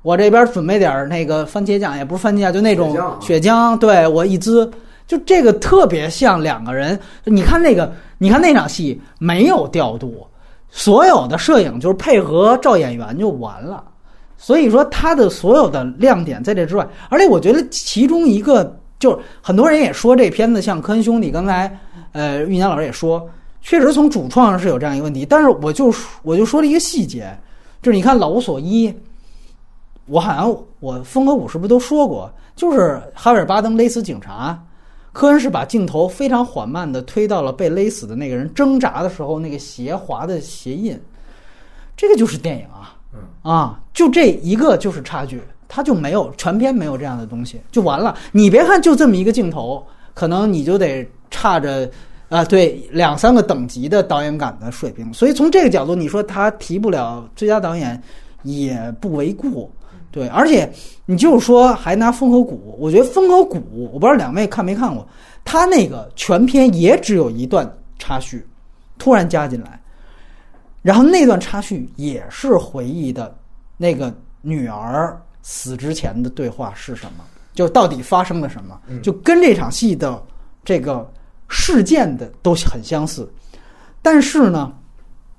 [0.04, 4.70] 我这边准备点儿那个番茄酱，也不是番茄酱，就那种血浆对我一滋，
[5.08, 6.98] 就这个特别像两个人。
[7.24, 10.28] 你看那个，你看那场戏没有调度，
[10.70, 13.84] 所有的摄影就是配合照演员就完了。
[14.38, 21.72] 所以说他的所有的亮点在这之外，而且我觉得其中一个就是很多人也说这片子像科恩兄弟，刚才
[22.12, 23.28] 呃玉年老师也说，
[23.62, 25.94] 确实从主创上是有这样一个问题，但是我就
[26.24, 27.38] 我就说了一个细节，
[27.82, 28.94] 就是你看老无所依，
[30.08, 34.62] 我好像我风格五是不是都说过，就是哈维尔巴登勒死警察，
[35.14, 41.00] 科恩是把镜头非常缓慢的推到了被勒死的那个人挣扎的时候那个斜滑的鞋印，
[41.96, 42.98] 这个就是电影啊。
[43.42, 48.18] 啊，就这一个就是差距，他就没有全片没有这样的东西，就完了。
[48.32, 51.90] 你别看就这么一个镜头，可能你就得差着
[52.32, 55.14] 啊，对两三个等级的导演感的水平。
[55.14, 58.02] 所以从这个角度，你说他提不了最佳导演
[58.44, 59.70] 也不为过。
[60.12, 60.72] 对，而且
[61.06, 63.58] 你就是说还拿《风和谷》，我觉得《风和谷》，
[63.92, 65.06] 我不知道两位看没看过，
[65.44, 68.46] 他那个全片也只有一段插叙，
[68.98, 69.78] 突然加进来。
[70.82, 73.36] 然后那段插叙也是回忆的，
[73.76, 77.26] 那个女儿死之前的对话是什么？
[77.54, 78.80] 就到底发生了什么？
[79.04, 80.24] 就跟这场戏的
[80.64, 81.06] 这个
[81.52, 83.30] 事件的都很相似。
[84.02, 84.74] 但是呢，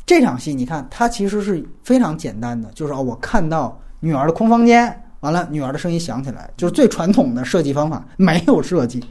[0.06, 9.02] 这场戏你看，它其实是非常简单的，就是哦，我看到女儿的空房间，完了女儿的声音响起来，就是最传统的设计方法，没有设计。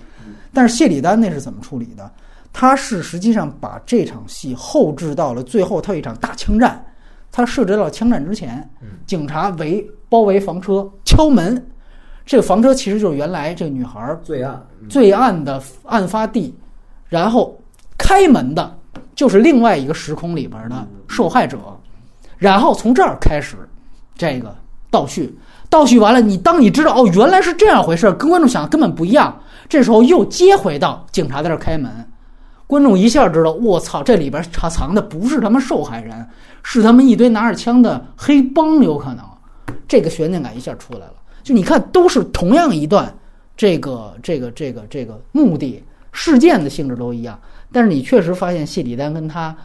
[0.54, 2.10] 但是谢里丹那是怎么处理的？
[2.54, 6.86] 他是实际上把这场戏后置到了最后，他有一场大枪战，
[7.32, 8.70] 他设置到枪战之前，
[9.08, 11.66] 警察围包围房车，敲门。
[12.26, 16.54] 这个房车其实就是原来这个女孩罪案，罪案的案发地，
[17.12, 17.62] 然后
[17.98, 18.74] 开门的
[19.16, 21.58] 就是另外一个时空里边的受害者，
[22.38, 23.58] 然后从这儿开始
[24.16, 24.56] 这个
[24.90, 25.38] 倒叙，
[25.70, 31.92] 倒叙完了，你当你知道哦原来是这样回事，跟观众想的根本不一样，这时候又接回到警察在这儿开门，
[32.66, 36.26] 观众一下知道，我操，这里边藏藏的不是他们受害人，
[36.64, 39.26] 是他们一堆拿着枪的黑帮，有可能，
[39.86, 41.16] 这个悬念感一下出来了。
[41.44, 43.14] 就你看，都是同样一段，
[43.58, 47.40] 这个这个这个这个目的事件的性质都一样，
[47.72, 49.56] 但是你确实发现谢里丹跟他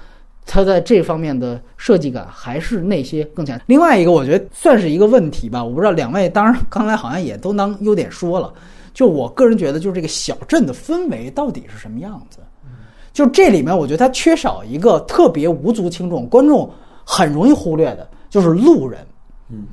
[0.44, 3.60] 它在这方面的设计感还是那些更强。
[3.66, 8.52] 另外一个，我觉得算是一个问题吧，我不知道两位，当然刚才好像也都当 优点说了。
[8.94, 12.38] 就我个人觉得，就是这个小镇的氛围到底是什么样子？
[13.12, 16.70] 就这里面，我觉得它缺少一个特别无足轻重、观众
[17.04, 19.00] 很容易忽略的，就是路人。
[19.50, 19.66] 嗯，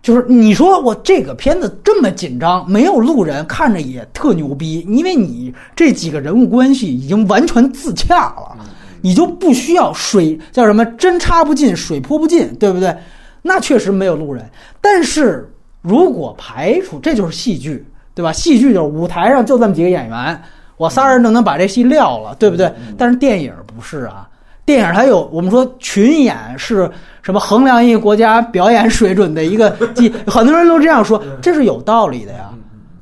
[0.00, 8.56] 就是你说我这个片子这么紧张，没有路人看着也特牛逼，因为你这几个人物关系已经完全自洽了，
[9.02, 12.96] 你就不需要水叫什么针插不进，水泼不进，对不对？
[13.42, 14.48] 那确实没有路人，
[14.80, 15.50] 但是
[15.82, 17.84] 如果排除这就是戏剧，
[18.14, 18.32] 对吧？
[18.32, 20.42] 戏剧就是舞台上就这么几个演员，
[20.76, 22.72] 我仨人就能把这戏撂了，对不对？
[22.96, 24.27] 但是电影不是啊，
[24.68, 26.90] 电影它有我们说群演是
[27.22, 32.50] 什么衡量一个国家表演水准的一个基， 很多人都这样说，这是有道理的呀。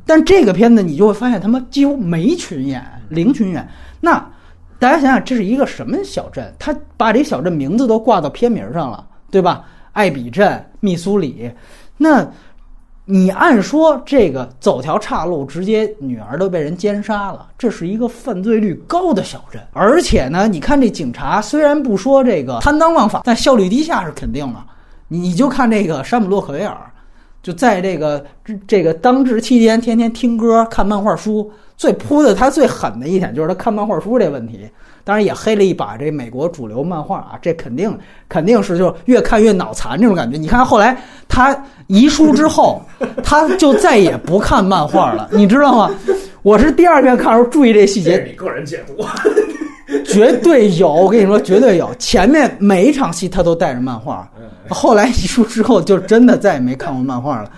[0.07, 3.69] 但这个片子你就会发现他们几乎没群演，零群演。
[4.01, 4.25] 那
[4.79, 6.55] 大家想想，这是一个什么小镇？
[6.57, 9.65] 他把这小镇名字都挂到片名上了，对吧？
[9.91, 11.51] 艾比镇、密苏里，
[11.97, 12.25] 那
[13.09, 19.63] 你按说这个走条岔路，直接女儿都被人奸杀了，这是一个犯罪率高的小镇。
[19.73, 24.61] 而且呢，你看这警察虽然不说这个贪赃枉法，但效率低下是肯定的。
[25.07, 26.77] 你你就看这个山姆洛克维尔，
[27.45, 31.49] 就在这个这这个当值期间，天天听歌、看漫画书。
[31.77, 34.67] 最扑的他最狠的一点就是他看漫画书这问题，
[35.07, 37.97] 当然也黑了一把这美国主流漫画啊，这肯定
[38.29, 40.37] 肯定是就越看越脑残这种感觉。
[40.37, 41.57] 你看后来他
[41.87, 42.83] 遗书之后，
[43.23, 45.91] 他就再也不看漫画了， 你知道吗？
[46.43, 49.05] 我是第二遍看的时候注意这细节，你个人解读，
[50.05, 51.89] 绝对有，我跟你说绝对有。
[52.01, 54.29] 前面每一场戏他都带着漫画，
[54.69, 57.51] 后来遗书之后就真的再也没看过漫画了。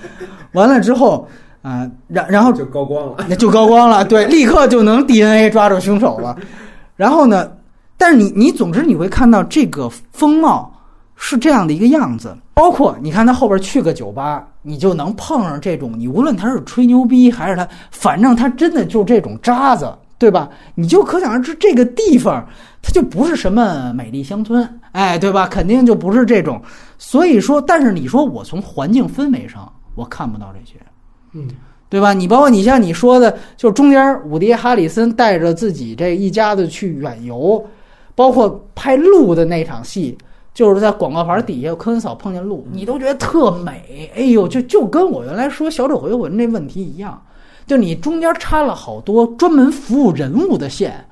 [0.53, 1.27] 完了之后。
[1.61, 6.35] 啊，然然后就高光了，那就高光了，对，立刻就能 DNA 抓住凶手了。
[6.99, 7.51] 然后呢，
[7.97, 10.75] 但是你你总之你会看到这个风貌
[11.15, 20.51] 是这样的一个样子，包括你看他后边去个酒吧，你就能碰上这种，你无论他是吹牛逼还是他，反正他真的就这种渣子，对吧？
[20.75, 22.45] 你就可想而知这个地方
[22.83, 25.47] 它就不是什么美丽乡村，哎，对吧？
[25.47, 26.61] 肯定就不是这种。
[26.99, 30.75] 所以说，但是你说我从环境氛围上我看不到这些。
[31.33, 31.49] 嗯，
[31.89, 32.13] 对吧？
[32.13, 37.65] 你包括你像你说的，就中间伍迪·哈里森带着自己这一家子去远游，
[38.15, 40.19] 包括拍鹿的那场戏，
[40.53, 44.11] 就是在广告牌底下，科恩嫂碰见鹿，你都觉得特美。
[44.15, 47.23] 哎呦，就就跟我原来说小丑回魂那问题一样，
[47.67, 51.05] 就你中间插了好多专门服务人物的线，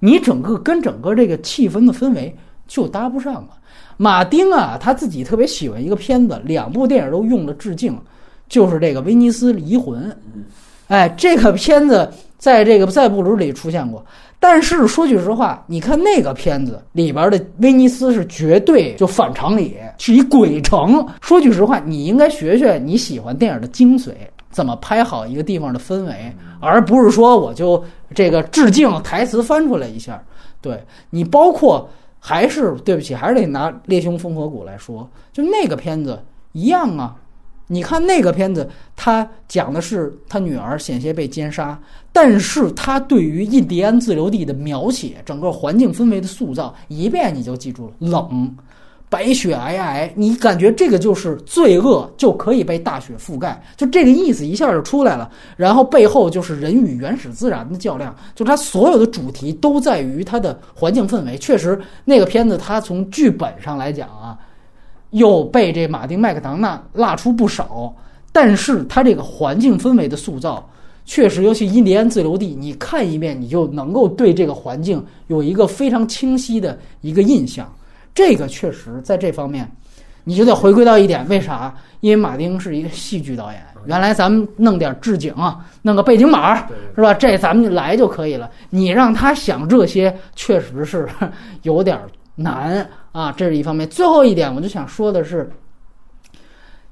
[0.00, 2.34] 你整个跟整个这个气氛的氛围
[2.66, 3.50] 就搭不上了。
[3.96, 7.96] 马丁啊，他自己特别喜欢一个片子，两部电影都用了致敬。
[8.48, 10.10] 就是这个《威尼斯离魂》，
[10.88, 14.04] 哎，这个片子在这个在布鲁里出现过。
[14.40, 21.04] 但是说句实话，你看那个片子里边的威尼斯是绝对就反常理，是一鬼城。
[21.20, 24.12] 说句实话，你应该学学你喜欢电影的精髓，
[24.52, 27.82] 怎么拍好一个地方的氛围，而不是说我就
[28.14, 30.22] 这个致敬台词翻出来一下。
[30.60, 30.80] 对
[31.10, 31.88] 你，包括
[32.20, 36.16] 还是对不起，还是得拿《猎凶风火谷》来说，就那个片子
[36.52, 37.16] 一样啊。
[37.70, 38.66] 你看那个片子，
[38.96, 41.78] 他讲的是他女儿险些被奸杀，
[42.14, 48.56] 但是他对于印第安自留地的描写，整个环境氛围的塑造，一遍你就记住了：冷，
[49.10, 55.30] 白雪皑皑，你感觉这个就是罪恶就可以被大雪覆盖，就这个意思一下就出来了。
[55.54, 61.36] 然后背后就是人与原始自然的较量，就它所有的主题都在于它的环境氛围。
[61.36, 64.38] 确实，那个片子它从剧本上来讲啊。
[65.10, 67.94] 又被这马丁麦克唐纳拉出不少，
[68.32, 70.68] 但是他这个环境氛围的塑造，
[71.04, 77.66] 确实，尤其印第安自留地，你看一遍，你就能够对这个环境有一个非常清晰的一个印象。
[78.14, 79.70] 这个确实在这方面，
[80.24, 81.74] 你就得回归到一点，为啥？
[82.00, 87.14] 因为马丁是一个戏剧导演，原来咱们弄点置景啊，弄个背景板，是吧？
[87.14, 88.50] 这咱们来就可以了。
[88.68, 91.08] 你让他想这些，确实是
[91.62, 91.98] 有点
[92.34, 92.86] 难。
[93.18, 93.88] 啊，这是一方面。
[93.88, 95.50] 最后一点，我就想说的是，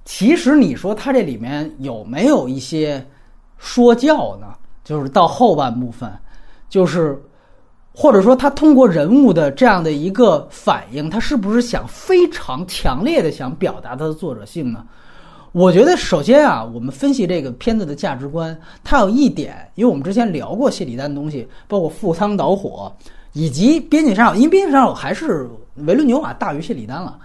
[0.05, 3.01] 其实你说它这里面有没有一些
[3.59, 4.49] 说教呢？
[4.83, 6.11] 就是到后半部分，
[6.69, 7.17] 就是
[7.95, 14.85] 或者说他通过人物的这样的一个反应，他是不是想非常强烈的想表达他的作者性呢？
[15.53, 22.93] 我觉得首先啊，我们分析这个片子的价值观，它有一点，因为我们之前聊过谢里丹的东西，包括赴汤蹈火。
[23.33, 25.47] 以及边境杀手，因为边境杀手还是
[25.77, 27.19] 维伦纽瓦大于谢里丹了，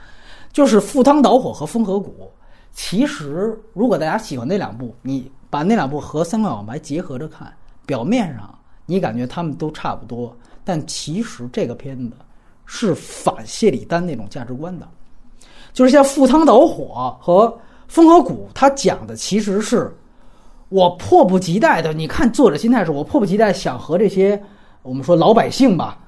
[0.52, 2.32] 就是赴汤蹈火和风河谷。
[2.74, 7.52] 其实，如果大家喜欢那两部，你把那两部和三块网白结合着看，
[7.86, 10.34] 表面上你感觉他们都差不多，
[10.64, 12.16] 但其实这个片子
[12.66, 14.88] 是反谢里丹那种价值观的，
[15.74, 17.54] 就是像赴汤蹈火和
[17.88, 19.94] 风和谷，他讲的其实是
[20.70, 21.92] 我迫不及待的。
[21.92, 24.42] 你看作者心态是我迫不及待想和这些
[24.82, 26.00] 我们说老百姓吧，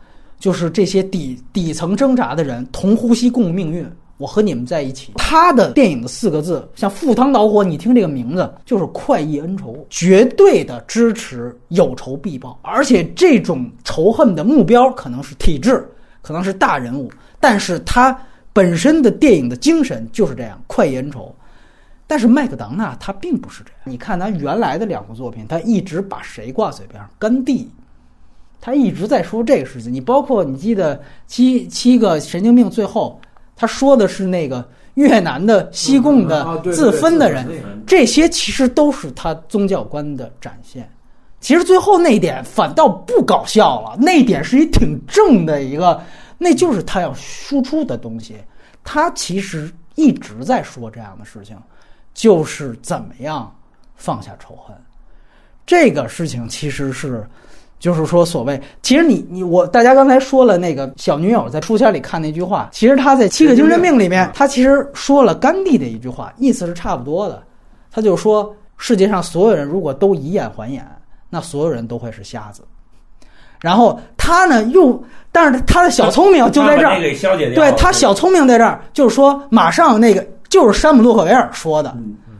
[0.43, 3.89] 就是这些底底层挣扎的人同呼吸共命运。
[4.17, 5.13] 我和你们在一起。
[5.15, 15.89] 他的电影的四个字，像赴汤蹈火，你听这个名字就是快意恩仇，绝对的支持有仇必报，而且这种仇恨的目标可能是体制，
[16.21, 17.09] 可能是大人物，
[17.39, 18.13] 但是他
[18.51, 21.33] 本身的电影的精神就是这样，快意恩仇。
[22.05, 27.09] 但是麦克当纳他并不是这样，你看他原来的两部作品，他一直把谁挂嘴边上？
[27.17, 27.71] 甘地，
[28.63, 29.93] 他一直在说这个事情。
[29.93, 33.19] 你包括你记得七七个神经病最后。
[33.55, 37.47] 他说的是那个越南的西贡的自分的人，
[37.85, 40.89] 这些其实都是他宗教观的展现。
[41.39, 46.01] 其实最后那一点反倒不搞笑了，那一点是一挺正的一个，
[46.39, 48.37] 那就是他要输出的东西。
[48.83, 51.55] 他其实一直在说这样的事情，
[52.11, 53.55] 就是怎么样
[53.95, 54.75] 放下仇恨。
[55.63, 57.23] 这个事情其实是。
[57.83, 67.43] 就是说，所谓其实你你我大家刚才说了那个小女友在书签里看那句话，其实他在《七个精神病》里面，他其实说了甘地的一句话，意思是差不多的。
[67.91, 70.87] 他就说，世界上所有人如果都以眼还眼，
[71.29, 72.63] 那所有人都会是瞎子。
[73.59, 74.97] 然后他呢又，
[75.29, 76.95] 但是他的小聪明就在这儿，
[77.53, 81.93] 对他小聪明在这儿，就是说马上那个就是山姆洛克维尔说的，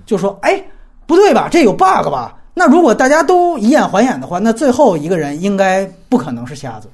[0.06, 0.64] 就说哎
[1.06, 2.34] 不对吧，这有 bug 吧。
[2.54, 6.88] 那如果大家都以眼还眼的话，那最后一个人应该不可能是瞎子。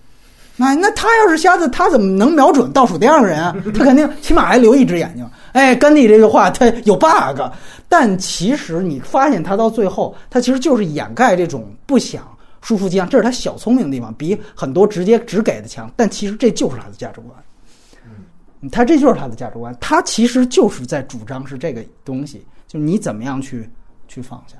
[0.56, 3.56] 那那他要是瞎子，他怎么能瞄准倒数第二个人啊？
[3.73, 5.26] 他肯定起码还留一只眼睛。
[5.53, 7.41] 哎，甘地这句话他有 bug，
[7.88, 12.23] 但其实你发现他到最后，他其实就是掩盖这种不想
[12.61, 15.90] 输出迹象，这是他小聪明的地方，比很多直接只给的强。
[15.95, 23.69] 但其实这就是他的价值观，他这就是他的价值观，他其实就是在主张是这个东西，就是你怎么样去
[24.10, 24.57] 去放下。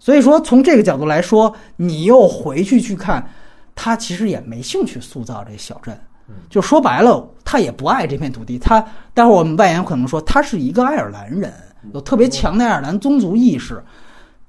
[0.00, 3.24] 所以说，从这个角度来说，你又回去去看，
[3.74, 5.96] 他其实也没兴趣塑造这小镇。
[6.48, 8.58] 就说白了，他也不爱这片土地。
[8.58, 8.80] 他
[9.12, 11.52] 待会儿我们外延可能说，他是一个爱尔兰人，
[11.92, 13.82] 有特别强的爱尔兰宗族意识。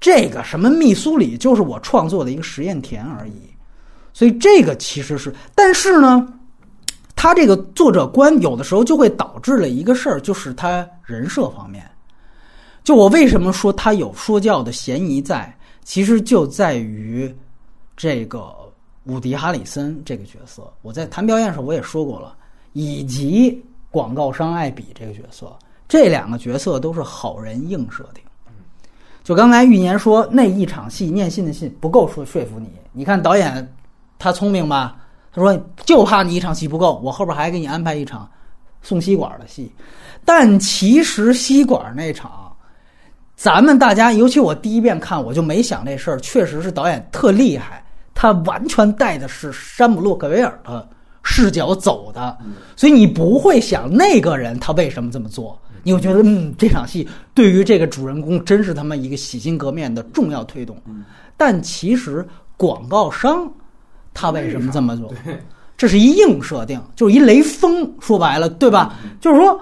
[0.00, 3.50] 这个什么密苏里，就是我创作的一个实验田而已。
[4.12, 6.26] 所以这个其实是，但是呢，
[7.14, 11.84] 他这个作者观有的时候就会导致了一个事儿，就是他人设方面。
[12.84, 17.32] 就我为什么说他有说教的嫌疑在，其实就在于
[17.96, 18.52] 这个
[19.04, 20.68] 伍迪·哈里森这个角色。
[20.82, 22.34] 我在谈表演的时候我也说过了，
[22.72, 25.56] 以及广告商艾比这个角色，
[25.86, 28.22] 这两个角色都是好人硬设定。
[29.22, 33.74] 就刚才玉年说那一场戏念信的信不够说说服你，你看导演
[34.18, 34.96] 他聪明吧？
[35.32, 38.28] 他说就怕你一场戏不够，我后边还给你安排一场
[38.82, 39.72] 送吸管的戏。
[40.24, 42.41] 但其实吸管那场。
[43.42, 46.20] 咱们大家，尤其我第一遍看，我就没想这事儿。
[46.20, 50.88] 确实是导演特厉害，他完全带的是山姆洛克维尔的
[51.24, 52.38] 视角走的，
[52.76, 60.80] 所以你不会想那个人他为什么这么做，你会觉得嗯，这场戏对于这个主人公真是他妈一个洗心革面的重要推动。
[61.36, 62.24] 但其实
[62.56, 63.52] 广告商
[64.14, 65.12] 他为什么这么做？
[65.76, 67.92] 这是一硬设定，就是一雷锋。
[67.98, 68.94] 说白了，对吧？
[69.20, 69.60] 就是说。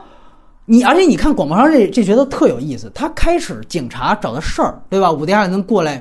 [0.73, 5.11] 你而且你看广播上这这角色特有意思，他开始警察找的事儿，对吧？
[5.11, 5.97] 五迪亚能过来，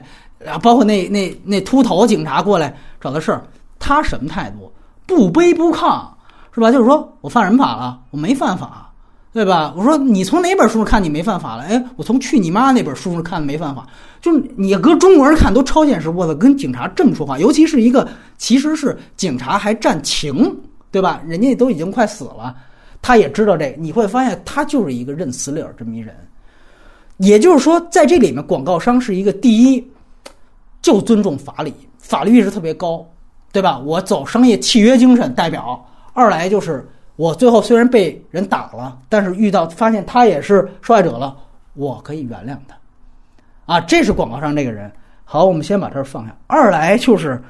[0.46, 3.42] 啊，包括那那那秃头警察过来找的事儿，
[3.80, 4.72] 他什么态度？
[5.08, 6.06] 不卑不亢，
[6.54, 6.72] 是吧？
[6.72, 8.00] 就是说我犯什么法了？
[8.12, 8.94] 我没犯法，
[9.34, 9.74] 对吧？
[9.76, 11.64] 我说你从哪本书上看你没犯法了？
[11.64, 13.88] 哎，我从去你妈那本书上看没犯法。
[14.22, 20.56] 就是你搁中国人看都超现实，我操，跟警察这么说话，尤其是一个其实是警察还占情，
[20.92, 21.20] 对吧？
[21.26, 22.56] 人家都已经快死了。
[23.02, 26.16] 他也知道这，你会发现他就是一个认死理儿这么一人。
[27.18, 29.86] 也就是说，在这里面，广告商是一个第一，
[30.82, 33.06] 就尊重法理，法律意识特别高，
[33.52, 33.78] 对吧？
[33.80, 35.86] 我走商业契约精神代表。
[36.14, 41.36] 二来就是我最后虽然被人打了，但是遇到发现他也是受害者了，
[41.74, 42.78] 我可以原谅他。
[43.66, 44.92] 啊，这是广告商这个人。
[45.26, 46.36] 好，我们先把这儿放下。
[46.48, 47.42] 二来就是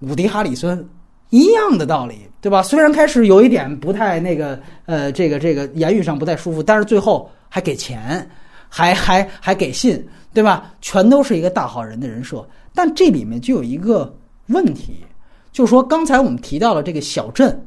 [0.00, 0.88] 伍迪·哈里森。
[1.30, 2.62] 一样的道理，对吧？
[2.62, 8.26] 虽然开始有一点不太那个，呃，这个这个言语上不太舒服，但是最后还给钱，
[8.66, 10.02] 还还还给信，
[10.32, 10.72] 对吧？
[10.80, 12.42] 全都是一个大好人的人设。
[12.74, 14.10] 但这里面就有一个
[14.46, 15.04] 问题，
[15.52, 17.62] 就是说刚才我们提到了这个小镇，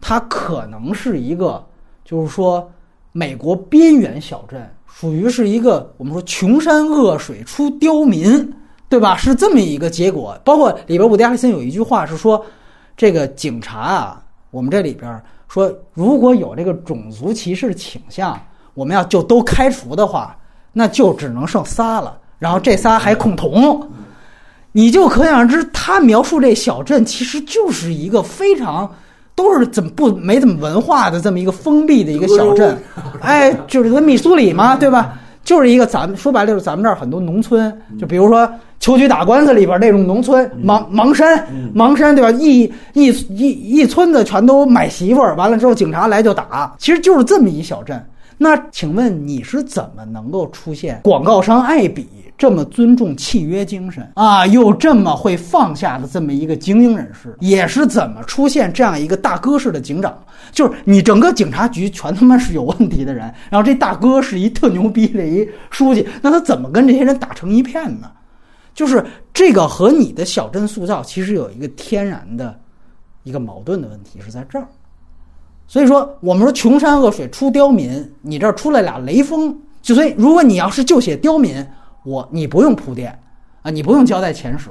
[0.00, 1.62] 它可能是一个，
[2.06, 2.70] 就是说
[3.12, 8.50] 美国边缘小镇，属于是一个我们说穷山恶水出刁民，
[8.88, 9.14] 对吧？
[9.14, 10.40] 是这么一个结果。
[10.42, 12.42] 包括里边伍迪·艾森有一句话是说。
[12.98, 18.38] 这个警察啊，我们这里边说如果有这个种族歧视倾向，
[18.74, 20.36] 我们要就都开除的话，
[20.72, 22.18] 那就只能剩仨了。
[22.40, 23.88] 然后这仨还恐同，
[24.72, 28.92] 你就可想而知，他描述这小镇其实就是一个非常
[29.36, 32.76] 都是怎么不没怎么文化的这么一个封闭的一个小镇，
[33.22, 35.16] 哎，就是在密苏里嘛，对吧？
[35.44, 38.50] 就是一个咱们说白了就是咱们这儿很多农村，就比如说
[38.80, 42.30] 秋菊打官司里边那种农村，盲盲山，盲山对吧？
[42.38, 42.62] 一
[42.92, 48.00] 一一一村子全都买媳妇儿，完了之后警察来就打，其实就是这么一小镇。
[48.38, 60.16] 那请问你是怎么能够出现广告商艾比这么尊重契约精神啊，又这么会放下的这么一个精英人士，也是怎么出现这样一个大哥式的警长？
[60.52, 68.12] 就是你整个警察局全他妈是有问题的人，然后这大哥是一特牛逼的一书记，那他怎么跟这些人打成一片呢？
[68.72, 69.04] 就是
[69.34, 72.56] 这个和你的小镇塑造其实有一个天然的
[73.24, 74.68] 一个矛盾的问题是在这儿。
[75.70, 81.64] 所以说，我们说穷山恶水出刁民，你这儿出来俩雷锋，就所以如果你要是就写刁民，
[82.06, 83.16] 我你不用铺垫
[83.60, 84.70] 啊，你不用交代前史，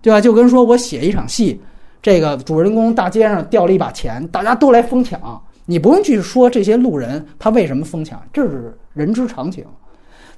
[0.00, 0.20] 对吧？
[0.20, 1.60] 就跟说我写一场戏，
[2.00, 5.20] 这个主人公大街上掉了一把钱，大家都来疯抢，
[5.66, 9.64] 你不用去说这些路人他为什么疯抢，这是人之常情。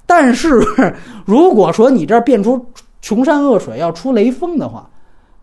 [0.07, 0.59] 但是
[1.25, 2.65] 如果说你这儿变出
[3.03, 4.89] 穷山恶水要出雷锋的话，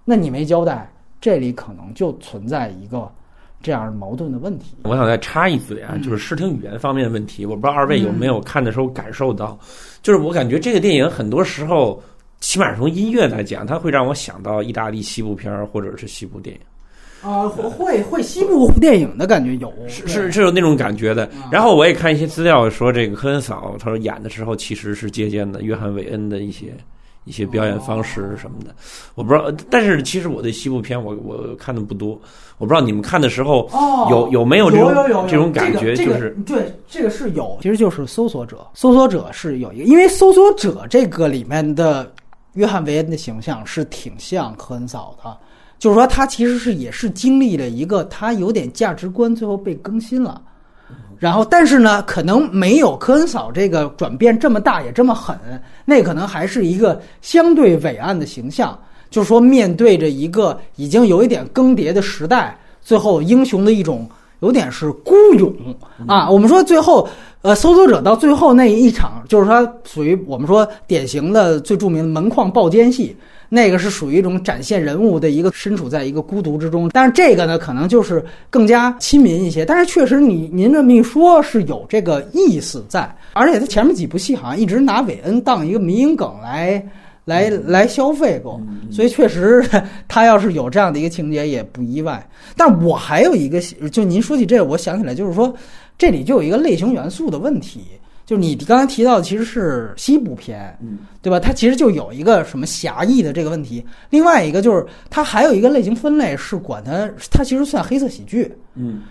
[0.04, 0.90] 那你没交代，
[1.20, 3.08] 这里可能就存在一个。
[3.60, 7.44] 这样矛盾的问题，我想再插一嘴啊，就是视听语言方面的问题。
[7.44, 9.58] 我不知道二位有没有看的时候感受到，
[10.02, 12.00] 就是我感觉这个电影很多时候，
[12.40, 16.62] 起码从音乐来讲，它会让我想到意大利西部片儿或者是西部电影。
[17.20, 21.28] 啊，会会西部电影的感觉有，是是是有那种感觉的。
[21.50, 26.72] 然后我也看一些资料说，这个科恩嫂他说演的时候其实是借鉴的约翰韦恩的一些。
[27.28, 28.74] 一些表演方式什么的，
[29.14, 29.52] 我不知道。
[29.70, 32.18] 但是其实我对西部片，我我看的不多。
[32.56, 33.70] 我不知道你们看的时候
[34.10, 37.56] 有有没有这种这种感觉，就是对这个是有。
[37.62, 42.10] 其实就是搜索者，搜索者是有一个，因为搜索者这个里面的
[42.54, 45.36] 约翰维恩的形象是挺像科恩嫂的，
[45.78, 50.42] 就是说他其实是也是经历了一个他有点价值观最后被更新了。
[51.18, 55.36] 然后，但是呢，可能没有科恩嫂这个转变这么大，也这么狠。
[55.84, 58.78] 那可能还是一个相对伟岸的形象，
[59.10, 64.08] 就是说，面对着一个已经有一点更迭的时代，最后英雄的一种
[64.40, 65.52] 有点是孤勇
[66.06, 66.30] 啊。
[66.30, 67.08] 我们说最后，
[67.42, 73.16] 呃，搜索者到最后那一场，就是说属于我们说典型的最著名的门框爆尖戏。
[73.48, 79.64] 那个是属于一种展现人物的一个身处在一个孤独之中，但是这个呢，可能就是更加亲民一些。
[79.64, 83.10] 但是确实，你您这么一说，是有这个意思在。
[83.32, 86.84] 而且他前面几部戏好像一直拿韦恩当一个民营梗来
[87.24, 88.60] 来来消费过，
[88.90, 89.64] 所以确实
[90.08, 92.26] 他要是有这样的一个情节也不意外。
[92.56, 93.60] 但我还有一个，
[93.90, 95.54] 就您说起这个，我想起来就是说，
[95.96, 97.82] 这里就有一个类型元素的问题。
[98.28, 101.40] 就是你刚才提到的，其实是西部片，嗯，对吧？
[101.40, 103.82] 它其实就有一个什么狭义的这个问题。
[104.10, 109.04] 另外一个就是它还有一个类型分类是管它，它其实算黑色喜剧，嗯，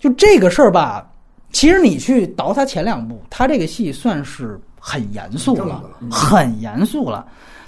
[0.00, 1.08] 就这个事儿吧。
[1.52, 5.80] 其实你去倒它前两部，它这个戏算是很严肃了，
[6.10, 7.24] 很严肃了。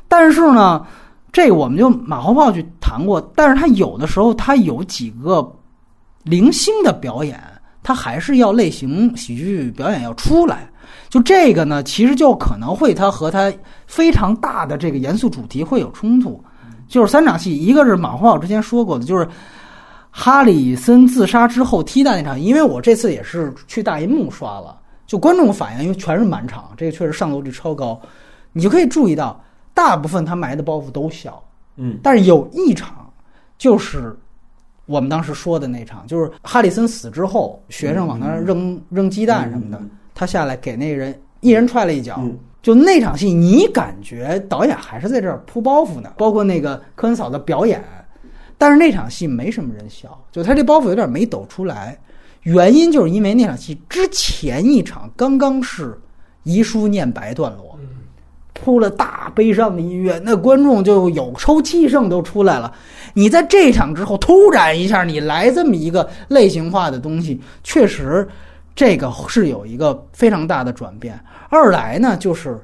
[0.09, 0.85] 但是呢，
[1.31, 3.21] 这个我们就马后炮去谈过。
[3.37, 5.49] 但是它有的时候，它有几个
[6.25, 7.41] 零星的表演，
[7.85, 10.69] 它还是要类型喜剧表演要出来。
[11.17, 13.51] 就这个呢，其实就可能会它和它
[13.87, 16.39] 非常大的这个严肃主题会有冲突。
[16.87, 19.27] 就是三场戏，一个是马后炮之前说过的，就是
[20.11, 22.39] 哈里森自杀之后踢蛋那场。
[22.39, 27.99] 因为我这次也是去大银幕刷了，就观众反应，因为全是满场，这个确实上座率超高。
[28.53, 31.43] 你就可以注意到，大部分他埋的包袱都小，
[31.77, 33.11] 嗯，但是有一场
[33.57, 34.15] 就是
[34.85, 39.81] 我们当时说的那场，就是哈里森死之后，学生往那扔扔鸡蛋什么的。
[40.17, 42.19] 他下来给那个人一人踹了一脚，
[42.63, 46.11] 就那场戏，你感觉导演还是在这儿铺包袱呢？
[46.17, 47.85] 包括那个科恩嫂的表演，
[48.57, 51.97] 但是那场戏没什么人笑，就他这包袱有点没抖出来。
[52.45, 55.97] 原因就是因为那场戏之前一场刚刚是
[56.45, 57.79] 遗书念白段落，
[58.55, 62.73] 铺了大悲伤的音乐，那观众就有抽泣声都出来了。
[63.13, 68.27] 你在这场之后突然一下你来这么一个类型化的东西，确实。
[68.77, 71.19] 这个是有一个非常大的转变。
[71.49, 72.61] 二来呢，就是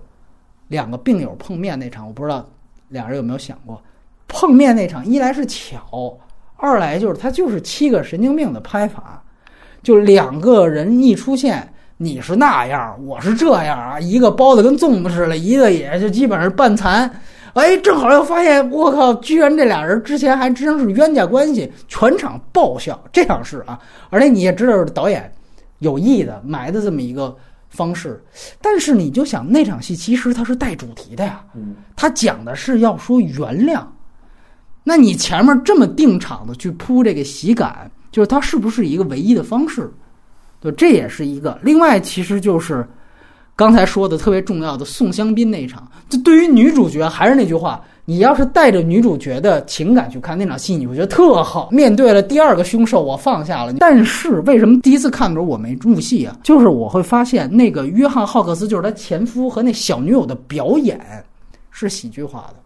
[0.69, 2.47] 两个病友碰面那场，我不知道
[2.89, 3.83] 俩人有没有想过，
[4.29, 6.17] 碰面那场，一来是巧，
[6.57, 9.23] 二来就是他就是七个神经病的拍法，
[9.83, 11.67] 就两个人一出现，
[11.97, 17.11] 你是那样，我是这样啊，一个包的跟粽子似的，一个也就基本上半残
[17.55, 23.79] 哎，正好又发现，我靠，居然这俩人之前还真是冤家关系，全场爆笑，这样是啊。
[24.11, 25.31] 而且你也知道，导演
[25.83, 27.37] 有意的埋的这么一个
[27.69, 28.23] 方式，
[28.61, 33.85] 但是你就想那场戏其实它是带主题的呀，嗯，它讲的是要说原谅。
[34.85, 39.89] 那你前面这么定场的去铺这个喜感，就是它是不是一个唯一的方式？
[40.59, 41.59] 对，这也是一个。
[41.63, 42.87] 另外，其实就是
[43.55, 45.91] 刚才说的特别重要的宋香槟那一场。
[46.09, 51.69] 就对于女主角，还是那句话，你要是带着女主角的情感去看那场戏，你会觉得特好。
[51.71, 53.73] 面对了第二个凶手，我放下了。
[53.75, 56.37] 但是为什么第一次看的时候我没入戏啊？
[56.43, 61.01] 就是我会发现那个约翰浩克斯，就是他前夫和那小女友的表演
[61.71, 62.57] 是喜剧化的，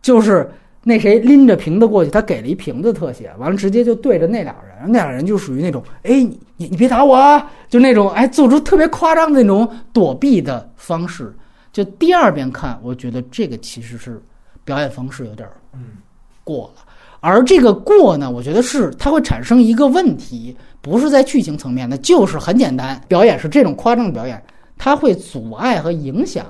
[0.00, 0.50] 就是。
[0.84, 11.32] 那谁拎着瓶子过去，他给了一瓶子特写，完了直接就对着那俩人，那俩人就属于那种，哎，你你你别打我啊，就那种，哎，做出特别夸张的那种躲避的方式。
[11.72, 14.20] 就第二遍看，我觉得这个其实是
[14.64, 15.96] 表演方式有点嗯
[16.44, 16.82] 过了，
[17.20, 24.42] 而这个过呢，我觉得是它会产生一个问题，不是在剧情层面的，就是很简单，表演是这种夸张的表演，
[24.76, 26.46] 它会阻碍和影响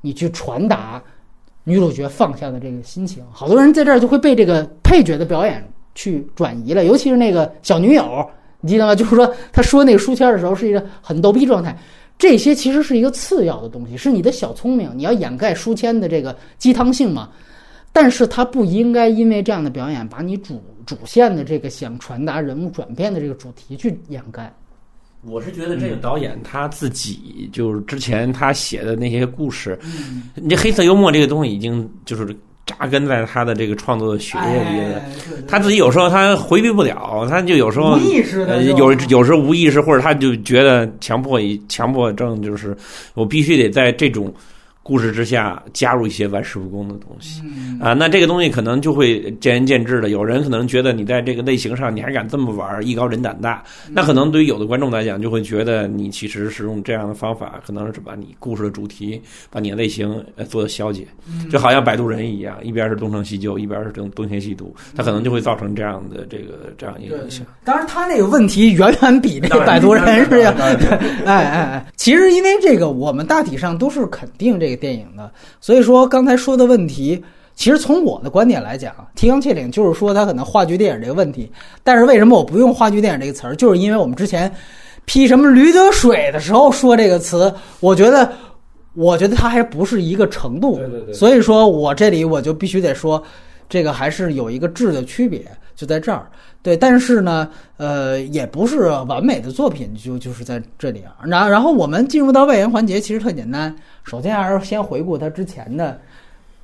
[0.00, 1.02] 你去传达。
[1.64, 5.62] 女主角放下的这个心情，好多人在这儿就会被这个配角的表演
[5.94, 8.28] 去转移了，尤其是那个小女友，
[8.62, 8.94] 你记得吗？
[8.94, 11.78] 就是说，他说那个书签的时候是一个很逗逼状态，
[12.20, 17.30] 这些其实是一个次要的东西，是你的小聪明，你要掩盖书签的这个鸡汤性嘛。
[17.92, 24.54] 但是他不应该因为这样的表演，把你主主线的这个想传达人物转变的这个主题去掩盖。
[25.22, 29.78] 我是觉得这个导演他自己就是之前他写的那些故事，
[30.34, 32.36] 你这黑色幽默这个东西已经就是
[32.78, 35.02] 扎根在他的这个创作的血液里的。
[35.48, 42.76] 他自己有时候他回避不了，他就有时候无意识的有有时候无意识，或者他就觉得强迫强迫症，就是
[43.14, 44.32] 我必须得在这种。
[44.82, 47.42] 故事之下加入一些玩世不恭的东西
[47.80, 50.08] 啊，那这个东西可能就会见仁见智的。
[50.08, 53.62] 有人可能觉得你在这个类型上你还敢这么玩，艺高人胆大。
[53.90, 59.20] 那可能对于有的观众来讲，就会觉得你其实是用这样的方法，可能是把你故事的主题、
[59.50, 61.06] 把你的类型做的消解，
[61.50, 67.46] 就好像摆渡人一样，一边是东成西就，一边是东东邪西毒，他可能就会造成这样的这个这样一个影响。
[67.64, 70.74] 当然，他那个问题远远比这个摆渡人是要， 哎
[71.26, 74.80] 哎哎，其实因为这个，我们大体上都是肯定这个。
[74.80, 75.30] 电影的，
[75.60, 77.22] 所以说刚才说的问题，
[77.54, 81.52] 其实从我的观点来讲，提纲挈领就是说它可能话剧电影这个问题。
[81.84, 83.54] 但是为什么我不用话剧电影这个词儿？
[83.54, 84.50] 就是因为我们之前
[85.04, 88.32] 批什么驴得水的时候说这个词，我觉得，
[88.94, 90.76] 我觉得它还不是一个程度。
[90.76, 91.12] 对对对。
[91.12, 93.22] 所以说我这里我就必须得说，
[93.68, 95.44] 这个还是有一个质的区别，
[95.76, 96.30] 就在这儿。
[96.62, 101.16] 对，但是呢，呃，也不是完美的作品，就就是在这里啊。
[101.24, 103.74] 然然后我们进入到外延环节，其实特简单。
[104.04, 105.98] 首先还是先回顾他之前的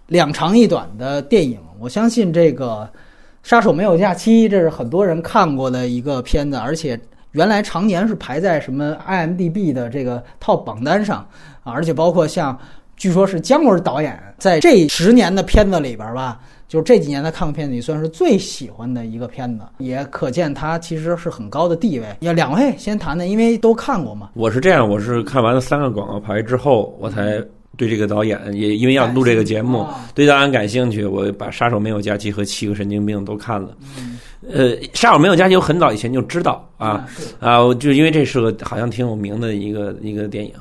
[0.09, 1.59] 两长一短的电影。
[1.79, 2.89] 我相信这个
[3.43, 6.99] 《杀手没有假期》，这是很多人看过的一个片子，而且
[7.33, 11.27] 原来常年是排在什么 IMDB 的这个 TOP 榜单上
[11.65, 11.73] 啊。
[11.73, 12.59] 而且包括像，
[12.99, 22.07] 据说是姜文导演在这十年的片子里边吧，就是这几年他看过片子里算是最喜欢的一个片子，也可见他其实是很高的地位。
[22.21, 24.31] 要两位先谈谈，因为都看过嘛。
[24.35, 27.41] 我是这样，我是看完了三个广告牌之后，我才
[27.77, 33.77] 对这个导演也因为要录这个节目，对导演感兴趣，我把《杀手没有假期》和《七个神经病》都看了。
[34.53, 37.07] 呃，《杀手没有假期》我很早以前就知道啊
[37.41, 40.53] 啊，就因为这是个好像挺有名的一个一个电影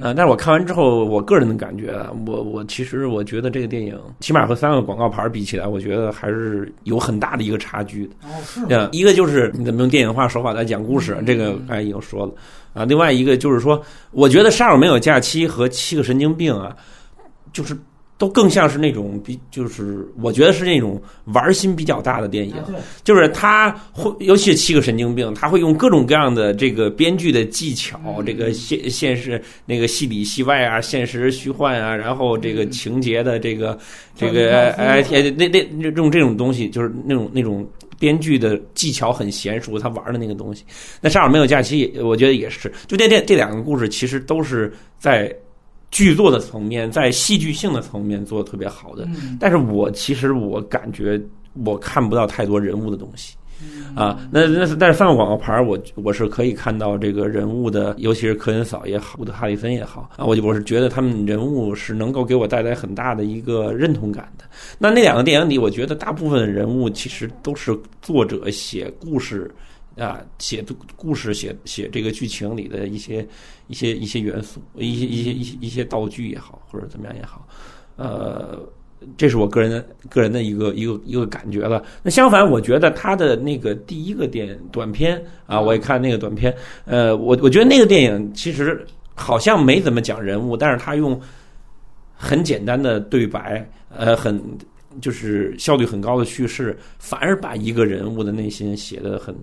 [0.00, 0.12] 啊。
[0.12, 1.94] 但是我看完之后，我个人的感觉，
[2.26, 8.14] 我我其实我觉得这个电影起码和三个广告牌比起来，我觉得还是有很大的一个差距的。
[8.24, 12.32] 哦，是一个就是你怎么用电影化手法来讲故事，这个刚才已经说了
[12.74, 12.84] 啊。
[12.84, 13.80] 另外一个就是说，
[14.10, 16.76] 我觉得《杀手没有假期》和《七个神经病》啊，
[17.52, 17.76] 就是。
[18.20, 21.00] 都更像是那种比，就是我觉得是那种
[21.32, 22.54] 玩心比较大的电影，
[23.02, 33.78] 就是他会，尤其是七个神经病，他会用各种各样的这个编剧的技巧，这个现现实那个戏里戏外啊，现实虚幻啊，然后这个情节的这个
[34.14, 35.02] 这个哎
[35.38, 37.66] 那那用这种东西，就是那种那种
[37.98, 40.62] 编剧的技巧很娴熟，他玩的那个东西。
[41.00, 45.34] 那《杀手没有假期》，我觉得也是，就这这这两个故事其实都是在。
[45.90, 49.08] 剧作的层面，在戏剧性的层面做的特别好的，
[49.38, 51.20] 但是我其实我感觉
[51.64, 53.36] 我看不到太多人物的东西，
[53.94, 64.44] 啊，那那是但是三个广告牌，我我是可以看到这个人物的，尤其是科恩嫂也好，伍德哈里森也好，啊，我就我是觉得他们人物是能够给我带来很大的一个认同感的。
[64.78, 69.50] 那那两个电影里，我觉得大部分人物其实都是作者写故事。
[69.96, 70.64] 啊，写
[70.96, 73.26] 故事、写写这个剧情里的一些
[73.66, 77.46] 一些一些元素，一些一些一些一些道具也好，或者怎么样也好，
[77.96, 78.58] 呃，
[79.16, 81.82] 这是我个人的个人的一个一个一个感觉了。
[82.02, 86.54] 那相反，我觉得他的那个第一个电短片啊，我也看那个短片，
[86.84, 91.20] 呃，我我觉得那个电影其实好像没怎么讲人物，但是他用
[92.14, 94.40] 很简单的对白，呃，很
[95.00, 99.34] 就是效率很高的叙事，反而把一个人物的内心写得很，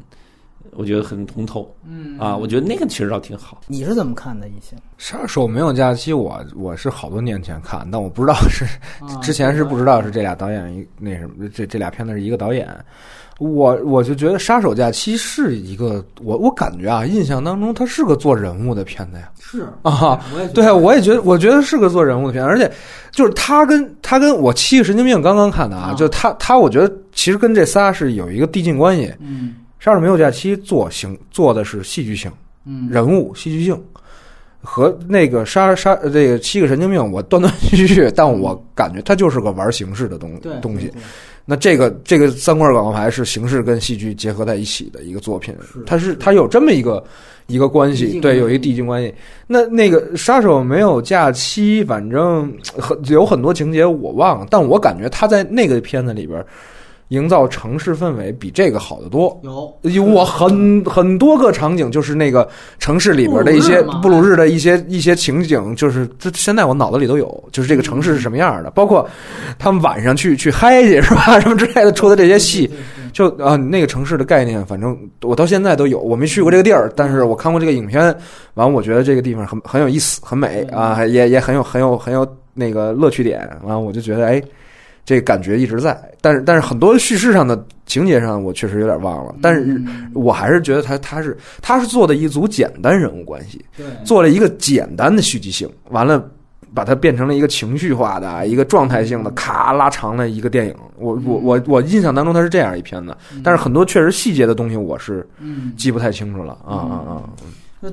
[0.77, 1.75] 我觉得很通透。
[1.85, 3.59] 嗯啊，我觉得那个其实倒挺好。
[3.67, 4.47] 你是怎么看的？
[4.47, 4.77] 一星？
[4.97, 8.65] 杀手没有假期，我我是好多年前看，但我不知道是
[9.21, 12.67] 之前是不知道是这俩导演一那什么，这这俩片子是一个导演。
[13.39, 19.29] 我我就觉得《杀手假期》是一个，我我感觉啊，印象当中它是个做人物的片子呀。
[19.39, 22.71] 是 啊，我也对，我也觉得，我觉得是个做人物的片子，而且
[23.11, 29.13] 就是他跟他跟我七个神经病刚刚看的啊，啊就他他，我觉得其实跟这仨是有一个递进关系。
[29.19, 32.31] 嗯杀手没有假期做形做的是戏剧性，
[32.65, 32.89] 嗯。
[32.89, 33.81] 人物戏剧性，
[34.61, 40.91] 和那个杀杀呃这个七个神经病，我断断续续，但我感觉它就是个玩形式的东东西。
[41.49, 45.55] 那这个这个三块广告牌是形式跟戏剧结合在一起的一个作品，
[45.85, 47.01] 它是它有这么一个
[47.45, 49.13] 一个关系，对，有一个递进关系。
[49.47, 56.45] 那那个杀手没有假期，反正很有很多情节我忘了，但我感觉他在那个片子里边
[57.09, 59.39] 营造城市氛围比这个好得多。
[59.43, 59.73] 有。
[59.83, 62.47] 有我很很多个场景，就是那个
[62.79, 64.01] 城市里边的一些布鲁日嘛。
[64.01, 69.07] 布鲁日的一些一些情景，就是这现在我脑子里都有，就是这个城市是什么样的，包括
[69.57, 72.69] 他们晚上去去嗨去是吧， 什么之类的出的这些戏，
[73.13, 78.13] 就啊那个城市的概念，反正我到现在都有，我没去过这个地儿，但是我看过这个影片，
[78.55, 84.41] 完我觉得这个地方很很有意思，很美啊，也也很有很有很有那个乐趣点，完我就觉得哎。
[85.07, 89.33] 这感觉一直在，但是但是很多叙事上的情节上，我确实有点忘了。
[89.41, 89.81] 但是
[90.13, 96.21] 我还是觉得他他是他是做的一组简单人物关系，对做了一个简单的续集性，完了
[96.73, 100.75] 把它变成了一个情绪化的一个状态性的，咔拉长的一个电影。
[100.97, 105.71] 我我我我印象当中它是这样一片子，但是很多确实细节的东西我是嗯。
[105.77, 107.23] 记不太清楚了啊啊啊！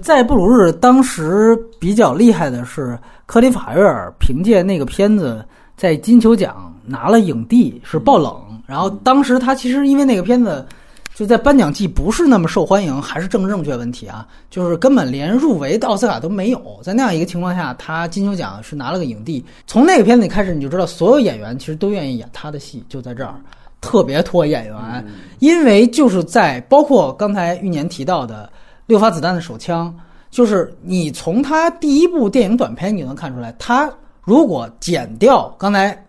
[0.03, 5.45] 在布鲁日当时比较厉害的是，克林法瑞尔凭借那个片子
[5.77, 8.35] 在金球奖拿了影帝，是爆冷。
[8.67, 10.67] 然后当时他其实因为那个片子
[11.15, 16.61] 就在颁奖季不是那么受欢迎，还是政治正确问题啊，就是根本连入围的奥斯卡都没有。
[16.83, 19.45] 在那样一个情况下，他金球奖是拿了个影帝。
[19.67, 23.35] 从那个片子开始，你就知道所有演员其实都愿意演他的戏，就在这儿。
[23.81, 25.07] 特别拖演员，
[25.41, 28.51] 因为就是在包括刚才玉年提到的
[28.87, 29.95] 六发子弹的手枪，
[30.31, 33.93] 就是你从他第一部电影短片你就能看出来，他
[34.25, 36.07] 如果减掉刚才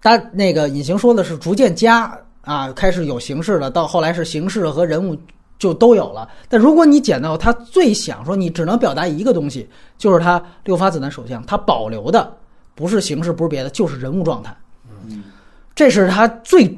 [0.00, 5.16] 他那个隐形说的是逐渐加啊，开始有形式了，到后来是形式和人物
[5.58, 6.28] 就都有了。
[6.48, 12.36] 但如果你减到他最想说，你只能表达一个东西，就是他六发子弹手枪，他保留的
[12.74, 14.52] 不是形式，不是别的，就是人物状态。
[15.74, 16.76] 这是他最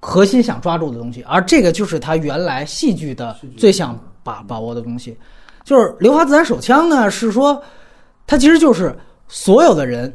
[0.00, 5.16] 核心想抓住的东西，而这个就是他原来戏剧的最想把把握的东西。
[5.64, 7.60] 就是流发子弹手枪呢，是说
[8.26, 8.94] 它其实就是
[9.26, 10.12] 所有的人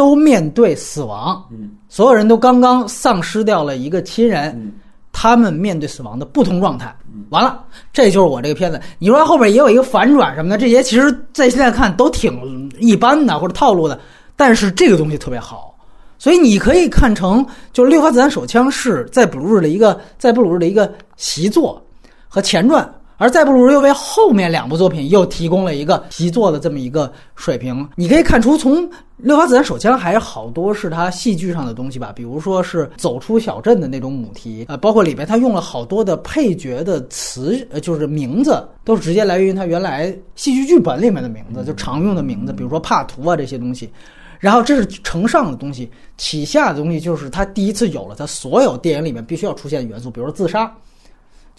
[0.00, 4.72] 都面对死亡，嗯，所有人都刚刚丧失掉了一个亲人，嗯
[5.12, 6.96] 他们面对死亡的不同状态。
[7.28, 7.62] 完了，
[7.92, 8.80] 这就是我这个片子。
[8.98, 14.00] 你说后边也有一个反转什么的，这些其实在现在看都挺一般的或者套路的，
[14.36, 15.76] 但是这个东西特别好。
[16.16, 17.44] 所以你可以看成，
[17.74, 21.84] 就是六发子弹手枪是在布鲁日的一个在布鲁日的一个习作
[22.26, 22.90] 和前传，
[23.20, 27.86] 而再不如又为后面两部作品又提供了一个习作的这么一个水平。
[27.94, 28.88] 你可以看出，从
[29.18, 43.92] 六发子弹手枪还有好多是他戏剧上的东西吧，比如说是走出小镇的那种母题，呃，包括里边他用了好多的配角的词，呃，就是名字都是直接来源于他原来戏剧剧本里面的名字，就常用的名字，比如说帕图啊这些东西。
[44.38, 50.74] 然后这是承上的东西，启下的东西就是他第一次有了他所有电影里面必须要出现的元素，比如说自杀，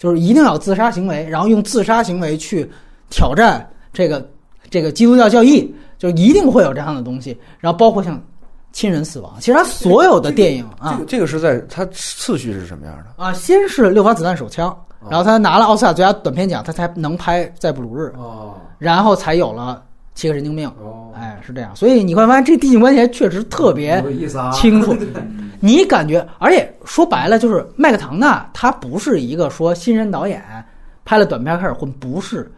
[0.02, 2.68] 就是一定要有自杀行为，然后用自杀行为去
[3.08, 4.28] 挑战这个
[4.68, 7.38] 这个基督教教义，就一定会有这样的东西。
[7.60, 8.20] 然后包括像
[8.72, 13.24] 亲人死亡，其实他所有的电影啊这个这个是在它次序是什么样的？
[13.24, 14.76] 啊，先是六发子弹手枪，
[15.08, 19.84] 然后他拿了奥斯卡最佳短片奖，他才能拍在布鲁日，哦然后才有了
[20.14, 20.68] 七个神经病。
[20.80, 24.02] 哦，哎，是这样，所以你会发现这递进关系还确实特别
[24.52, 24.96] 清 楚。
[25.60, 30.42] 你感觉，而且说白了，就是麦克唐纳他不是一个说新人导演
[31.04, 32.50] 拍了短片开始混，不是。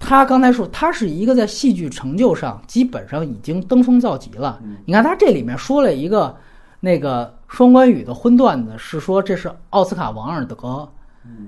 [0.00, 4.60] 他刚才说，他是一个在戏剧成就上基本上已经登峰造极了。
[4.84, 6.34] 你看他这里面说了一个
[6.78, 10.88] 那个双关语的荤段子，是说这是奥斯卡王尔德。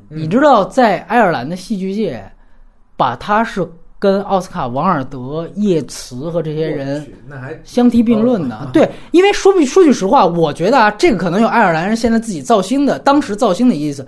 [0.09, 2.29] 你知道，在爱尔兰的戏剧界，
[2.97, 3.65] 把他是
[4.01, 8.69] 跟奥斯卡王尔德、叶慈和这些人那还相提并论的。
[8.73, 14.05] 对，因为说句说句实话，我觉得啊，这个可能有爱尔兰人现在自己造星的当时造星的意思，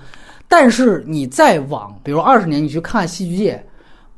[0.49, 3.63] 但是你再往比如二十年你去看戏剧界，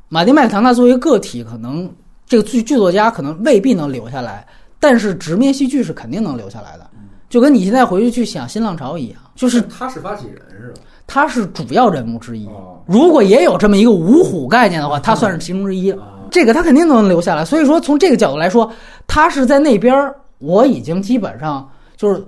[0.07, 1.91] 马丁麦克唐纳作为个体，可能
[2.25, 4.47] 这个剧剧作家可能未必能留下来，
[4.79, 6.89] 但是直面戏剧是肯定能留下来的。
[7.27, 10.79] 就跟你现在回去去想新浪潮一样，就是他是发起人是吧？
[11.07, 12.45] 他是主要人物之一。
[12.47, 15.91] 哦如果也有这么一个五虎概念的话，他算是其中之一。
[16.29, 17.43] 这个他肯定都能留下来。
[17.43, 18.71] 所以说，从这个角度来说，
[19.07, 21.67] 他是在那边儿，我已经基本上
[21.97, 22.23] 就是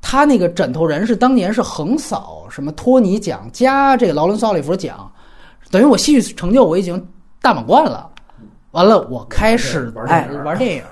[0.00, 5.10] 他那个枕头人是当年是横扫什么托尼奖加这个劳伦斯奥利弗奖，
[5.72, 7.04] 等于我戏剧成就我已经
[7.42, 8.08] 大满贯了。
[8.70, 9.92] 完了，我开始
[10.44, 10.82] 玩电影，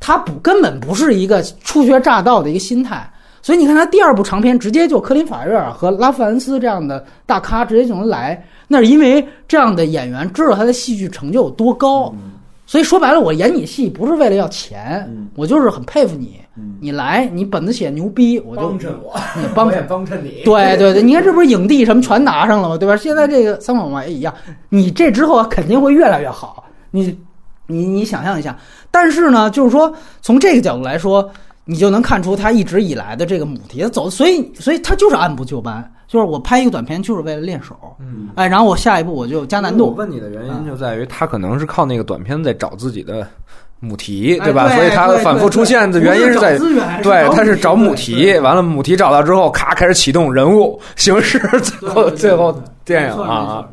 [0.00, 3.11] 他不根本不是一个初学乍到的一个心态。
[3.42, 12.14] 所以你看他第二部长片，直接就科林法瑞尔和拉夫兰斯这样的大咖直接就能来，那是因为这样的演员知道他的戏剧成就有多高。
[12.64, 16.40] 所以说白了，我演你戏不是为了要钱，我就是很佩服你，
[16.80, 20.42] 你来，你本子写牛逼，我就帮衬我，你 帮衬帮衬你。
[20.44, 22.78] 对对对，你看这不是影帝什么全拿上了吗？
[22.78, 22.96] 对吧？
[22.96, 24.32] 现在这个三广也一样，
[24.70, 26.64] 你这之后肯定会越来越好。
[26.92, 27.18] 你
[27.66, 28.56] 你你想象一下，
[28.90, 29.92] 但是呢，就是说
[30.22, 31.28] 从这个角度来说，
[31.64, 39.96] 你就能看出他一直以来的这个母题，走，所以所以他就是按部就班，就是我拍一个短片就是为了练手，嗯，哎，然后我下一步我就加难度我度。
[39.96, 43.26] 问你的原因就在于他可能是靠那个短片在找自己的
[43.78, 44.68] 母题，对吧？
[44.68, 46.58] 对所以他对反复出现的原因是在
[47.02, 53.64] 对，他是找找母题完了母题找到之后，咔开始启动人物形式，最后最后电影啊，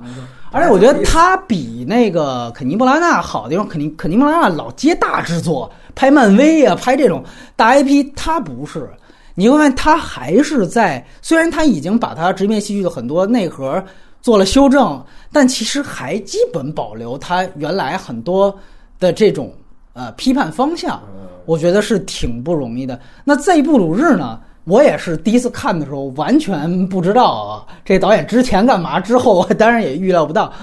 [0.51, 7.21] 而且我觉得他比那个肯尼布拉纳好的地方，肯尼肯尼布拉纳老接大制作，拍漫威啊，拍这种
[7.57, 8.89] 大 IP，他不是。
[9.35, 13.83] 你会发现他还是在，虽然他已经把他直面戏剧的很多内核
[14.21, 15.03] 做了修正，
[15.33, 18.57] 但其实还基本保留他原来很多
[18.97, 19.51] 的这种
[19.91, 21.01] 呃批判方向。
[21.45, 22.97] 我觉得是挺不容易的。
[23.25, 24.39] 那在布鲁日呢？
[24.63, 30.53] 我也是第一次看的时候，完全不知道啊，这导演之前干嘛，之后我当然也预料不到。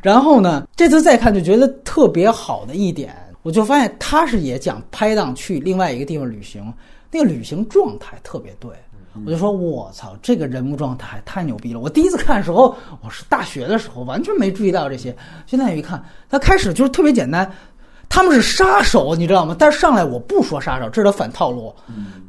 [0.00, 3.14] 然后呢，这次再看就觉得特别好的一点，
[3.46, 6.74] 我就发现他是也讲拍档去另外一个地方旅行，
[7.12, 8.68] 那个旅行状态特别对。
[9.24, 11.78] 我就说，我操，这个人物状态太牛逼了！
[11.78, 15.16] 我第一次看的时候，我是大学的时候，完全没注意到这些。
[15.46, 17.48] 现在一看，他开始就是特别简单，
[18.08, 19.54] 他们是杀手，你知道吗？
[19.56, 21.72] 但是上来我不说杀手，这是他反套路。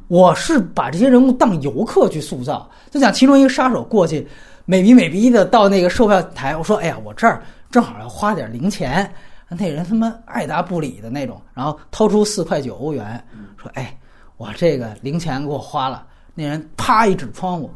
[0.09, 4.27] 我是把这些人物当游客去塑造，就讲其中一个杀手过去，
[4.65, 7.41] 美逼美逼的到那个售票台，我说：“哎呀，我这儿
[7.71, 9.11] 正好要花点零钱。”
[9.49, 13.23] 那人他妈爱答不理的那种，然后掏出四块九欧元，
[13.55, 13.97] 说：“哎，
[14.37, 16.05] 我这个零钱给我花了。”
[16.35, 17.69] 那人啪一指窗户，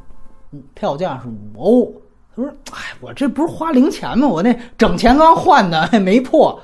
[0.51, 1.93] 嗯票价是五欧。
[2.35, 4.27] 他说：“哎，我这不是花零钱吗？
[4.27, 6.59] 我那整钱刚换的，还没破。”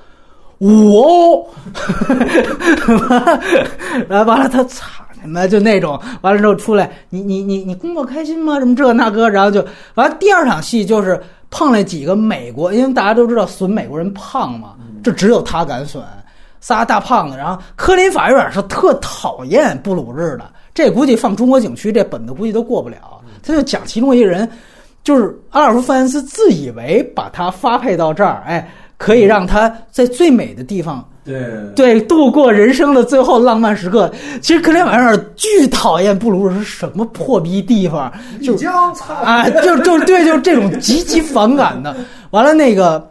[0.59, 1.49] 五欧，
[4.09, 8.57] 然 后完了他操他妈就那种，完了之后出来，你你你你工作开心吗？
[8.57, 9.63] 什么这那个，然后就
[9.93, 10.15] 完了。
[10.19, 11.21] 第二场戏就是
[11.51, 16.03] 碰了几个美国，因为大家都知道损美国人胖嘛，这只有他敢损，
[16.60, 17.38] 仨大胖子。
[17.38, 22.98] 然后科林法瑞尔是特讨厌布鲁日的，这估计放中国景区这本子估计都过不了。
[23.44, 24.49] 他就讲其中一个人，
[25.03, 28.68] 就是阿尔夫·范恩斯自以为把他发配到这儿，哎。
[28.99, 31.40] 可以让他在最美的地方，对
[31.76, 34.11] 对，度过人生的最后浪漫时刻。
[34.41, 38.11] 其实克林法尔巨讨厌布鲁日是什么破逼地方，
[38.41, 38.56] 就
[39.24, 41.95] 啊，就就对，就是这种极其反感的。
[42.32, 43.07] 完了，那个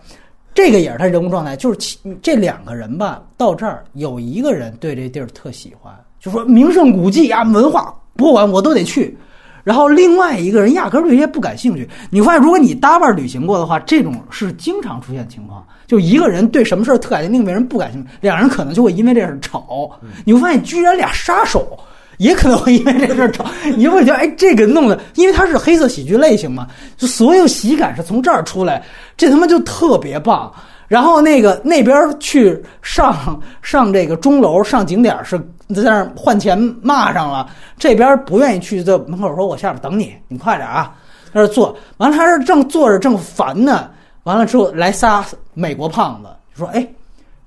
[0.57, 9.17] 这个也是他人物状态，就是其这两个人吧，到这儿有一个人对这地儿特喜欢，就说名胜古迹啊、文化博物馆我都得去。
[9.63, 11.87] 然后另外一个人压根儿对这些不感兴趣。
[12.09, 15.67] 你发现，如果你搭伴儿旅行过的话，这种是经常出现情况。
[15.87, 19.91] 就一个人对什么事儿特感兴趣，另一个人不感兴趣，两人可能就会因为这事儿吵。
[20.25, 21.79] 你会发现，居然俩杀手
[22.19, 23.45] 也可能会因为这事儿吵。
[23.77, 26.67] 你就会觉得，哎，这个弄的，因为它是黑色喜剧类型嘛，
[26.97, 28.83] 就所有喜感是从这儿出来，
[29.17, 30.53] 这他妈就特别棒。
[30.89, 35.37] 然后那个那边去上上这个钟楼上景点是
[35.75, 40.95] 在那儿换钱骂上了，这边不愿意去，在门口说：“我下边等你，你快点啊！”
[41.35, 43.91] 在这儿坐，完了他是正坐着正烦呢，
[44.23, 45.25] 完了之后来仨
[45.55, 46.87] 美国胖子说：“哎，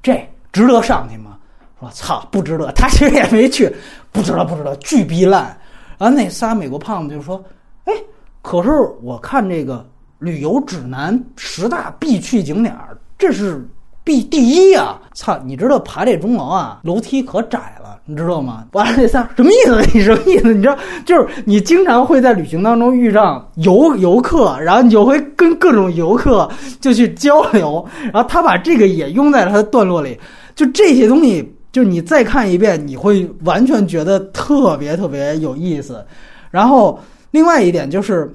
[0.04, 0.22] 这
[0.52, 1.38] 值得上去吗？”
[1.80, 3.74] 说：“操，不值得。”他其实也没去，
[4.12, 5.56] 不知道，不知道，巨逼烂。
[5.98, 7.44] 然后那仨美国胖子就说
[7.86, 7.94] ：“哎，
[8.42, 8.70] 可是
[9.02, 9.86] 我看这个
[10.20, 13.68] 旅游指南十大必去景点儿。”这是
[14.02, 14.98] 必第一啊！
[15.14, 18.66] 操，你知道爬这钟楼啊，楼梯可窄了，你知道吗？
[18.72, 19.82] 完了这仨什么意思？
[19.94, 20.54] 你什么意思？
[20.54, 26.50] 你知道，就是你经常会在旅行当中遇上游游客，然后你就会跟各种游客
[26.80, 30.18] 就去交流，然后他把这个也用在了他的段落里，
[30.56, 36.06] 就这些东西，就你再看一遍，你会完全觉得特别特别有意思。
[36.52, 37.00] 然后
[37.32, 38.34] 另外一点就是。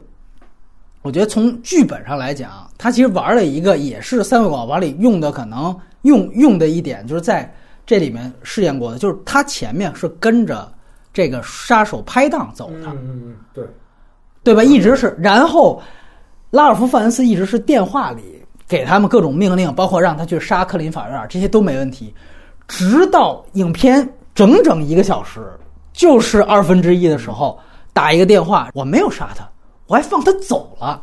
[1.03, 7.55] 我觉得从剧本上来讲，他其实玩了一个也是《三味广王》里用的，可能用用的一点，就是在
[7.85, 10.67] 这里面试验过的，就是他前面是跟着
[11.13, 13.63] 这个杀手拍档走的，嗯嗯，对，
[14.43, 14.65] 对吧？
[14.65, 15.79] 一直是，然后
[16.49, 18.23] 拉尔夫·范恩斯一直是电话里
[18.67, 22.15] 给他们各种命令，包括让他去杀克林法院，这些都没问题。
[22.69, 25.41] 直到影片整整一个小时，
[25.93, 27.59] 就是二分之一的时候
[27.93, 29.49] 打一个电话，我没有杀他。
[29.87, 31.03] 我还放他走了，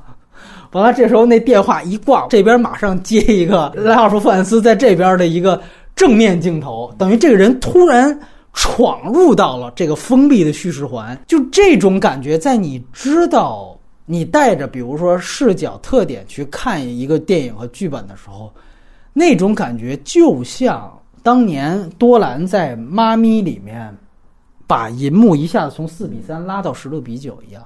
[0.71, 5.61] 完了，这时候那电话一挂，这边马上接一个拉尔夫·范斯在这边的一个
[5.95, 8.19] 正面镜头，等于这个人突然
[8.53, 13.77] 闯入到了这个封闭的叙事环，就这种感觉，在你知道
[14.07, 18.51] 你带着比如说视角特点去看一个电影和剧本的时候，
[19.13, 20.91] 那种感觉就像
[21.23, 23.95] 当年多兰在《妈咪》里面
[24.67, 27.63] 把银幕一下子从四比三拉到十六比九一样。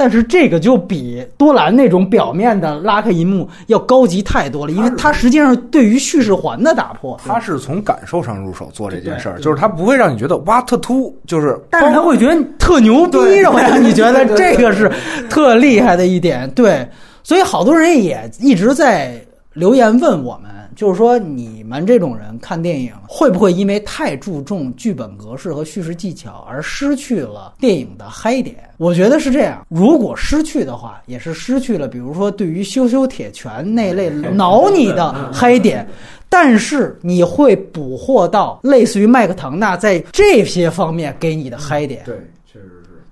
[0.00, 14.88] 但是这个就比多兰那种表面的拉开银幕要高级太多了，因为它实际上对于叙事环的打破，他是从感受上入手做这件事儿，就是他不会让你觉得哇特突，就是，但是他会觉得特牛逼，让你觉得这个是
[15.28, 16.48] 特厉害的一点。
[16.52, 16.88] 对，
[17.24, 19.20] 所以好多人也一直在
[19.54, 20.48] 留言问我们，
[20.78, 28.54] 就是说你们这种人看电影会不会因为太注重剧本格式和叙事技巧而失去了电影的嗨点？
[28.76, 35.84] 我觉得是这样，如果失去的话，也是失去了，比如说对于羞羞铁拳那类 挠你的嗨点。
[36.28, 42.14] 但是你会捕获到类似于麦克唐纳在这些方面给你的嗨点，对。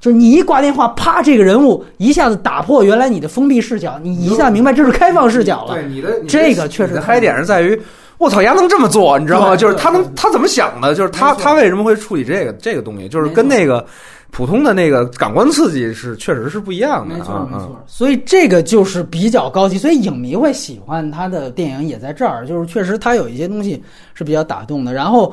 [0.06, 5.74] 就是你一挂电话，啪，这个人物一下子打破原来你的封闭视角，你一下明白这是开放视角了。
[5.74, 7.76] 对你的这个确实你的嗨点是在于，
[8.18, 9.56] 我操，丫能这么做，你知道吗？
[9.56, 10.94] 就是他能他怎么想的？
[10.94, 13.08] 就是他他为什么会处理这个这个东西？
[13.08, 13.84] 就是跟那个
[14.30, 23.82] 普通的那个感官刺激是确实是不一样的没错没错，所以这个就是比较高级，所以影迷会喜欢他的电影也在这儿，就是确实他有一些东西
[24.12, 24.92] 是比较打动的。
[24.92, 25.32] 然后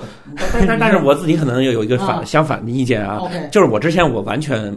[0.54, 3.20] 但但但是我自己可能有一个反、啊相反的意见啊
[3.52, 4.74] 就是我之前我完全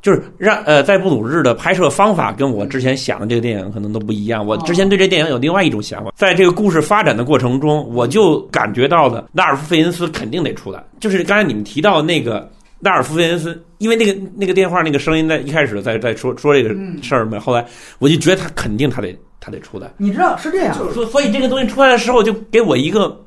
[0.00, 4.46] 就是让呃在布鲁日的拍摄方法跟我之前想的这个电影可能都不一样。
[4.46, 12.48] 我之前对这电影有另外一种想法，在这个故事发展的过程中，我就感觉到了纳尔夫·费恩斯肯定得出来，就是刚才你们提到那个。
[12.80, 16.70] 拉尔夫·费恩斯，因为那个那个电话那个声音在一开始在在说说这个
[17.02, 17.64] 事儿嘛，后来
[17.98, 23.20] 我就觉得他肯定他得他得出来，你知道是这样，所所以这个东西出来的时候，就给我一个，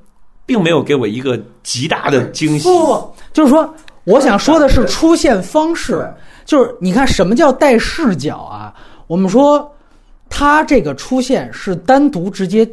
[0.46, 2.68] 并没有给我一个极大的惊喜。
[2.68, 3.74] 不不不，就是说，
[4.06, 6.10] 我想说的是出现方式，
[6.46, 8.74] 就是你看什么叫带视角啊？
[9.08, 9.70] 我们说
[10.30, 12.66] 他这个出现是单独直接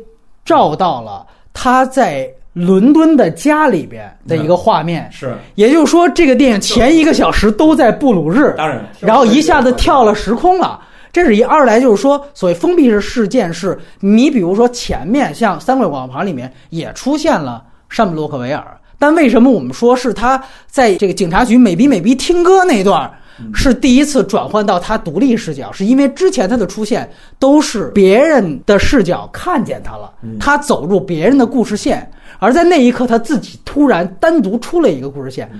[0.44, 2.32] 照到了他在
[2.66, 10.80] 伦敦的家里边的一个画面，是，也就是说，这个电影前一个小时都在布鲁日，当然，然后一下子跳了时空了。
[11.12, 23.10] 这是一二来就是说，所谓封闭式事件是，你比如说前面像《三桂广告牌》里面也出现了山姆洛克维尔，但为什么我们说是他在这个警察局美逼美逼听歌那段儿
[23.54, 25.70] 是第一次转换到他独立视角？
[25.72, 27.08] 是因为之前他的出现
[27.38, 35.50] 都是别人的视角看见他了，他走入别人的故事线，而在那一刻他自己突然单独出了一个故事线。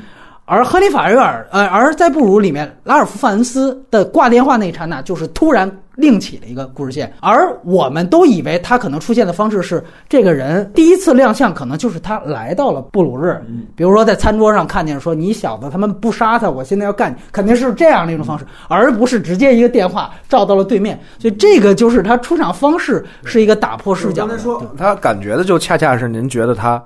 [0.49, 7.13] 而亨利·法瑞尔，呃，而在布鲁里面，拉尔夫·范恩斯的挂电话那一刹那，就是突然另起了一个故事线。
[7.21, 13.39] 而我们都以为他可能出现的方式是，这个人第一次亮相，可能就是他来到了布鲁日，
[13.77, 20.99] 比如说在餐桌上看见说：“你小子他们不杀他，我现在要干你。”肯定是这样的一种方式，而不是直接一个电话照到了对面。
[21.19, 24.27] 所以这个就是他出场方式是一个打破视角。
[24.27, 26.83] 刚才说他感觉的就恰恰是您觉得他，嗯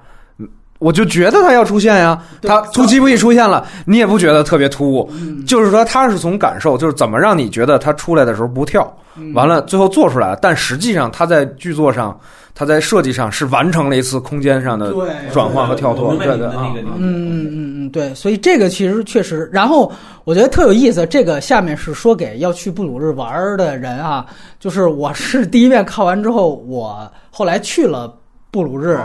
[0.83, 5.09] 我就觉得他要出现呀，对他突击不意出现了，你也不觉得特别突兀，
[5.47, 8.93] 就是说他是从感受，就是怎么让你觉得他出来的时候不跳，
[9.35, 12.19] 完了最后做出来了，但实际上他在剧作上，
[12.55, 14.93] 他在设计上是完成了一次空间上的
[15.33, 16.73] 转换和跳脱，对对啊。
[16.97, 19.91] 嗯嗯嗯嗯，对，所以这个其实确实，然后
[20.25, 21.07] 我觉得特有意思。
[21.07, 24.27] 这个下面是说给要去布鲁日玩儿的人啊，
[24.59, 28.13] 就是我是第一遍看完之后，我后来去了
[28.51, 28.99] 布鲁日，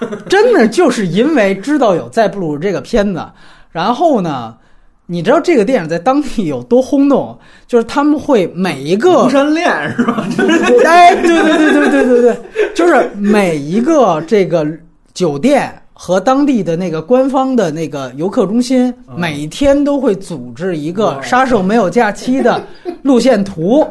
[0.28, 3.24] 真的就是因为知道有在布鲁这个片子，
[3.70, 4.54] 然后呢，
[5.06, 7.38] 你知道这个电影在当地有多轰动？
[7.66, 9.66] 就是他们会每一个庐山恋
[9.96, 10.26] 是吧？
[10.86, 12.38] 哎，对对对对对对对，
[12.74, 14.66] 就是每一个这个
[15.12, 22.62] 酒店和当地的那个官方的那个游客中心，每天都会组织一个杀手没有假期的
[23.00, 23.86] 路线图，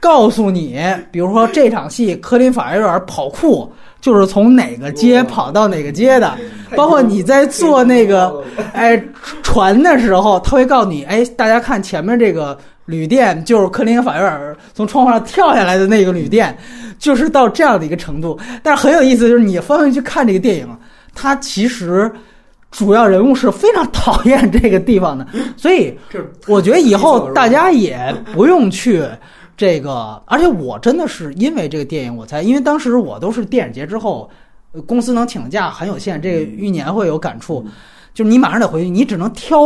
[0.00, 0.80] 告诉你，
[1.10, 3.70] 比如说这场戏科林法瑞尔跑酷。
[4.00, 6.36] 就是从哪个街跑到哪个街的，
[6.76, 8.44] 包括你在坐那个
[8.74, 9.02] 哎
[9.42, 12.54] 船的时候，他会告诉你，哎，大家看前面这个
[12.84, 16.54] 旅店，就是克林法院尔从窗户上跳下来的那个旅店，
[16.98, 18.38] 就是到这样的一个程度。
[18.62, 20.68] 但是很有意思，就是你翻回去看这个电影，
[21.14, 22.10] 它其实
[22.70, 25.26] 主要人物是非常讨厌这个地方的，
[25.56, 25.96] 所以
[26.46, 29.02] 我觉得以后大家也不用去。
[29.56, 34.28] 这个，而且我真的是因为这个电影，我才因为当时我都是电影节之后，
[34.84, 37.64] 公司能请的假很有限，这个一年会有感触，
[38.12, 39.56] 就是你马上得回去，你只能挑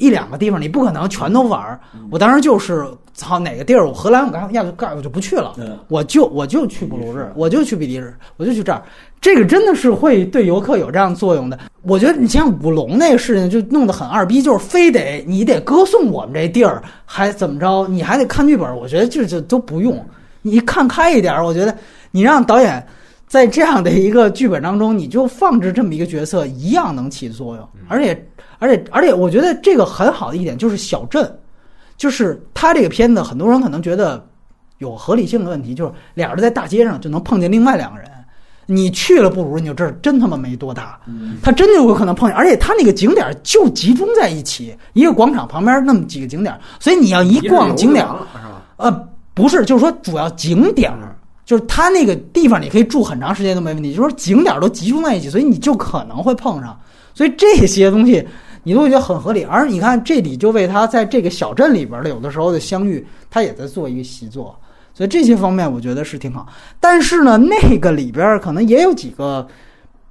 [0.00, 1.78] 一两个地方，你不可能全都玩儿。
[2.10, 5.54] 我当时就是操哪个地儿，我荷兰我刚压根儿我就不去了，
[5.88, 8.82] 我就我就去布鲁日，我就去比利时，我就去这儿。
[9.20, 11.58] 这个真的是会对游客有这样作用的。
[11.82, 17.86] 我觉得你像舞龙那个事情就弄得很二逼，就是非得你得歌颂我们这地儿，还怎么着？
[17.88, 18.74] 你还得看剧本。
[18.74, 20.02] 我觉得这这都不用，
[20.40, 21.44] 你看开一点。
[21.44, 21.76] 我觉得
[22.10, 22.84] 你让导演
[23.28, 27.68] 在这样的一个剧本当中，你就放置这么一个角色，一样能起作用。
[27.88, 28.26] 而且
[28.60, 31.28] 而且而且，我觉得这个很好的一点就是小镇，
[31.96, 34.24] 就是他这个片子，很多人可能觉得
[34.78, 38.08] 有合理性的问题，就是俩人在大街上就能碰见另外两个人。
[38.66, 41.00] 你去了不如你就这真他妈没多大，
[41.42, 48.06] 他真的有可能碰见，而且他那个景点就集中在一起，一个广场旁边那么几个景点，所以你要一逛景点，
[48.76, 50.92] 呃，不是，就是说主要景点，
[51.44, 56.78] 就是他那个地方你可以住很长时间都没问题，就是说景点都集中在一起，所以你就可能会碰上，
[57.12, 58.24] 所以这些东西
[58.62, 59.42] 你都会觉得很合理。
[59.44, 64.58] 而你看这里就为他在这个小镇里边的有的时候的相遇，他也在做一个习作。
[64.92, 66.46] 所以这些方面我觉得是挺好，
[66.78, 69.46] 但是呢，那个里边可能也有几个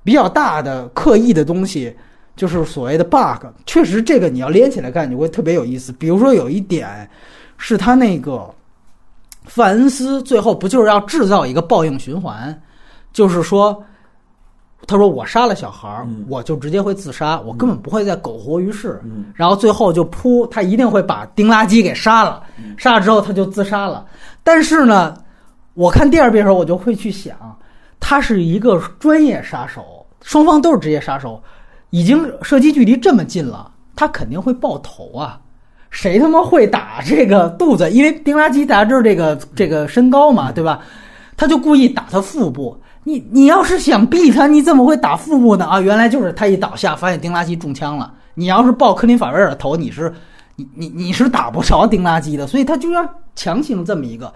[0.04, 1.94] 比较大的刻意的东西，
[2.36, 3.46] 就是所谓的 bug。
[3.68, 5.92] 确实，这个你要连起来看，你会特别有意思。
[5.92, 7.08] 比如说有一点，
[7.58, 8.50] 是他那个
[9.44, 12.60] 范恩斯最后不就是要制造一个报应循环，
[13.14, 13.84] 就是说，
[14.90, 19.00] 他说我杀了小孩儿，我就直接会自杀，我根本不会再苟活于世。
[19.36, 22.42] 然后最后就扑，他一定会把丁拉基给杀了，
[22.76, 24.04] 杀了之后他就自杀了。
[24.44, 25.16] 但是呢，
[25.76, 27.38] 我看第二遍的时候，我就会去想，
[28.00, 31.40] 他是一个专业杀手，双方都是职业杀手，
[31.92, 35.40] 已经射击距离这么近了，他肯定会爆头啊！
[35.92, 37.92] 谁他妈会打这个肚子？
[37.92, 40.82] 因为丁拉基大家知道这个这个身高嘛，对吧？
[41.38, 42.76] 他就故意打他腹部。
[43.10, 45.66] 你你要是想毙他，你怎么会打腹部呢？
[45.66, 48.14] 啊，原来就是他一倒下，发现丁拉基中枪了。
[48.34, 50.14] 你要是抱科林法瑞尔的头，你是。
[50.56, 54.34] 你你你是打不着丁拉基的，所以他就要强行这么一个。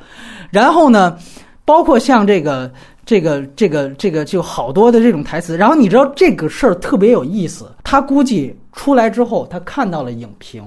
[0.50, 1.18] 然后呢，
[1.66, 2.72] 包括像这个
[3.06, 5.58] 这个这个这个，就好多的这种台词。
[5.58, 10.64] 然后你知道这个事儿特别有意思，他估计出来之后，他看到了影评，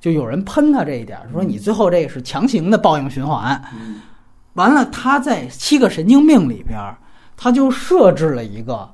[0.00, 3.62] 就有人喷他这一点，说你最后这个是强行的报应循环。
[4.54, 6.80] 完了，他在《七个神经病》里边，
[7.42, 8.88] 他就设置了一个，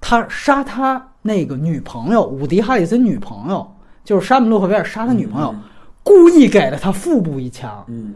[0.00, 3.66] 他杀他那个女朋友伍迪·哈里森女朋友。
[4.04, 5.52] 就是沙姆洛克威尔杀他女朋友，
[6.04, 7.84] 故意给了他腹部一枪。
[7.88, 8.14] 嗯，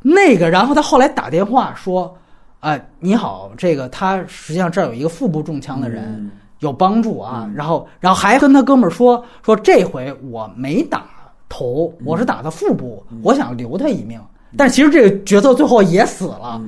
[0.00, 2.16] 那个，然后他后来打电话说
[2.60, 6.30] ：“哎，你好，这个他实际上这儿有一个腹部中枪的人，
[6.60, 11.06] 有帮助啊。”然后，然后还跟他哥们儿说：“说这回我没打
[11.48, 14.20] 头，我是打的腹部，我想留他一命。”
[14.56, 16.62] 但其实这个角色最后也死了。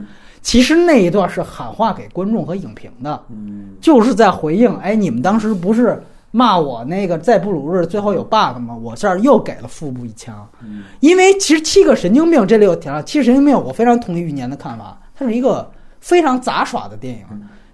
[0.45, 3.21] 其实那一段是喊话给观众和影评的，
[3.81, 6.01] 就是在回应：“哎，你们当时不是？”
[6.37, 8.75] 骂我那个在布鲁日最后有 bug 吗？
[8.75, 10.45] 我这儿又给了腹部一枪，
[10.99, 17.25] 因为其实七个神经病这里有提了七个神经病，我非常同意玉年的看法，它是一个非常杂耍的电影，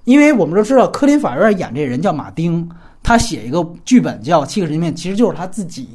[0.04, 2.68] 因为我们都知道科林法院演这人叫马丁，
[3.02, 5.88] 他写一个剧本叫七个神经病，其实就是他自己，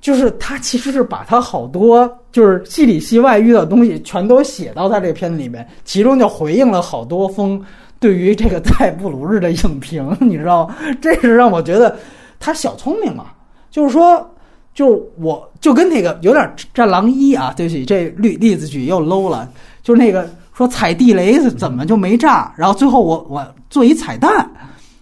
[0.00, 7.62] 就是他其实是把他好多就是戏里戏外遇到的东西全都写到他这个片子里面，其中就回应了好多封。
[8.00, 11.96] 对于这个在布鲁日的影评，你知道吗，这是让我觉得
[12.38, 13.26] 他小聪明嘛。
[13.72, 14.24] 就是说，
[14.72, 19.50] 就我就跟那个有点《战狼一》啊，对不起，这例例子举又 low 了。
[19.82, 24.48] 就是那个说踩地雷怎么就没炸，然后最后我我做一彩蛋，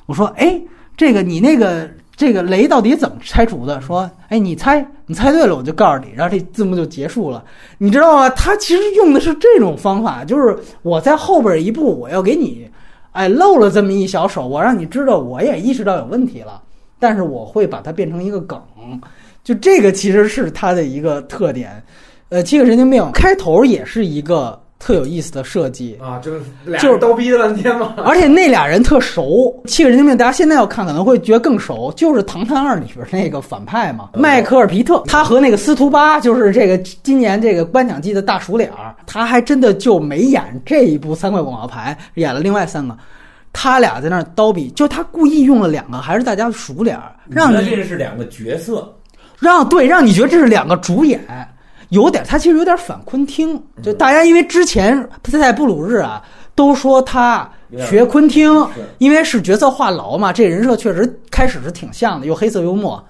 [0.06, 0.58] 我说哎，
[0.96, 1.86] 这个你那个
[2.16, 3.78] 这个雷到底怎么拆除的？
[3.82, 7.44] 说哎，你猜，你猜对了，我就告诉你，然后这字幕就结束了，
[7.76, 8.30] 你知道吗？
[8.30, 12.66] 他其实用的是这种方法，就是我在后边一步，我要给你。
[13.12, 16.62] 哎，露了这么一小手，我让你知道，我也意识到有问题了，
[16.98, 18.60] 但是我会把它变成一个梗，
[19.44, 21.82] 就这个其实是它的一个特点。
[22.28, 27.94] 呃，七个神经病开头也是一个特有意思的设计，啊，就是俩就是人刀逼了半天嘛。
[28.04, 29.62] 而且那俩人特熟。
[29.66, 42.96] 七个神经病，大家现在要看可能会觉得更熟，就是《唐探二》里边那个反派嘛，迈克尔皮特，他和那个司徒巴，就是这个今年这个颁奖季的大熟脸儿，他还真的就没演这一部三块广告牌，演了另外三个。
[43.52, 48.94] 他俩在那儿叨逼，就他故意用了两个还是大家的熟脸儿，让那你这是两个角色，
[49.38, 51.18] 让对让你觉得这是两个主演，
[51.90, 56.22] 有点他其实有点反昆汀，就大家因为之前在布鲁日啊
[56.54, 57.48] 都说他
[57.86, 58.50] 学昆汀，
[58.98, 63.02] 因为是角色话痨嘛，这人设确实开始是挺像的，又黑色幽默。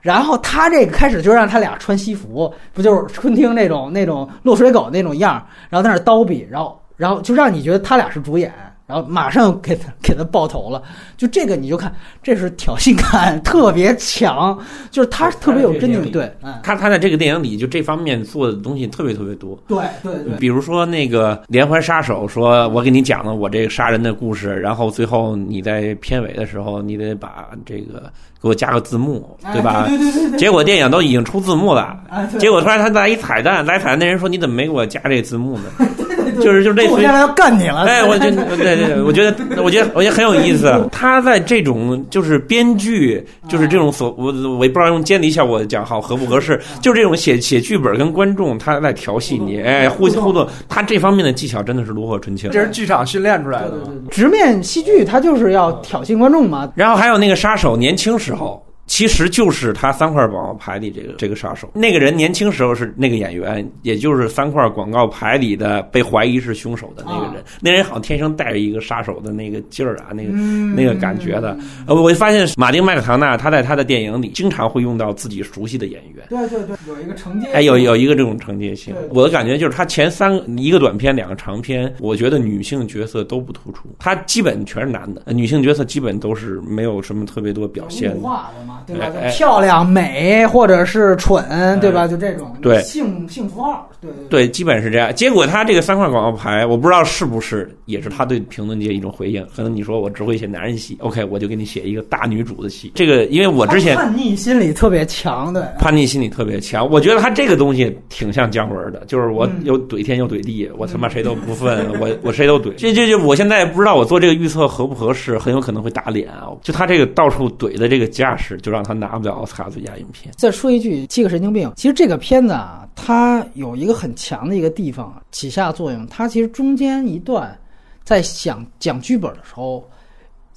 [0.00, 8.52] 然后他这个开始就让他俩穿西服，不就是昆汀那种那种落水狗那种样儿，然后在那儿叨逼，然后然后就让你觉得他俩是主演，
[8.92, 10.82] 然后马上给他给他爆头了。
[11.16, 14.58] 就这个你就看，这是挑衅感 特别强，
[14.90, 19.58] 就是他特别有真定，对，嗯，他他在这个电影里就这方面做的东西特别特别多。
[19.66, 28.12] 对对对，比如说那个连环杀手，说我给你讲了我这个杀人的故事，然后最后你在片尾的时候，你得把这个
[28.42, 29.86] 给我加个字幕，哎对吧？
[29.88, 35.64] 对对对对结果电影都已经出字幕了，哎结果突然他来一彩蛋，来彩蛋那人说你怎么没给我加这字幕呢？
[36.40, 40.72] 就是就类似于我现在要干你了，哎，我觉得对对对，我觉得我觉得我觉得很有意思。
[40.90, 52.50] 他在这种就是编剧，就是这种所我我也不知道用监理效果讲好合不合适，就是这种写写剧本跟观众他在调戏你，哎，互互动，他这方面的技巧真的是炉火纯青。
[52.50, 53.92] 这是剧场训练出来的嘛。
[54.10, 56.70] 直面戏剧，他就是要挑衅观众嘛。
[56.74, 58.62] 然后还有那个杀手年轻时候。
[58.92, 67.42] 其实就是他三块广告牌里这个这个杀手，那个人年轻时候是那个演员，也就是三块广告牌里的被怀疑是凶手的那个人。
[67.58, 70.32] 那人好像天生带着一个杀手的那个劲儿啊，那个、
[70.76, 71.56] 那个感觉的。
[71.86, 76.26] 呃，我就发现马丁麦克唐纳他在他的电影里经常会用到自己熟悉的演员。
[76.28, 78.94] 对对对，有一个承接，哎，有有一个这种承接性。
[79.08, 88.81] 我的感觉就是他前三一个短片，两个长片，我觉得女性角色都不突出，他基本全是男的，女性角色基本都是没有什么特别多表现物的。
[88.86, 89.06] 对吧？
[89.32, 92.06] 漂亮、美，或者是蠢，对吧？
[92.06, 95.14] 就这种对性性符号，对对对，基本是这样。
[95.14, 99.46] 结果他这个三块广告牌，我不知道是不是也是他对评论界一种回应。
[99.54, 102.92] 可能你说我只会写男人戏，OK，我就给你写一个大女主的戏。
[102.94, 105.62] 这个因为我之前叛逆心理特别强，对。
[105.78, 112.72] 叛逆心理特别强，我觉得他这个东西挺像姜文的，就是我嗯又怼天又怼地，我他妈谁都不分，我我谁都怼。
[112.76, 116.48] 这这这，我现在不知道我做这个预测合不合适，很有可能会打脸啊！
[116.62, 120.32] 就他这个到处怼的这个架势，就让他拿不了奥斯卡最佳影片。
[120.36, 126.06] 再说一句，《七个神经病》其实这个片子啊，它有一个很强的一个地方起下作用。
[126.06, 127.56] 它其实中间一段
[128.02, 129.88] 在想讲剧本的时候，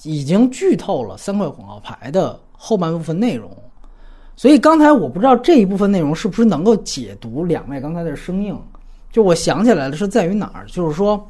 [0.04, 3.50] 已经剧透了三块广告牌的后半部分内容。
[4.36, 8.60] 所以刚才我不知道这一部分内容是不是能够解读两位刚才的声应。
[9.12, 10.66] 就我想起来了，是在于哪儿？
[10.68, 11.26] 就是说，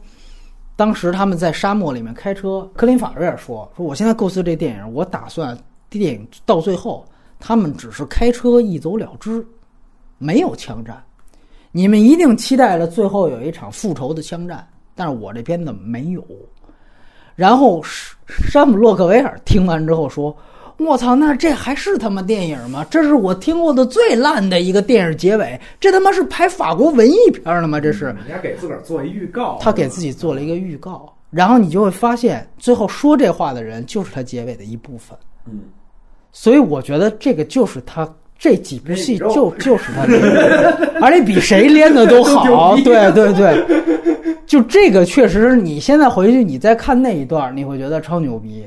[0.76, 5.56] 当时他们在沙漠里面开车，科林法瑞尔说：“说我现在构思这电影，我打算
[5.90, 7.06] 电影到最后，
[7.40, 9.45] 他们只是开车一走了之，
[10.18, 11.03] 没有枪战。
[11.72, 16.26] 你们一定期待着最后有一场复仇的枪战，但是我这片子没有。”
[17.36, 17.84] 然后
[18.49, 20.34] 山姆洛克维尔听完之后说
[20.80, 22.86] ：“我操，那这还是他妈电影吗？
[22.90, 27.78] 这是我听过的最烂的一个电影结尾，这他妈是拍法国文艺片了吗？
[27.78, 35.18] 这是。”人家给自个儿做一预告，他给自己做了一个预告，然后你就会发现，最后说这话的人就是他结尾的一部分。
[35.48, 35.62] 嗯，
[36.32, 38.08] 所以我觉得这个就是他
[38.38, 40.04] 这几部戏就就是他，
[41.02, 42.76] 而且比谁练的都好。
[42.84, 48.66] 对对对，就这个确实，你现在回去你再看那一段，你会觉得超牛逼。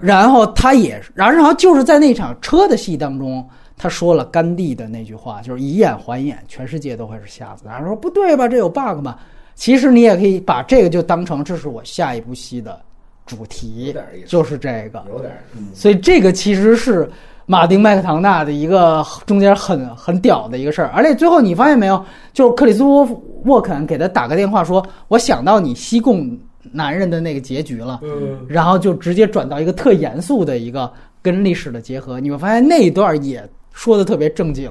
[0.00, 3.46] 然后他也，然后就是在那场车的戏当中，
[3.76, 7.64] 他说了甘地的那句话，就是以眼还眼，全世界都会是瞎子。
[7.66, 9.20] 然后说不对吧，这有 bug 吧？
[9.54, 12.80] 其实你也可以把这个就当成这是我下一部戏的
[13.26, 13.94] 主题
[14.26, 15.04] 就是这个。
[15.08, 15.32] 有点
[15.74, 17.08] 所以这个其实是
[17.46, 20.88] 马丁麦克唐纳的一个 中间很很屌的一个事儿。
[20.94, 23.04] 而且最后你发现没有，就是克里斯沃
[23.44, 26.38] 沃肯给他打个电话说：“我想到你西贡
[26.70, 30.90] 男人的那个结局了。”嗯，然后就直接转到一个特严肃的一个
[31.20, 34.70] 跟历史的结合，你会发现那一段也说的特别正经，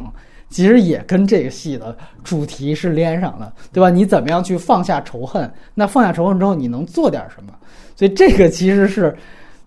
[0.49, 3.89] 其实也跟这个戏的主题是连上了，对吧？
[3.89, 5.51] 你怎么样去放下仇恨？
[5.73, 7.53] 那放下仇恨之后，你能做点什么？
[8.01, 9.15] 所以这个其实是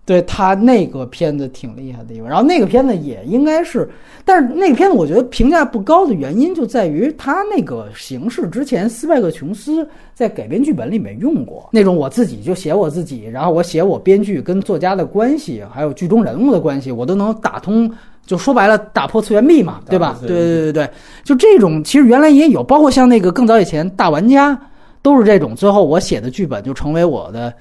[0.03, 3.89] 对他那个片子挺厉害的地方，然后那个片子也应该是，
[4.25, 17.89] 但是那个片子我觉得评价不高的原因就在于他那个形式之前斯派克琼斯在改编剧本里面用过那种我自己就写我自己，然后我写我编剧跟作家的关系，还有剧中人物的关系，我都能打通。
[18.25, 20.17] 就说白了，打破次元壁嘛，对吧？
[20.19, 20.89] 对对对对对，
[21.23, 24.59] 就这种其实原来也有，包括像那个更早以前大玩家
[25.01, 27.53] 都是这种，最后我写的剧本就成为我的。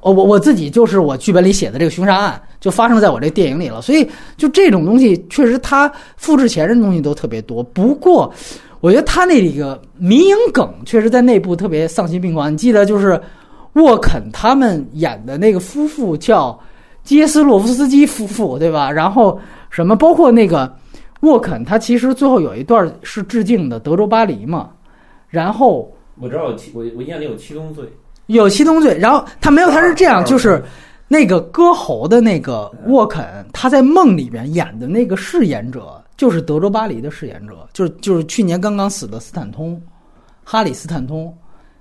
[0.00, 3.82] 哦，我我自己就是我剧本里写的这个凶杀案，就发生在我这电影里了。
[3.82, 7.62] 所以，就这种东西，确实他复制前人东西都特别多。
[7.62, 8.32] 不过，
[8.80, 12.52] 我觉得他那个民营梗，确实在内部特别丧心病狂。
[12.52, 13.20] 你记得就是
[13.74, 16.58] 沃肯他们演的那个夫妇叫
[17.02, 18.90] 杰斯洛夫斯基夫妇，对吧？
[18.90, 19.38] 然后
[19.70, 20.72] 什么，包括那个
[21.20, 24.70] 沃肯，他其实最后有一段是致敬的德州巴黎嘛。
[25.28, 27.84] 然后我知道，我我印象里有七宗罪。
[28.28, 30.62] 有七宗罪，然后他没有，他是这样，就是
[31.08, 39.80] 那个割喉的那个沃肯，他在梦里边演的那个饰演者，就是德州巴黎的饰演者，就是就是去年刚刚死的斯坦通，
[40.44, 41.34] 哈里斯坦通，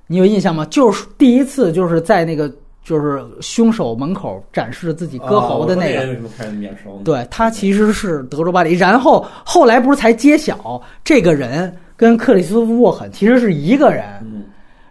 [0.08, 0.66] 你有印象吗？
[0.68, 2.50] 就是第一次就是在那个
[2.82, 7.02] 就是凶手门口展示自己割喉的那个，为什么看着面熟？
[7.04, 14.06] 对他其实是德州巴黎，然后后来不是才揭晓这个人跟克里斯托夫沃肯其实是一个人，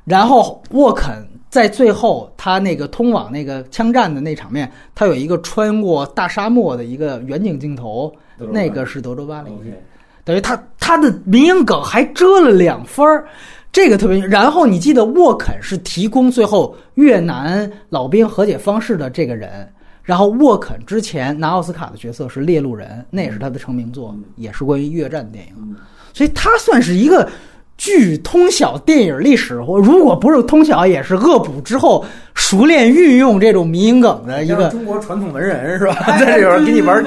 [0.05, 1.27] 然后沃肯。
[1.49, 8.13] 在最后，他那个通往那个枪战的那场面，他有一个穿过大沙漠的一个远景镜头，
[8.51, 9.51] 那个是德州巴黎，
[10.25, 13.27] 等于他他的民营梗还遮了两分儿，
[13.73, 14.19] 这个特别。
[14.19, 25.77] 然后你记得沃肯是提供最后越南老兵和解方式的这个人，然后沃肯之前拿奥斯卡的角色是猎鹿人，那也是他的成名作，也是关于越战电影，
[26.13, 27.27] 所以他算是一个。
[27.79, 32.05] 据通晓电影历史，或如果不是通晓，也是恶补之后
[32.35, 35.95] 熟练运用这种迷因梗的一个中国传统文人是吧？
[36.19, 37.05] 在里边给你玩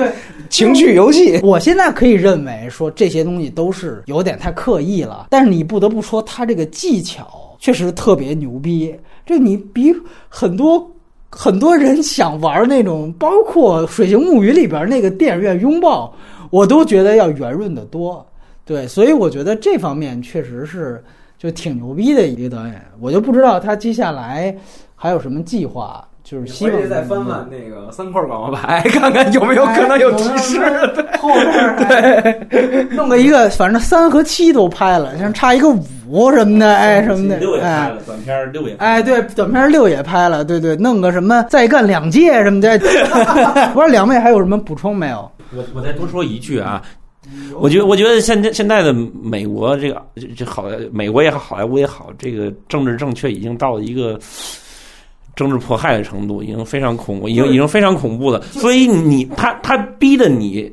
[0.50, 1.40] 情趣游戏。
[1.44, 7.28] 我现在可以认为说这些东西都是有点太刻意了，但是你不得不说他这个技巧
[7.60, 8.96] 确实特别牛逼。
[9.26, 9.94] 这你比
[10.28, 10.90] 很多
[11.30, 16.14] 很多人想玩那种，包括《水形物语》里边那个电影院拥抱，
[16.52, 18.26] 我都觉得要圆润的多。
[18.70, 21.04] 对，所以我觉得这方面确实是
[21.40, 24.56] 就挺牛逼的一个导演，我就不知道他接下来
[24.96, 30.60] 还有什么计划，就是希望再翻翻那个三块广告牌， 看看有没有可能有提示。
[31.20, 31.76] 后边
[32.48, 35.68] 对，弄个一个，反正三和七都拍了，像差一个
[36.08, 42.78] 五什么的，哎什么的，哎，短片六也，哎对，短片六也拍了，对对，弄个什么再干两届什么的，
[43.74, 45.28] 不知道两位还有什么补充没有？
[45.58, 46.80] 我我再多说一句啊。
[47.60, 50.02] 我觉得，我觉得现在现在的美国这个
[50.36, 54.20] 这好，美国也好，好莱坞也好，这个政治正确已经到了一个
[55.36, 58.42] 政治迫害的程度，已经非常恐怖，已经已经非常恐怖了。
[58.52, 60.72] 所以你他他逼的你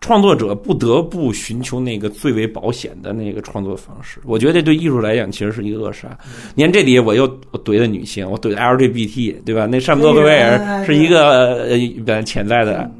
[0.00, 4.20] 创作者不得不寻求那个最为保险的那个创作方式。
[4.24, 6.16] 我觉得这对艺术来讲，其实是一个扼杀。
[6.54, 7.28] 你看这里我又
[7.64, 9.66] 怼的女性，我怼的 LGBT，对吧？
[9.66, 11.64] 那山姆多克维尔是一个
[12.06, 12.90] 呃潜在的。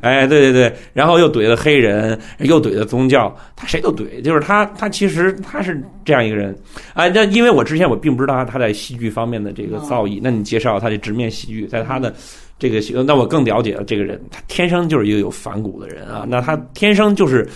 [0.00, 6.56] 哎，对对对，然后又怼了黑人，又怼了宗教，他谁都怼，就是他，他其实他是这样一个人
[6.94, 7.08] 啊。
[7.08, 12.14] 那因为我之前我并不知道他在戏剧方面的这个造诣，那你介绍他的直面戏剧，在他的
[12.58, 16.26] 这个，那我更了解了这个人，他天生就是一个有反骨的人啊。
[16.28, 17.48] 那他天生就是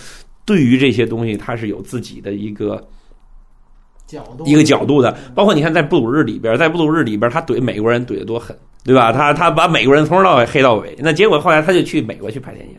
[0.45, 2.83] 对于这些东西，他是有自己的一个
[4.07, 5.15] 角度，一个角度的。
[5.33, 8.55] 包括你看，在布鲁日里边，在布鲁日里边，他怼美国人怼得多狠。
[8.83, 9.11] 对吧？
[9.11, 12.77] 他他把美国人从头到尾黑到尾，那结果后来他就去美国去拍电影，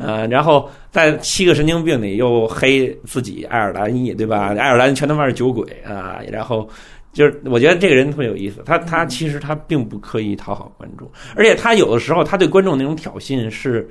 [0.00, 4.48] 呃，然后在七个神经病里又黑自己爱尔兰裔，对吧？
[4.58, 6.18] 爱尔兰全他妈是酒鬼啊！
[6.32, 6.68] 然后
[7.12, 13.88] 就是我觉得这个人特别有意思，他他其实他并不刻意讨好观众，而且他有的时候他对观众那种挑衅是。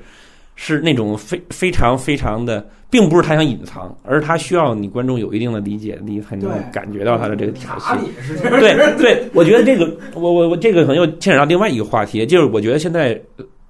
[0.58, 7.98] 是那种非非常非常的，并不是他想隐藏，而是他需要你观众有一定的理解力，才能感觉到他的这个挑衅。
[8.58, 13.20] 对 对，我觉得这个，我我我这个可能又牵扯到另外一个话题，就是我觉得现在，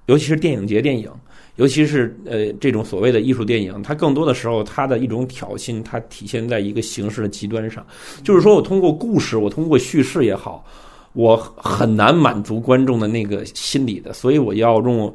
[0.05, 1.11] 尤其是电影节电影，
[1.57, 7.85] 尤其是呃这种所谓的艺术电影，它更多的时候，它的一种挑衅，它体现在一个形式的极端上，
[8.23, 10.63] 就是说我通过故事，我通过叙事也好，
[11.11, 15.13] 我很难满足观众的那个心理的，所以我要用。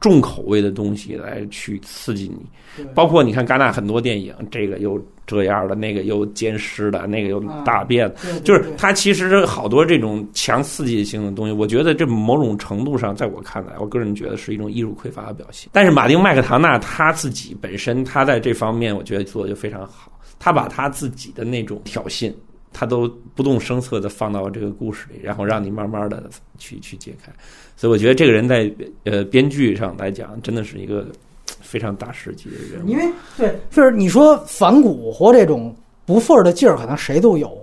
[0.00, 8.12] 重口味的东西来去刺激你，包括你看戛纳很多电影，这个又这样的，那个又奸尸的，那个又大便，
[8.44, 11.52] 就是它其实好多这种强刺激性的东西。
[11.52, 15.70] 我觉得这某种程度上，在我看来，我个人觉得是一种艺术匮乏的表现。
[15.72, 22.32] 但是马丁麦克唐纳他自己本身，他在这方面我觉得做的就非常好，他把他自己的那种挑衅。
[22.78, 27.32] 他都不动声色的放到这个故事里，然后让你慢慢的去去解开。
[27.76, 28.72] 所以我觉得这个人在
[29.04, 31.06] 呃编剧上来讲，真的是一个
[31.60, 32.88] 非常大师级的人物。
[32.88, 33.04] 因为
[33.36, 35.74] 对，就是你说反骨或这种
[36.06, 37.56] 不忿儿的劲儿，可能谁都有，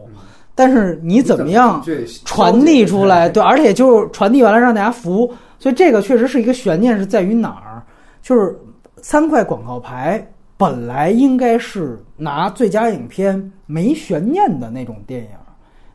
[0.53, 1.84] 但是你怎么样
[2.26, 3.27] 传递出来？
[3.27, 7.81] 对，而且就是传递完了让大家服，所以这个确实是一个悬念，是在于哪儿？
[8.22, 8.56] 就是
[9.02, 10.26] 三块广告牌
[10.56, 15.30] 本来应该是拿最佳影片没悬念的那种电影，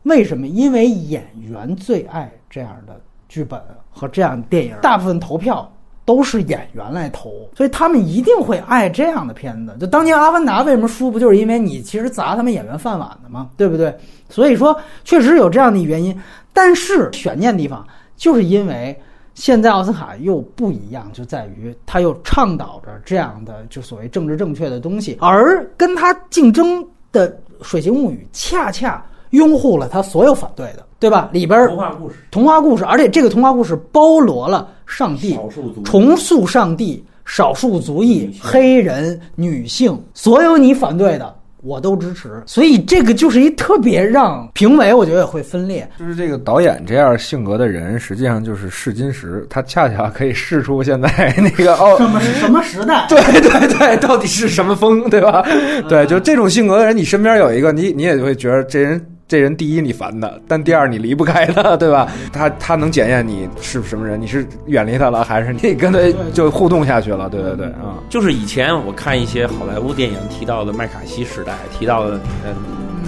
[0.03, 0.45] 为什么？
[0.45, 5.71] 因为演员最爱这样的剧本和这样电影，大部分投票。
[6.05, 9.77] 都是演员来投，所以他们一定会爱这样的片子。
[9.79, 13.51] 就当年《阿凡达》为什么输，不就是因为你其实砸他们演员饭碗的吗？
[13.55, 13.95] 对不对？
[14.27, 16.19] 所以说，确实有这样的原因。
[16.51, 17.85] 但是悬念地方，
[18.17, 18.99] 就是因为
[19.35, 27.29] 现在奥斯卡又不一样，就在于他又倡导着这样的就所谓政治正确的东西，而跟他竞争的
[27.61, 30.85] 《水形物语》恰恰拥护了他所有反对的。
[30.99, 31.29] 对吧？
[31.31, 35.39] 里边童话故事，童话故事，而且这个童话故事包罗了上帝、
[35.85, 41.33] 重塑上帝、少数族裔、黑人、女性，所有你反对的，
[41.63, 42.43] 我都支持。
[42.45, 45.89] 所以这个就是一特别让评委我觉得也会分裂。
[45.97, 53.05] 就是这个导演这样性格的人，实际上就是试金石，他恰恰可以试出现在那个哦什么什么时代？
[53.07, 55.47] 对对对，到底是什么风，对吧？
[55.87, 59.01] 对，就这种性格的人，你身边有一个，你你也会觉得这人。
[59.29, 62.11] 这人第一你烦他，但第二你离不开他， 对吧？
[62.33, 65.99] 他他能检验你是什么人，你是远离他了，还是你跟他
[66.33, 67.29] 就互动下去了？
[67.29, 72.55] 对对对，啊，就是以前我看一些好莱坞电影提到的麦卡锡时代，提到的呃，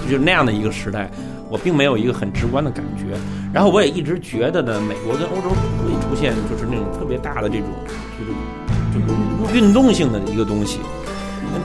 [0.07, 1.09] 就是那样的一个时代，
[1.49, 3.17] 我并没有一个很直观的感觉。
[3.51, 7.67] 然后我也一直觉得呢，美国跟欧洲不会出现就是那种特别大的这种
[8.93, 9.03] 就是
[9.49, 10.79] 就是运动性的一个东西。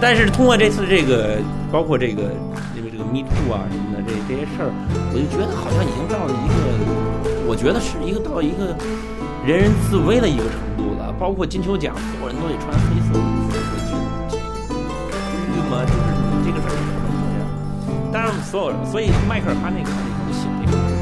[0.00, 1.36] 但是通过这次这个，
[1.70, 2.22] 包括这个。
[2.97, 4.73] 这个 Me Too 啊什么的，这这些事儿，
[5.12, 8.73] 我就觉得好像已经到了一个，我觉得是一个到一个
[9.44, 11.12] 人人自危的一个程度了。
[11.20, 13.52] 包括金球奖，所有人都得穿黑色衣服
[13.85, 13.93] 去
[14.32, 16.01] 去嘛，就是
[16.44, 17.44] 这个事儿是什么样？
[18.10, 20.95] 当然，所有人，所以迈克尔哈那个他就写这个。